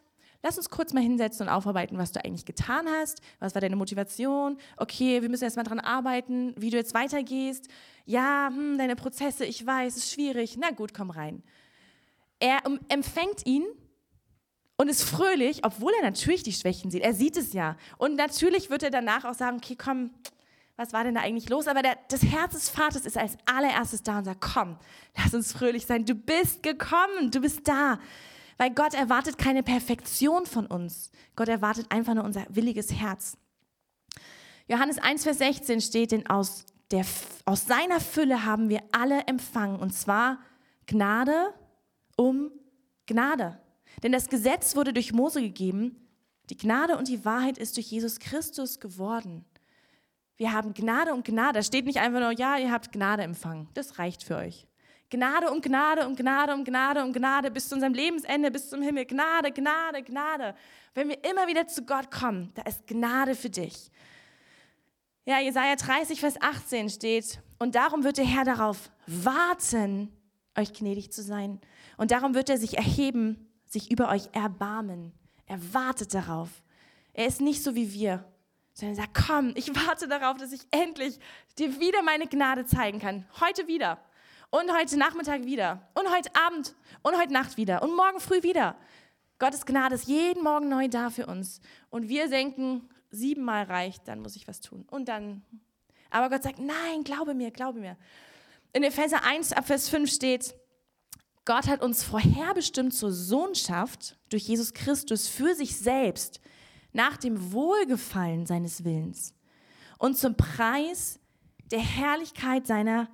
lass 0.43 0.59
uns 0.59 0.71
kurz 0.71 0.93
mal 0.93 1.03
hinsetzen 1.03 1.47
und 1.47 1.53
aufarbeiten, 1.53 1.99
was 1.99 2.13
du 2.13 2.25
eigentlich 2.25 2.45
getan 2.45 2.87
hast. 2.89 3.21
Was 3.41 3.55
war 3.55 3.61
deine 3.61 3.77
Motivation? 3.77 4.59
Okay, 4.77 5.23
wir 5.23 5.29
müssen 5.31 5.45
erst 5.45 5.57
mal 5.57 5.63
dran 5.63 5.81
arbeiten, 5.81 6.55
wie 6.57 6.71
du 6.71 6.77
jetzt 6.77 6.95
weitergehst. 6.95 7.69
Ja, 8.05 8.49
hm, 8.49 8.77
deine 8.77 8.97
Prozesse, 8.97 9.45
ich 9.47 9.65
weiß, 9.65 9.97
ist 9.97 10.13
schwierig. 10.13 10.57
Na 10.59 10.71
gut, 10.71 10.93
komm 10.93 11.11
rein. 11.11 11.43
Er 12.39 12.59
empfängt 12.89 13.47
ihn 13.47 13.65
und 14.77 14.89
ist 14.89 15.05
fröhlich, 15.05 15.65
obwohl 15.65 15.93
er 15.99 16.03
natürlich 16.03 16.43
die 16.43 16.53
Schwächen 16.53 16.91
sieht. 16.91 17.03
Er 17.03 17.15
sieht 17.15 17.39
es 17.39 17.55
ja. 17.55 17.77
Und 17.97 18.15
natürlich 18.17 18.69
wird 18.69 18.83
er 18.83 18.91
danach 18.91 19.25
auch 19.25 19.35
sagen, 19.35 19.57
okay, 19.57 19.77
komm, 19.77 20.11
was 20.77 20.93
war 20.93 21.05
denn 21.05 21.15
da 21.15 21.23
eigentlich 21.23 21.49
los? 21.49 21.67
Aber 21.69 21.83
der, 21.83 21.97
das 22.09 22.23
Herz 22.23 22.53
des 22.53 22.69
Vaters 22.69 23.07
ist 23.07 23.17
als 23.17 23.37
allererstes 23.47 24.03
da 24.03 24.19
und 24.19 24.25
sagt, 24.25 24.41
komm, 24.41 24.79
lass 25.17 25.33
uns 25.33 25.53
fröhlich 25.53 25.87
sein. 25.87 26.05
Du 26.05 26.15
bist 26.15 26.63
gekommen, 26.63 27.31
du 27.31 27.41
bist 27.41 27.67
da. 27.67 27.99
Weil 28.59 28.71
Gott 28.71 28.95
erwartet 28.95 29.39
keine 29.39 29.63
Perfektion 29.63 30.47
von 30.47 30.67
uns. 30.67 31.11
Gott 31.35 31.49
erwartet 31.49 31.87
einfach 31.91 32.15
nur 32.15 32.25
unser 32.25 32.47
williges 32.49 32.93
Herz. 32.93 33.37
Johannes 34.69 34.99
1, 34.99 35.25
Vers 35.25 35.39
16 35.39 35.81
steht, 35.81 36.13
denn 36.13 36.27
aus, 36.27 36.67
der, 36.91 37.05
aus 37.45 37.67
seiner 37.67 38.01
Fülle 38.01 38.45
haben 38.45 38.69
wir 38.69 38.83
alle 38.93 39.23
empfangen. 39.27 39.79
Und 39.79 39.93
zwar 39.93 40.39
Gnade 40.87 41.55
um 42.17 42.51
Gnade. 43.07 43.61
Denn 44.03 44.13
das 44.13 44.29
Gesetz 44.29 44.77
wurde 44.77 44.93
durch 44.93 45.13
Mose 45.13 45.41
gegeben, 45.41 45.97
die 46.51 46.57
Gnade 46.57 46.97
und 46.97 47.09
die 47.09 47.25
Wahrheit 47.25 47.59
ist 47.59 47.77
durch 47.77 47.91
Jesus 47.91 48.19
Christus 48.19 48.79
geworden. 48.79 49.45
Wir 50.37 50.53
haben 50.53 50.75
Gnade 50.75 51.15
und 51.15 51.25
Gnade. 51.25 51.55
Da 51.59 51.63
steht 51.63 51.87
nicht 51.87 51.99
einfach 51.99 52.21
nur, 52.21 52.33
ja, 52.33 52.59
ihr 52.59 52.71
habt 52.71 52.93
Gnade 52.93 53.23
empfangen. 53.23 53.69
Das 53.75 53.99
reicht 53.99 54.23
für 54.23 54.37
euch. 54.37 54.67
Gnade 55.09 55.51
um 55.51 55.61
Gnade 55.61 56.07
um 56.07 56.17
Gnade 56.17 56.55
um 56.55 56.65
Gnade 56.65 57.05
um 57.05 57.13
Gnade 57.13 57.51
bis 57.51 57.69
zu 57.69 57.77
unserem 57.77 57.95
Lebensende, 57.95 58.51
bis 58.51 58.69
zum 58.71 58.83
Himmel. 58.83 59.07
Gnade, 59.07 59.53
Gnade, 59.53 60.03
Gnade. 60.03 60.55
Wenn 60.95 61.09
wir 61.09 61.25
immer 61.25 61.47
wieder 61.47 61.67
zu 61.67 61.83
Gott 61.83 62.11
kommen, 62.11 62.53
da 62.55 62.63
ist 62.63 62.87
Gnade 62.87 63.35
für 63.35 63.51
dich. 63.51 63.91
Ja, 65.25 65.41
Jesaja 65.41 65.77
30, 65.77 66.21
Vers 66.21 66.41
18 66.41 66.89
steht, 66.89 67.41
und 67.59 67.75
darum 67.75 68.05
wird 68.05 68.19
der 68.19 68.25
Herr 68.25 68.45
darauf 68.45 68.91
warten, 69.07 70.13
euch 70.57 70.73
gnädig 70.73 71.13
zu 71.13 71.23
sein. 71.23 71.61
Und 71.97 72.11
darum 72.11 72.35
wird 72.35 72.51
er 72.51 72.59
sich 72.59 72.77
erheben 72.77 73.47
sich 73.67 73.91
über 73.91 74.09
euch 74.11 74.29
erbarmen. 74.33 75.13
Er 75.47 75.59
wartet 75.75 76.15
darauf. 76.15 76.49
Er 77.13 77.27
ist 77.27 77.41
nicht 77.41 77.63
so 77.63 77.75
wie 77.75 77.93
wir, 77.93 78.25
sondern 78.77 78.99
er 78.99 79.03
sagt, 79.05 79.27
komm, 79.27 79.53
ich 79.55 79.75
warte 79.75 80.07
darauf, 80.07 80.37
dass 80.37 80.53
ich 80.53 80.61
endlich 80.71 81.19
dir 81.59 81.81
wieder 81.81 82.03
meine 82.03 82.27
Gnade 82.27 82.67
zeigen 82.67 83.01
kann. 83.01 83.27
Heute 83.41 83.67
wieder. 83.67 83.99
Und 84.51 84.71
heute 84.71 84.99
Nachmittag 84.99 85.47
wieder. 85.47 85.89
Und 85.95 86.15
heute 86.15 86.29
Abend. 86.37 86.75
Und 87.03 87.19
heute 87.19 87.33
Nacht 87.33 87.57
wieder. 87.57 87.83
Und 87.83 87.97
morgen 87.97 88.21
früh 88.21 88.43
wieder. 88.43 88.77
Gottes 89.39 89.65
Gnade 89.65 89.95
ist 89.95 90.07
jeden 90.07 90.45
Morgen 90.45 90.69
neu 90.69 90.89
da 90.89 91.09
für 91.09 91.25
uns. 91.25 91.61
Und 91.89 92.11
wir 92.11 92.29
denken, 92.29 92.87
siebenmal 93.11 93.65
reicht, 93.65 94.07
dann 94.09 94.21
muss 94.21 94.37
ich 94.37 94.47
was 94.47 94.61
tun. 94.61 94.85
Und 94.91 95.09
dann. 95.09 95.43
Aber 96.11 96.29
Gott 96.29 96.43
sagt, 96.43 96.59
nein, 96.59 97.03
glaube 97.03 97.33
mir, 97.33 97.51
glaube 97.51 97.81
mir. 97.81 97.97
In 98.75 98.83
Epheser 98.83 99.25
1, 99.25 99.55
ab 99.55 99.67
Vers 99.67 99.89
5 99.89 100.11
steht, 100.11 100.55
Gott 101.47 101.67
hat 101.67 101.81
uns 101.81 102.05
vorherbestimmt 102.05 102.93
zur 102.93 103.11
Sohnschaft 103.11 104.19
durch 104.29 104.49
Jesus 104.49 104.75
Christus 104.75 105.29
für 105.29 105.55
sich 105.55 105.79
selbst 105.79 106.41
nach 106.97 107.19
dem 107.19 107.53
Wohlgefallen 107.53 108.47
seines 108.47 108.83
Willens 108.83 109.35
und 109.99 110.17
zum 110.17 110.35
Preis 110.35 111.21
der 111.71 111.81
Herrlichkeit 111.81 112.67
seiner 112.67 113.09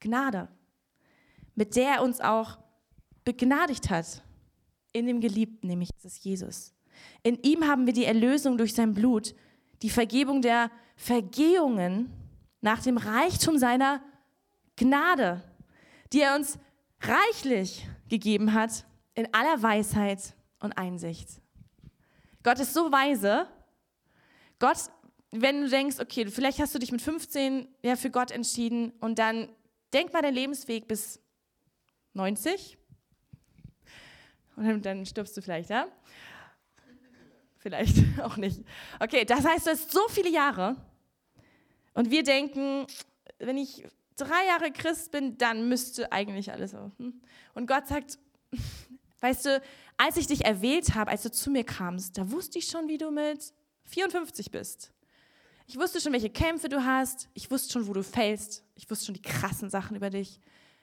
Gnade, 0.00 0.48
mit 1.54 1.76
der 1.76 1.96
er 1.96 2.02
uns 2.02 2.20
auch 2.20 2.58
begnadigt 3.24 3.90
hat 3.90 4.22
in 4.92 5.06
dem 5.06 5.20
Geliebten, 5.20 5.68
nämlich 5.68 5.90
das 5.94 6.04
ist 6.04 6.24
Jesus. 6.24 6.74
In 7.22 7.40
ihm 7.42 7.64
haben 7.66 7.86
wir 7.86 7.92
die 7.92 8.04
Erlösung 8.04 8.58
durch 8.58 8.74
sein 8.74 8.92
Blut, 8.92 9.34
die 9.82 9.90
Vergebung 9.90 10.42
der 10.42 10.70
Vergehungen 10.96 12.10
nach 12.60 12.82
dem 12.82 12.96
Reichtum 12.96 13.56
seiner 13.56 14.02
Gnade, 14.76 15.42
die 16.12 16.22
er 16.22 16.34
uns 16.34 16.58
reichlich 17.00 17.86
gegeben 18.08 18.52
hat 18.52 18.84
in 19.14 19.32
aller 19.32 19.62
Weisheit 19.62 20.34
und 20.58 20.72
Einsicht. 20.72 21.41
Gott 22.42 22.58
ist 22.58 22.74
so 22.74 22.90
weise. 22.90 23.46
Gott, 24.58 24.78
wenn 25.30 25.62
du 25.62 25.68
denkst, 25.68 25.98
okay, 26.00 26.26
vielleicht 26.26 26.58
hast 26.58 26.74
du 26.74 26.78
dich 26.78 26.92
mit 26.92 27.02
15 27.02 27.68
ja, 27.82 27.96
für 27.96 28.10
Gott 28.10 28.30
entschieden 28.30 28.92
und 29.00 29.18
dann 29.18 29.48
denk 29.92 30.12
mal 30.12 30.22
deinen 30.22 30.34
Lebensweg 30.34 30.88
bis 30.88 31.20
90 32.14 32.78
und 34.56 34.84
dann 34.84 35.06
stirbst 35.06 35.36
du 35.36 35.42
vielleicht, 35.42 35.70
ja? 35.70 35.86
Vielleicht 37.58 37.96
auch 38.22 38.36
nicht. 38.36 38.60
Okay, 39.00 39.24
das 39.24 39.44
heißt, 39.44 39.66
du 39.66 39.70
hast 39.70 39.90
so 39.90 40.06
viele 40.08 40.30
Jahre 40.30 40.76
und 41.94 42.10
wir 42.10 42.22
denken, 42.22 42.86
wenn 43.38 43.56
ich 43.56 43.84
drei 44.16 44.46
Jahre 44.46 44.70
Christ 44.70 45.10
bin, 45.10 45.38
dann 45.38 45.68
müsste 45.68 46.12
eigentlich 46.12 46.52
alles 46.52 46.72
so. 46.72 46.90
Hm? 46.98 47.20
Und 47.54 47.66
Gott 47.66 47.86
sagt, 47.88 48.18
weißt 49.22 49.46
du, 49.46 49.62
als 49.96 50.16
ich 50.16 50.26
dich 50.26 50.44
erwählt 50.44 50.94
habe, 50.94 51.10
als 51.10 51.22
du 51.22 51.30
zu 51.30 51.50
mir 51.50 51.64
kamst, 51.64 52.18
da 52.18 52.30
wusste 52.30 52.58
ich 52.58 52.66
schon, 52.66 52.88
wie 52.88 52.98
du 52.98 53.10
mit 53.10 53.54
54 53.84 54.50
bist. 54.50 54.92
Ich 55.66 55.78
wusste 55.78 56.00
schon, 56.00 56.12
welche 56.12 56.30
Kämpfe 56.30 56.68
du 56.68 56.84
hast. 56.84 57.28
Ich 57.34 57.50
wusste 57.50 57.72
schon, 57.72 57.86
wo 57.86 57.92
du 57.92 58.02
fällst. 58.02 58.64
Ich 58.74 58.90
wusste 58.90 59.06
schon 59.06 59.14
die 59.14 59.22
krassen 59.22 59.70
Sachen 59.70 59.96
über 59.96 60.10
dich. 60.10 60.40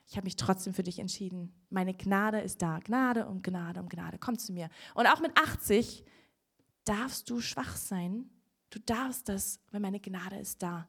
Ich 0.08 0.16
habe 0.16 0.26
mich 0.26 0.38
trotzdem 0.38 0.74
für 0.74 0.84
dich 0.84 1.00
entschieden. 1.00 1.54
Meine 1.70 1.94
Gnade 1.94 2.40
ist 2.40 2.62
da. 2.62 2.80
Gnade 2.80 3.28
um 3.28 3.42
Gnade 3.42 3.80
um 3.80 3.90
Gnade. 3.90 4.18
Komm 4.18 4.40
zu 4.40 4.54
mir. 4.54 4.70
Und 4.96 5.06
auch 5.06 5.20
mit 5.20 5.38
80 5.38 6.04
darfst 6.86 7.30
du 7.30 7.42
schwach 7.42 7.76
sein. 7.76 8.30
Du 8.72 8.80
darfst 8.80 9.30
das, 9.30 9.60
weil 9.72 9.82
meine 9.82 10.00
Gnade 10.00 10.38
ist 10.38 10.64
da 10.64 10.88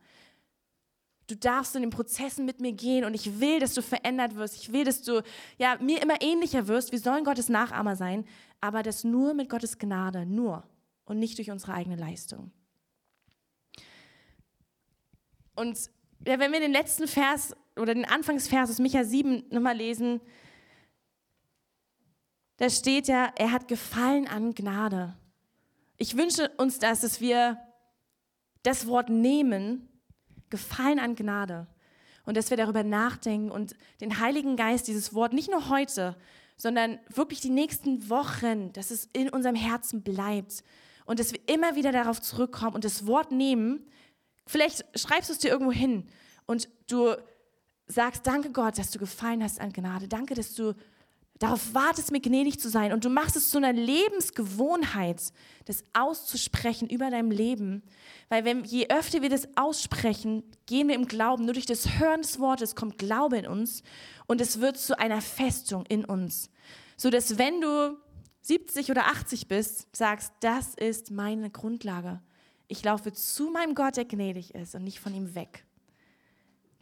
du 1.30 1.36
darfst 1.36 1.76
in 1.76 1.82
den 1.82 1.90
Prozessen 1.90 2.44
mit 2.44 2.60
mir 2.60 2.72
gehen 2.72 3.04
und 3.04 3.14
ich 3.14 3.40
will, 3.40 3.60
dass 3.60 3.74
du 3.74 3.82
verändert 3.82 4.34
wirst. 4.34 4.56
Ich 4.56 4.72
will, 4.72 4.84
dass 4.84 5.02
du 5.02 5.22
ja, 5.58 5.76
mir 5.80 6.02
immer 6.02 6.20
ähnlicher 6.20 6.66
wirst. 6.66 6.92
Wir 6.92 6.98
sollen 6.98 7.24
Gottes 7.24 7.48
Nachahmer 7.48 7.96
sein, 7.96 8.26
aber 8.60 8.82
das 8.82 9.04
nur 9.04 9.34
mit 9.34 9.48
Gottes 9.48 9.78
Gnade, 9.78 10.26
nur 10.26 10.64
und 11.04 11.18
nicht 11.18 11.38
durch 11.38 11.50
unsere 11.50 11.74
eigene 11.74 11.96
Leistung. 11.96 12.50
Und 15.54 15.78
ja, 16.26 16.38
wenn 16.38 16.52
wir 16.52 16.60
den 16.60 16.72
letzten 16.72 17.06
Vers 17.06 17.54
oder 17.76 17.94
den 17.94 18.04
Anfangsvers 18.04 18.70
aus 18.70 18.78
Micha 18.78 19.04
7 19.04 19.44
nochmal 19.50 19.76
lesen, 19.76 20.20
da 22.56 22.68
steht 22.68 23.08
ja, 23.08 23.32
er 23.36 23.52
hat 23.52 23.68
Gefallen 23.68 24.26
an 24.26 24.54
Gnade. 24.54 25.16
Ich 25.96 26.16
wünsche 26.16 26.50
uns 26.56 26.78
das, 26.78 27.00
dass 27.00 27.20
wir 27.20 27.58
das 28.62 28.86
Wort 28.86 29.08
nehmen 29.08 29.89
Gefallen 30.50 30.98
an 30.98 31.16
Gnade. 31.16 31.66
Und 32.26 32.36
dass 32.36 32.50
wir 32.50 32.56
darüber 32.56 32.84
nachdenken 32.84 33.50
und 33.50 33.74
den 34.00 34.20
Heiligen 34.20 34.56
Geist, 34.56 34.88
dieses 34.88 35.14
Wort, 35.14 35.32
nicht 35.32 35.50
nur 35.50 35.68
heute, 35.68 36.16
sondern 36.56 36.98
wirklich 37.08 37.40
die 37.40 37.50
nächsten 37.50 38.10
Wochen, 38.10 38.72
dass 38.74 38.90
es 38.90 39.08
in 39.12 39.30
unserem 39.30 39.56
Herzen 39.56 40.02
bleibt 40.02 40.62
und 41.06 41.18
dass 41.18 41.32
wir 41.32 41.40
immer 41.46 41.74
wieder 41.74 41.92
darauf 41.92 42.20
zurückkommen 42.20 42.74
und 42.74 42.84
das 42.84 43.06
Wort 43.06 43.32
nehmen. 43.32 43.86
Vielleicht 44.46 44.84
schreibst 44.98 45.30
du 45.30 45.32
es 45.32 45.38
dir 45.38 45.50
irgendwo 45.50 45.72
hin 45.72 46.06
und 46.46 46.68
du 46.86 47.14
sagst, 47.86 48.26
danke 48.26 48.50
Gott, 48.50 48.78
dass 48.78 48.90
du 48.90 48.98
gefallen 48.98 49.42
hast 49.42 49.60
an 49.60 49.72
Gnade. 49.72 50.06
Danke, 50.06 50.34
dass 50.34 50.54
du 50.54 50.74
darauf 51.40 51.74
wartest, 51.74 52.12
mir 52.12 52.20
gnädig 52.20 52.60
zu 52.60 52.68
sein. 52.68 52.92
Und 52.92 53.04
du 53.04 53.08
machst 53.08 53.34
es 53.34 53.50
zu 53.50 53.56
einer 53.56 53.72
Lebensgewohnheit, 53.72 55.32
das 55.64 55.82
auszusprechen 55.94 56.88
über 56.88 57.10
deinem 57.10 57.30
Leben. 57.30 57.82
Weil 58.28 58.44
wenn, 58.44 58.62
je 58.62 58.88
öfter 58.90 59.22
wir 59.22 59.30
das 59.30 59.48
aussprechen, 59.56 60.44
gehen 60.66 60.88
wir 60.88 60.94
im 60.94 61.08
Glauben. 61.08 61.46
Nur 61.46 61.54
durch 61.54 61.66
das 61.66 61.98
Hören 61.98 62.20
des 62.20 62.38
Wortes 62.38 62.76
kommt 62.76 62.98
Glaube 62.98 63.38
in 63.38 63.46
uns 63.46 63.82
und 64.26 64.40
es 64.40 64.60
wird 64.60 64.76
zu 64.76 64.98
einer 64.98 65.22
Festung 65.22 65.84
in 65.86 66.04
uns. 66.04 66.50
So 66.96 67.08
dass 67.08 67.38
wenn 67.38 67.60
du 67.62 67.96
70 68.42 68.90
oder 68.90 69.06
80 69.06 69.48
bist, 69.48 69.88
sagst, 69.96 70.32
das 70.40 70.74
ist 70.74 71.10
meine 71.10 71.50
Grundlage. 71.50 72.20
Ich 72.68 72.84
laufe 72.84 73.12
zu 73.12 73.50
meinem 73.50 73.74
Gott, 73.74 73.96
der 73.96 74.04
gnädig 74.04 74.54
ist 74.54 74.74
und 74.74 74.84
nicht 74.84 75.00
von 75.00 75.14
ihm 75.14 75.34
weg. 75.34 75.64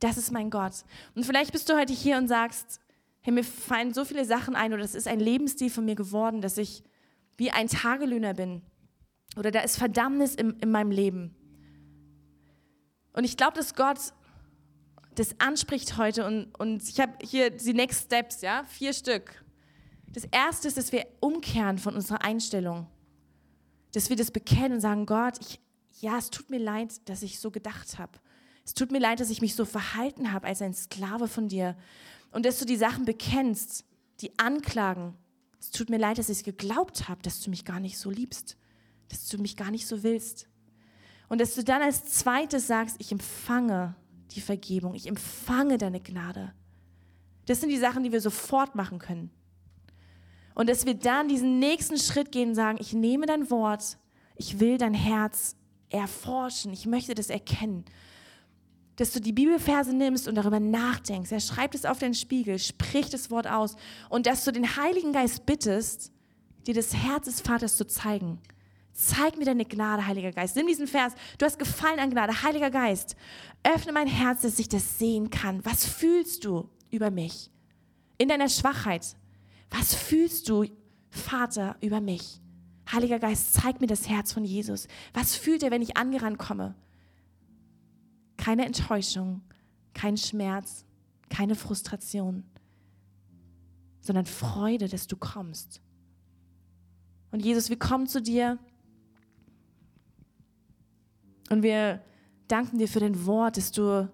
Das 0.00 0.16
ist 0.16 0.32
mein 0.32 0.50
Gott. 0.50 0.84
Und 1.14 1.24
vielleicht 1.24 1.52
bist 1.52 1.68
du 1.68 1.76
heute 1.76 1.92
hier 1.92 2.18
und 2.18 2.28
sagst, 2.28 2.80
hey, 3.28 3.34
mir 3.34 3.44
fallen 3.44 3.92
so 3.92 4.06
viele 4.06 4.24
Sachen 4.24 4.56
ein 4.56 4.72
oder 4.72 4.80
das 4.80 4.94
ist 4.94 5.06
ein 5.06 5.20
Lebensstil 5.20 5.68
von 5.68 5.84
mir 5.84 5.94
geworden, 5.94 6.40
dass 6.40 6.56
ich 6.56 6.82
wie 7.36 7.50
ein 7.50 7.68
Tagelöhner 7.68 8.32
bin. 8.32 8.62
Oder 9.36 9.50
da 9.50 9.60
ist 9.60 9.76
Verdammnis 9.76 10.34
in, 10.34 10.58
in 10.60 10.70
meinem 10.70 10.90
Leben. 10.90 11.34
Und 13.12 13.24
ich 13.24 13.36
glaube, 13.36 13.56
dass 13.56 13.74
Gott 13.74 13.98
das 15.14 15.38
anspricht 15.40 15.98
heute 15.98 16.26
und, 16.26 16.58
und 16.58 16.82
ich 16.88 17.00
habe 17.00 17.12
hier 17.22 17.50
die 17.50 17.74
Next 17.74 18.06
Steps, 18.06 18.40
ja, 18.40 18.64
vier 18.64 18.94
Stück. 18.94 19.44
Das 20.14 20.24
erste 20.24 20.68
ist, 20.68 20.78
dass 20.78 20.92
wir 20.92 21.06
umkehren 21.20 21.76
von 21.76 21.94
unserer 21.94 22.24
Einstellung. 22.24 22.86
Dass 23.92 24.08
wir 24.08 24.16
das 24.16 24.30
bekennen 24.30 24.74
und 24.74 24.80
sagen, 24.80 25.04
Gott, 25.04 25.34
ich, 25.40 25.60
ja, 26.00 26.16
es 26.16 26.30
tut 26.30 26.48
mir 26.48 26.60
leid, 26.60 27.06
dass 27.10 27.22
ich 27.22 27.40
so 27.40 27.50
gedacht 27.50 27.98
habe. 27.98 28.12
Es 28.64 28.72
tut 28.72 28.90
mir 28.90 29.00
leid, 29.00 29.20
dass 29.20 29.28
ich 29.28 29.42
mich 29.42 29.54
so 29.54 29.66
verhalten 29.66 30.32
habe 30.32 30.46
als 30.46 30.62
ein 30.62 30.72
Sklave 30.72 31.28
von 31.28 31.48
dir. 31.48 31.76
Und 32.30 32.44
dass 32.44 32.58
du 32.58 32.64
die 32.64 32.76
Sachen 32.76 33.04
bekennst, 33.04 33.84
die 34.20 34.38
anklagen. 34.38 35.14
Es 35.60 35.70
tut 35.70 35.90
mir 35.90 35.98
leid, 35.98 36.18
dass 36.18 36.28
ich 36.28 36.44
geglaubt 36.44 37.08
habe, 37.08 37.22
dass 37.22 37.40
du 37.40 37.50
mich 37.50 37.64
gar 37.64 37.80
nicht 37.80 37.98
so 37.98 38.10
liebst, 38.10 38.56
dass 39.08 39.28
du 39.28 39.38
mich 39.38 39.56
gar 39.56 39.70
nicht 39.70 39.86
so 39.86 40.02
willst. 40.02 40.48
Und 41.28 41.40
dass 41.40 41.54
du 41.54 41.64
dann 41.64 41.82
als 41.82 42.04
zweites 42.04 42.66
sagst, 42.66 42.96
ich 42.98 43.12
empfange 43.12 43.94
die 44.32 44.40
Vergebung, 44.40 44.94
ich 44.94 45.06
empfange 45.06 45.78
deine 45.78 46.00
Gnade. 46.00 46.52
Das 47.46 47.60
sind 47.60 47.70
die 47.70 47.78
Sachen, 47.78 48.02
die 48.02 48.12
wir 48.12 48.20
sofort 48.20 48.74
machen 48.74 48.98
können. 48.98 49.30
Und 50.54 50.68
dass 50.68 50.86
wir 50.86 50.94
dann 50.94 51.28
diesen 51.28 51.58
nächsten 51.58 51.98
Schritt 51.98 52.32
gehen 52.32 52.50
und 52.50 52.54
sagen, 52.54 52.78
ich 52.80 52.92
nehme 52.92 53.26
dein 53.26 53.50
Wort, 53.50 53.96
ich 54.36 54.60
will 54.60 54.76
dein 54.76 54.94
Herz 54.94 55.56
erforschen, 55.88 56.72
ich 56.72 56.86
möchte 56.86 57.14
das 57.14 57.30
erkennen. 57.30 57.84
Dass 58.98 59.12
du 59.12 59.20
die 59.20 59.32
Bibelverse 59.32 59.94
nimmst 59.94 60.28
und 60.28 60.34
darüber 60.34 60.60
nachdenkst. 60.60 61.32
Er 61.32 61.40
schreibt 61.40 61.74
es 61.74 61.84
auf 61.84 61.98
den 61.98 62.14
Spiegel, 62.14 62.58
spricht 62.58 63.14
das 63.14 63.30
Wort 63.30 63.46
aus. 63.46 63.76
Und 64.08 64.26
dass 64.26 64.44
du 64.44 64.52
den 64.52 64.76
Heiligen 64.76 65.12
Geist 65.12 65.46
bittest, 65.46 66.12
dir 66.66 66.74
das 66.74 66.94
Herz 66.94 67.24
des 67.24 67.40
Vaters 67.40 67.76
zu 67.76 67.86
zeigen. 67.86 68.40
Zeig 68.92 69.38
mir 69.38 69.44
deine 69.44 69.64
Gnade, 69.64 70.04
Heiliger 70.06 70.32
Geist. 70.32 70.56
Nimm 70.56 70.66
diesen 70.66 70.88
Vers. 70.88 71.14
Du 71.38 71.46
hast 71.46 71.60
Gefallen 71.60 72.00
an 72.00 72.10
Gnade, 72.10 72.42
Heiliger 72.42 72.70
Geist. 72.70 73.14
Öffne 73.62 73.92
mein 73.92 74.08
Herz, 74.08 74.42
dass 74.42 74.58
ich 74.58 74.68
das 74.68 74.98
sehen 74.98 75.30
kann. 75.30 75.64
Was 75.64 75.86
fühlst 75.86 76.44
du 76.44 76.68
über 76.90 77.12
mich? 77.12 77.50
In 78.18 78.28
deiner 78.28 78.48
Schwachheit. 78.48 79.16
Was 79.70 79.94
fühlst 79.94 80.48
du, 80.48 80.64
Vater, 81.10 81.76
über 81.80 82.00
mich? 82.00 82.40
Heiliger 82.90 83.20
Geist, 83.20 83.54
zeig 83.54 83.80
mir 83.80 83.86
das 83.86 84.08
Herz 84.08 84.32
von 84.32 84.44
Jesus. 84.44 84.88
Was 85.14 85.36
fühlt 85.36 85.62
er, 85.62 85.70
wenn 85.70 85.82
ich 85.82 85.96
angerannt 85.96 86.38
komme? 86.38 86.74
Keine 88.38 88.64
Enttäuschung, 88.64 89.42
kein 89.92 90.16
Schmerz, 90.16 90.86
keine 91.28 91.54
Frustration, 91.54 92.44
sondern 94.00 94.24
Freude, 94.24 94.88
dass 94.88 95.06
du 95.06 95.16
kommst. 95.16 95.82
Und 97.30 97.44
Jesus, 97.44 97.68
wir 97.68 97.78
kommen 97.78 98.06
zu 98.06 98.22
dir 98.22 98.58
und 101.50 101.62
wir 101.62 102.02
danken 102.46 102.78
dir 102.78 102.88
für 102.88 103.00
dein 103.00 103.26
Wort, 103.26 103.58
dass 103.58 103.70
du 103.70 104.08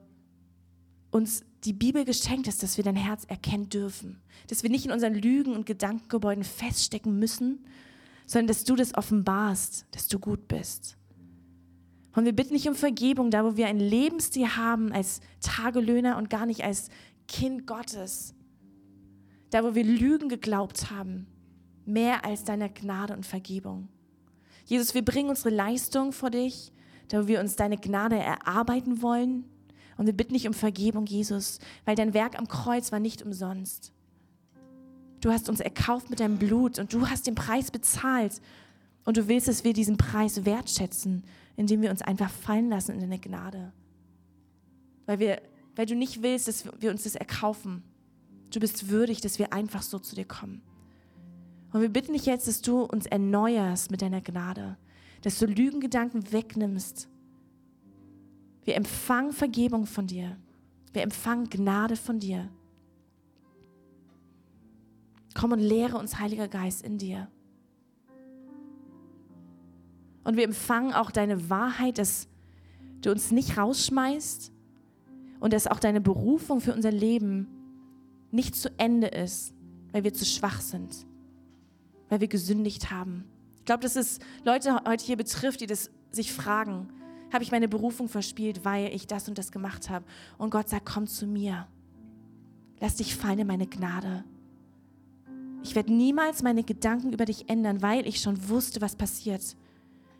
uns 1.12 1.44
die 1.62 1.72
Bibel 1.72 2.04
geschenkt 2.04 2.48
hast, 2.48 2.62
dass 2.62 2.76
wir 2.76 2.84
dein 2.84 2.96
Herz 2.96 3.24
erkennen 3.24 3.68
dürfen. 3.68 4.20
Dass 4.48 4.62
wir 4.62 4.70
nicht 4.70 4.84
in 4.84 4.92
unseren 4.92 5.14
Lügen 5.14 5.54
und 5.54 5.64
Gedankengebäuden 5.64 6.44
feststecken 6.44 7.18
müssen, 7.18 7.64
sondern 8.26 8.48
dass 8.48 8.64
du 8.64 8.74
das 8.74 8.94
offenbarst, 8.94 9.86
dass 9.92 10.08
du 10.08 10.18
gut 10.18 10.48
bist. 10.48 10.96
Und 12.14 12.24
wir 12.24 12.32
bitten 12.32 12.54
dich 12.54 12.68
um 12.68 12.74
Vergebung, 12.74 13.30
da 13.30 13.44
wo 13.44 13.56
wir 13.56 13.66
ein 13.66 13.80
Lebensstil 13.80 14.56
haben 14.56 14.92
als 14.92 15.20
Tagelöhner 15.40 16.16
und 16.16 16.30
gar 16.30 16.46
nicht 16.46 16.62
als 16.62 16.88
Kind 17.26 17.66
Gottes. 17.66 18.34
Da 19.50 19.64
wo 19.64 19.74
wir 19.74 19.84
Lügen 19.84 20.28
geglaubt 20.28 20.90
haben, 20.90 21.26
mehr 21.84 22.24
als 22.24 22.44
deiner 22.44 22.68
Gnade 22.68 23.14
und 23.14 23.26
Vergebung. 23.26 23.88
Jesus, 24.66 24.94
wir 24.94 25.04
bringen 25.04 25.30
unsere 25.30 25.50
Leistung 25.50 26.12
vor 26.12 26.30
dich 26.30 26.72
da 27.08 27.22
wo 27.22 27.28
wir 27.28 27.40
uns 27.40 27.56
deine 27.56 27.76
Gnade 27.76 28.16
erarbeiten 28.16 29.02
wollen. 29.02 29.44
Und 29.96 30.06
wir 30.06 30.12
bitten 30.12 30.34
dich 30.34 30.48
um 30.48 30.54
Vergebung, 30.54 31.06
Jesus, 31.06 31.58
weil 31.84 31.94
dein 31.94 32.14
Werk 32.14 32.38
am 32.38 32.48
Kreuz 32.48 32.90
war 32.90 32.98
nicht 32.98 33.22
umsonst. 33.22 33.92
Du 35.20 35.30
hast 35.30 35.48
uns 35.48 35.60
erkauft 35.60 36.10
mit 36.10 36.20
deinem 36.20 36.38
Blut 36.38 36.78
und 36.78 36.92
du 36.92 37.08
hast 37.08 37.26
den 37.26 37.34
Preis 37.34 37.70
bezahlt. 37.70 38.40
Und 39.04 39.16
du 39.16 39.28
willst, 39.28 39.48
dass 39.48 39.64
wir 39.64 39.72
diesen 39.72 39.96
Preis 39.96 40.44
wertschätzen, 40.44 41.24
indem 41.56 41.82
wir 41.82 41.90
uns 41.90 42.02
einfach 42.02 42.30
fallen 42.30 42.68
lassen 42.68 42.92
in 42.92 43.00
deine 43.00 43.18
Gnade. 43.18 43.72
Weil, 45.06 45.18
wir, 45.18 45.42
weil 45.76 45.86
du 45.86 45.94
nicht 45.94 46.22
willst, 46.22 46.48
dass 46.48 46.64
wir 46.80 46.90
uns 46.90 47.04
das 47.04 47.14
erkaufen. 47.14 47.82
Du 48.50 48.60
bist 48.60 48.88
würdig, 48.88 49.20
dass 49.20 49.38
wir 49.38 49.52
einfach 49.52 49.82
so 49.82 49.98
zu 49.98 50.14
dir 50.14 50.24
kommen. 50.24 50.62
Und 51.72 51.80
wir 51.80 51.88
bitten 51.88 52.12
dich 52.12 52.26
jetzt, 52.26 52.46
dass 52.46 52.62
du 52.62 52.82
uns 52.82 53.06
erneuerst 53.06 53.90
mit 53.90 54.00
deiner 54.00 54.20
Gnade 54.20 54.76
dass 55.24 55.38
du 55.38 55.46
Lügengedanken 55.46 56.32
wegnimmst. 56.32 57.08
Wir 58.64 58.76
empfangen 58.76 59.32
Vergebung 59.32 59.86
von 59.86 60.06
dir. 60.06 60.36
Wir 60.92 61.02
empfangen 61.02 61.48
Gnade 61.48 61.96
von 61.96 62.20
dir. 62.20 62.50
Komm 65.34 65.52
und 65.52 65.60
lehre 65.60 65.96
uns, 65.96 66.18
Heiliger 66.18 66.46
Geist, 66.46 66.82
in 66.82 66.98
dir. 66.98 67.28
Und 70.24 70.36
wir 70.36 70.44
empfangen 70.44 70.92
auch 70.92 71.10
deine 71.10 71.50
Wahrheit, 71.50 71.98
dass 71.98 72.28
du 73.02 73.10
uns 73.10 73.30
nicht 73.30 73.58
rausschmeißt 73.58 74.50
und 75.40 75.52
dass 75.52 75.66
auch 75.66 75.78
deine 75.78 76.00
Berufung 76.00 76.60
für 76.60 76.74
unser 76.74 76.90
Leben 76.90 77.48
nicht 78.30 78.56
zu 78.56 78.70
Ende 78.78 79.08
ist, 79.08 79.54
weil 79.92 80.04
wir 80.04 80.14
zu 80.14 80.24
schwach 80.24 80.60
sind, 80.60 81.06
weil 82.08 82.20
wir 82.20 82.28
gesündigt 82.28 82.90
haben. 82.90 83.24
Ich 83.58 83.66
glaube, 83.66 83.82
dass 83.82 83.96
es 83.96 84.18
Leute 84.44 84.80
heute 84.86 85.04
hier 85.04 85.16
betrifft, 85.16 85.60
die 85.60 85.66
das 85.66 85.90
sich 86.10 86.32
fragen, 86.32 86.88
habe 87.32 87.42
ich 87.42 87.50
meine 87.50 87.68
Berufung 87.68 88.08
verspielt, 88.08 88.64
weil 88.64 88.94
ich 88.94 89.06
das 89.06 89.28
und 89.28 89.38
das 89.38 89.50
gemacht 89.50 89.90
habe? 89.90 90.04
Und 90.38 90.50
Gott 90.50 90.68
sagt, 90.68 90.86
komm 90.86 91.06
zu 91.06 91.26
mir. 91.26 91.66
Lass 92.80 92.96
dich 92.96 93.16
fallen 93.16 93.40
in 93.40 93.46
meine 93.46 93.66
Gnade. 93.66 94.24
Ich 95.62 95.74
werde 95.74 95.92
niemals 95.92 96.42
meine 96.42 96.62
Gedanken 96.62 97.12
über 97.12 97.24
dich 97.24 97.48
ändern, 97.48 97.82
weil 97.82 98.06
ich 98.06 98.20
schon 98.20 98.48
wusste, 98.48 98.80
was 98.80 98.96
passiert. 98.96 99.56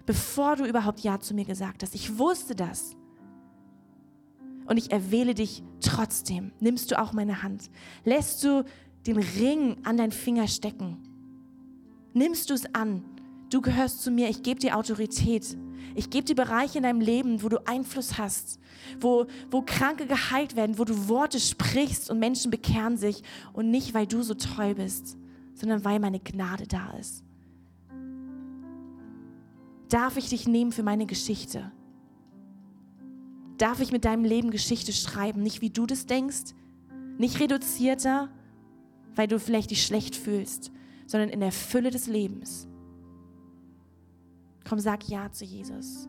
Bevor 0.07 0.57
du 0.57 0.64
überhaupt 0.66 1.00
Ja 1.00 1.20
zu 1.20 1.34
mir 1.34 1.44
gesagt 1.44 1.82
hast. 1.82 1.94
Ich 1.94 2.18
wusste 2.18 2.55
das. 2.55 2.96
Und 4.66 4.76
ich 4.76 4.90
erwähle 4.90 5.34
dich 5.34 5.62
trotzdem. 5.80 6.52
Nimmst 6.61 6.90
du 6.90 7.00
auch 7.00 7.12
meine 7.12 7.42
Hand? 7.42 7.70
Lässt 8.05 8.42
du 8.44 8.64
den 9.07 9.18
Ring 9.18 9.76
an 9.84 9.96
deinen 9.96 10.12
Finger 10.12 10.48
stecken? 10.48 10.98
Nimmst 12.14 12.50
du 12.50 12.55
es 12.55 12.74
an? 12.74 13.05
du 13.55 13.61
gehörst 13.61 14.02
zu 14.02 14.11
mir, 14.11 14.28
ich 14.28 14.42
gebe 14.42 14.61
dir 14.61 14.76
Autorität. 14.76 15.57
Ich 15.94 16.11
gebe 16.11 16.24
dir 16.24 16.34
Bereiche 16.34 16.78
in 16.78 16.82
deinem 16.82 17.00
Leben, 17.00 17.42
wo 17.42 17.48
du 17.48 17.64
Einfluss 17.66 18.18
hast, 18.18 18.59
wo, 19.00 19.26
wo 19.50 19.62
Kranke 19.62 20.07
geheilt 20.07 20.57
werden, 20.57 20.78
wo 20.78 20.84
du 20.84 21.09
Worte 21.09 21.38
sprichst 21.38 22.11
und 22.11 22.18
Menschen 22.18 22.50
bekehren 22.50 22.96
sich. 22.96 23.22
Und 23.52 23.70
nicht, 23.70 23.94
weil 23.94 24.07
du 24.07 24.22
so 24.22 24.34
treu 24.34 24.74
bist, 24.74 25.16
sondern 25.55 25.84
weil 25.84 26.00
meine 26.00 26.18
Gnade 26.18 26.66
da 26.66 26.90
ist. 26.98 27.23
Darf 29.95 30.16
ich 30.16 30.28
dich 30.28 30.49
nehmen 30.49 30.72
für 30.72 30.82
meine 30.82 31.07
Geschichte? 31.07 31.70
Darf 33.59 33.78
ich 33.78 33.92
mit 33.92 34.05
deinem 34.05 34.24
Leben 34.24 34.51
Geschichte 34.51 34.92
schreiben? 34.92 35.40
Nicht 35.40 35.61
wie 35.61 35.70
du 35.70 35.86
das 35.86 36.07
denkst, 36.07 36.53
nicht 37.16 37.38
reduzierter, 37.38 38.28
weil 39.14 39.28
du 39.28 39.38
vielleicht 39.38 39.70
dich 39.70 39.86
schlecht 39.86 40.16
fühlst, 40.16 40.72
sondern 41.07 41.28
in 41.28 41.38
der 41.38 41.53
Fülle 41.53 41.92
des 41.92 42.09
Lebens. 42.09 42.66
Komm, 44.68 44.80
sag 44.80 45.09
Ja 45.09 45.30
zu 45.30 45.45
Jesus. 45.45 46.09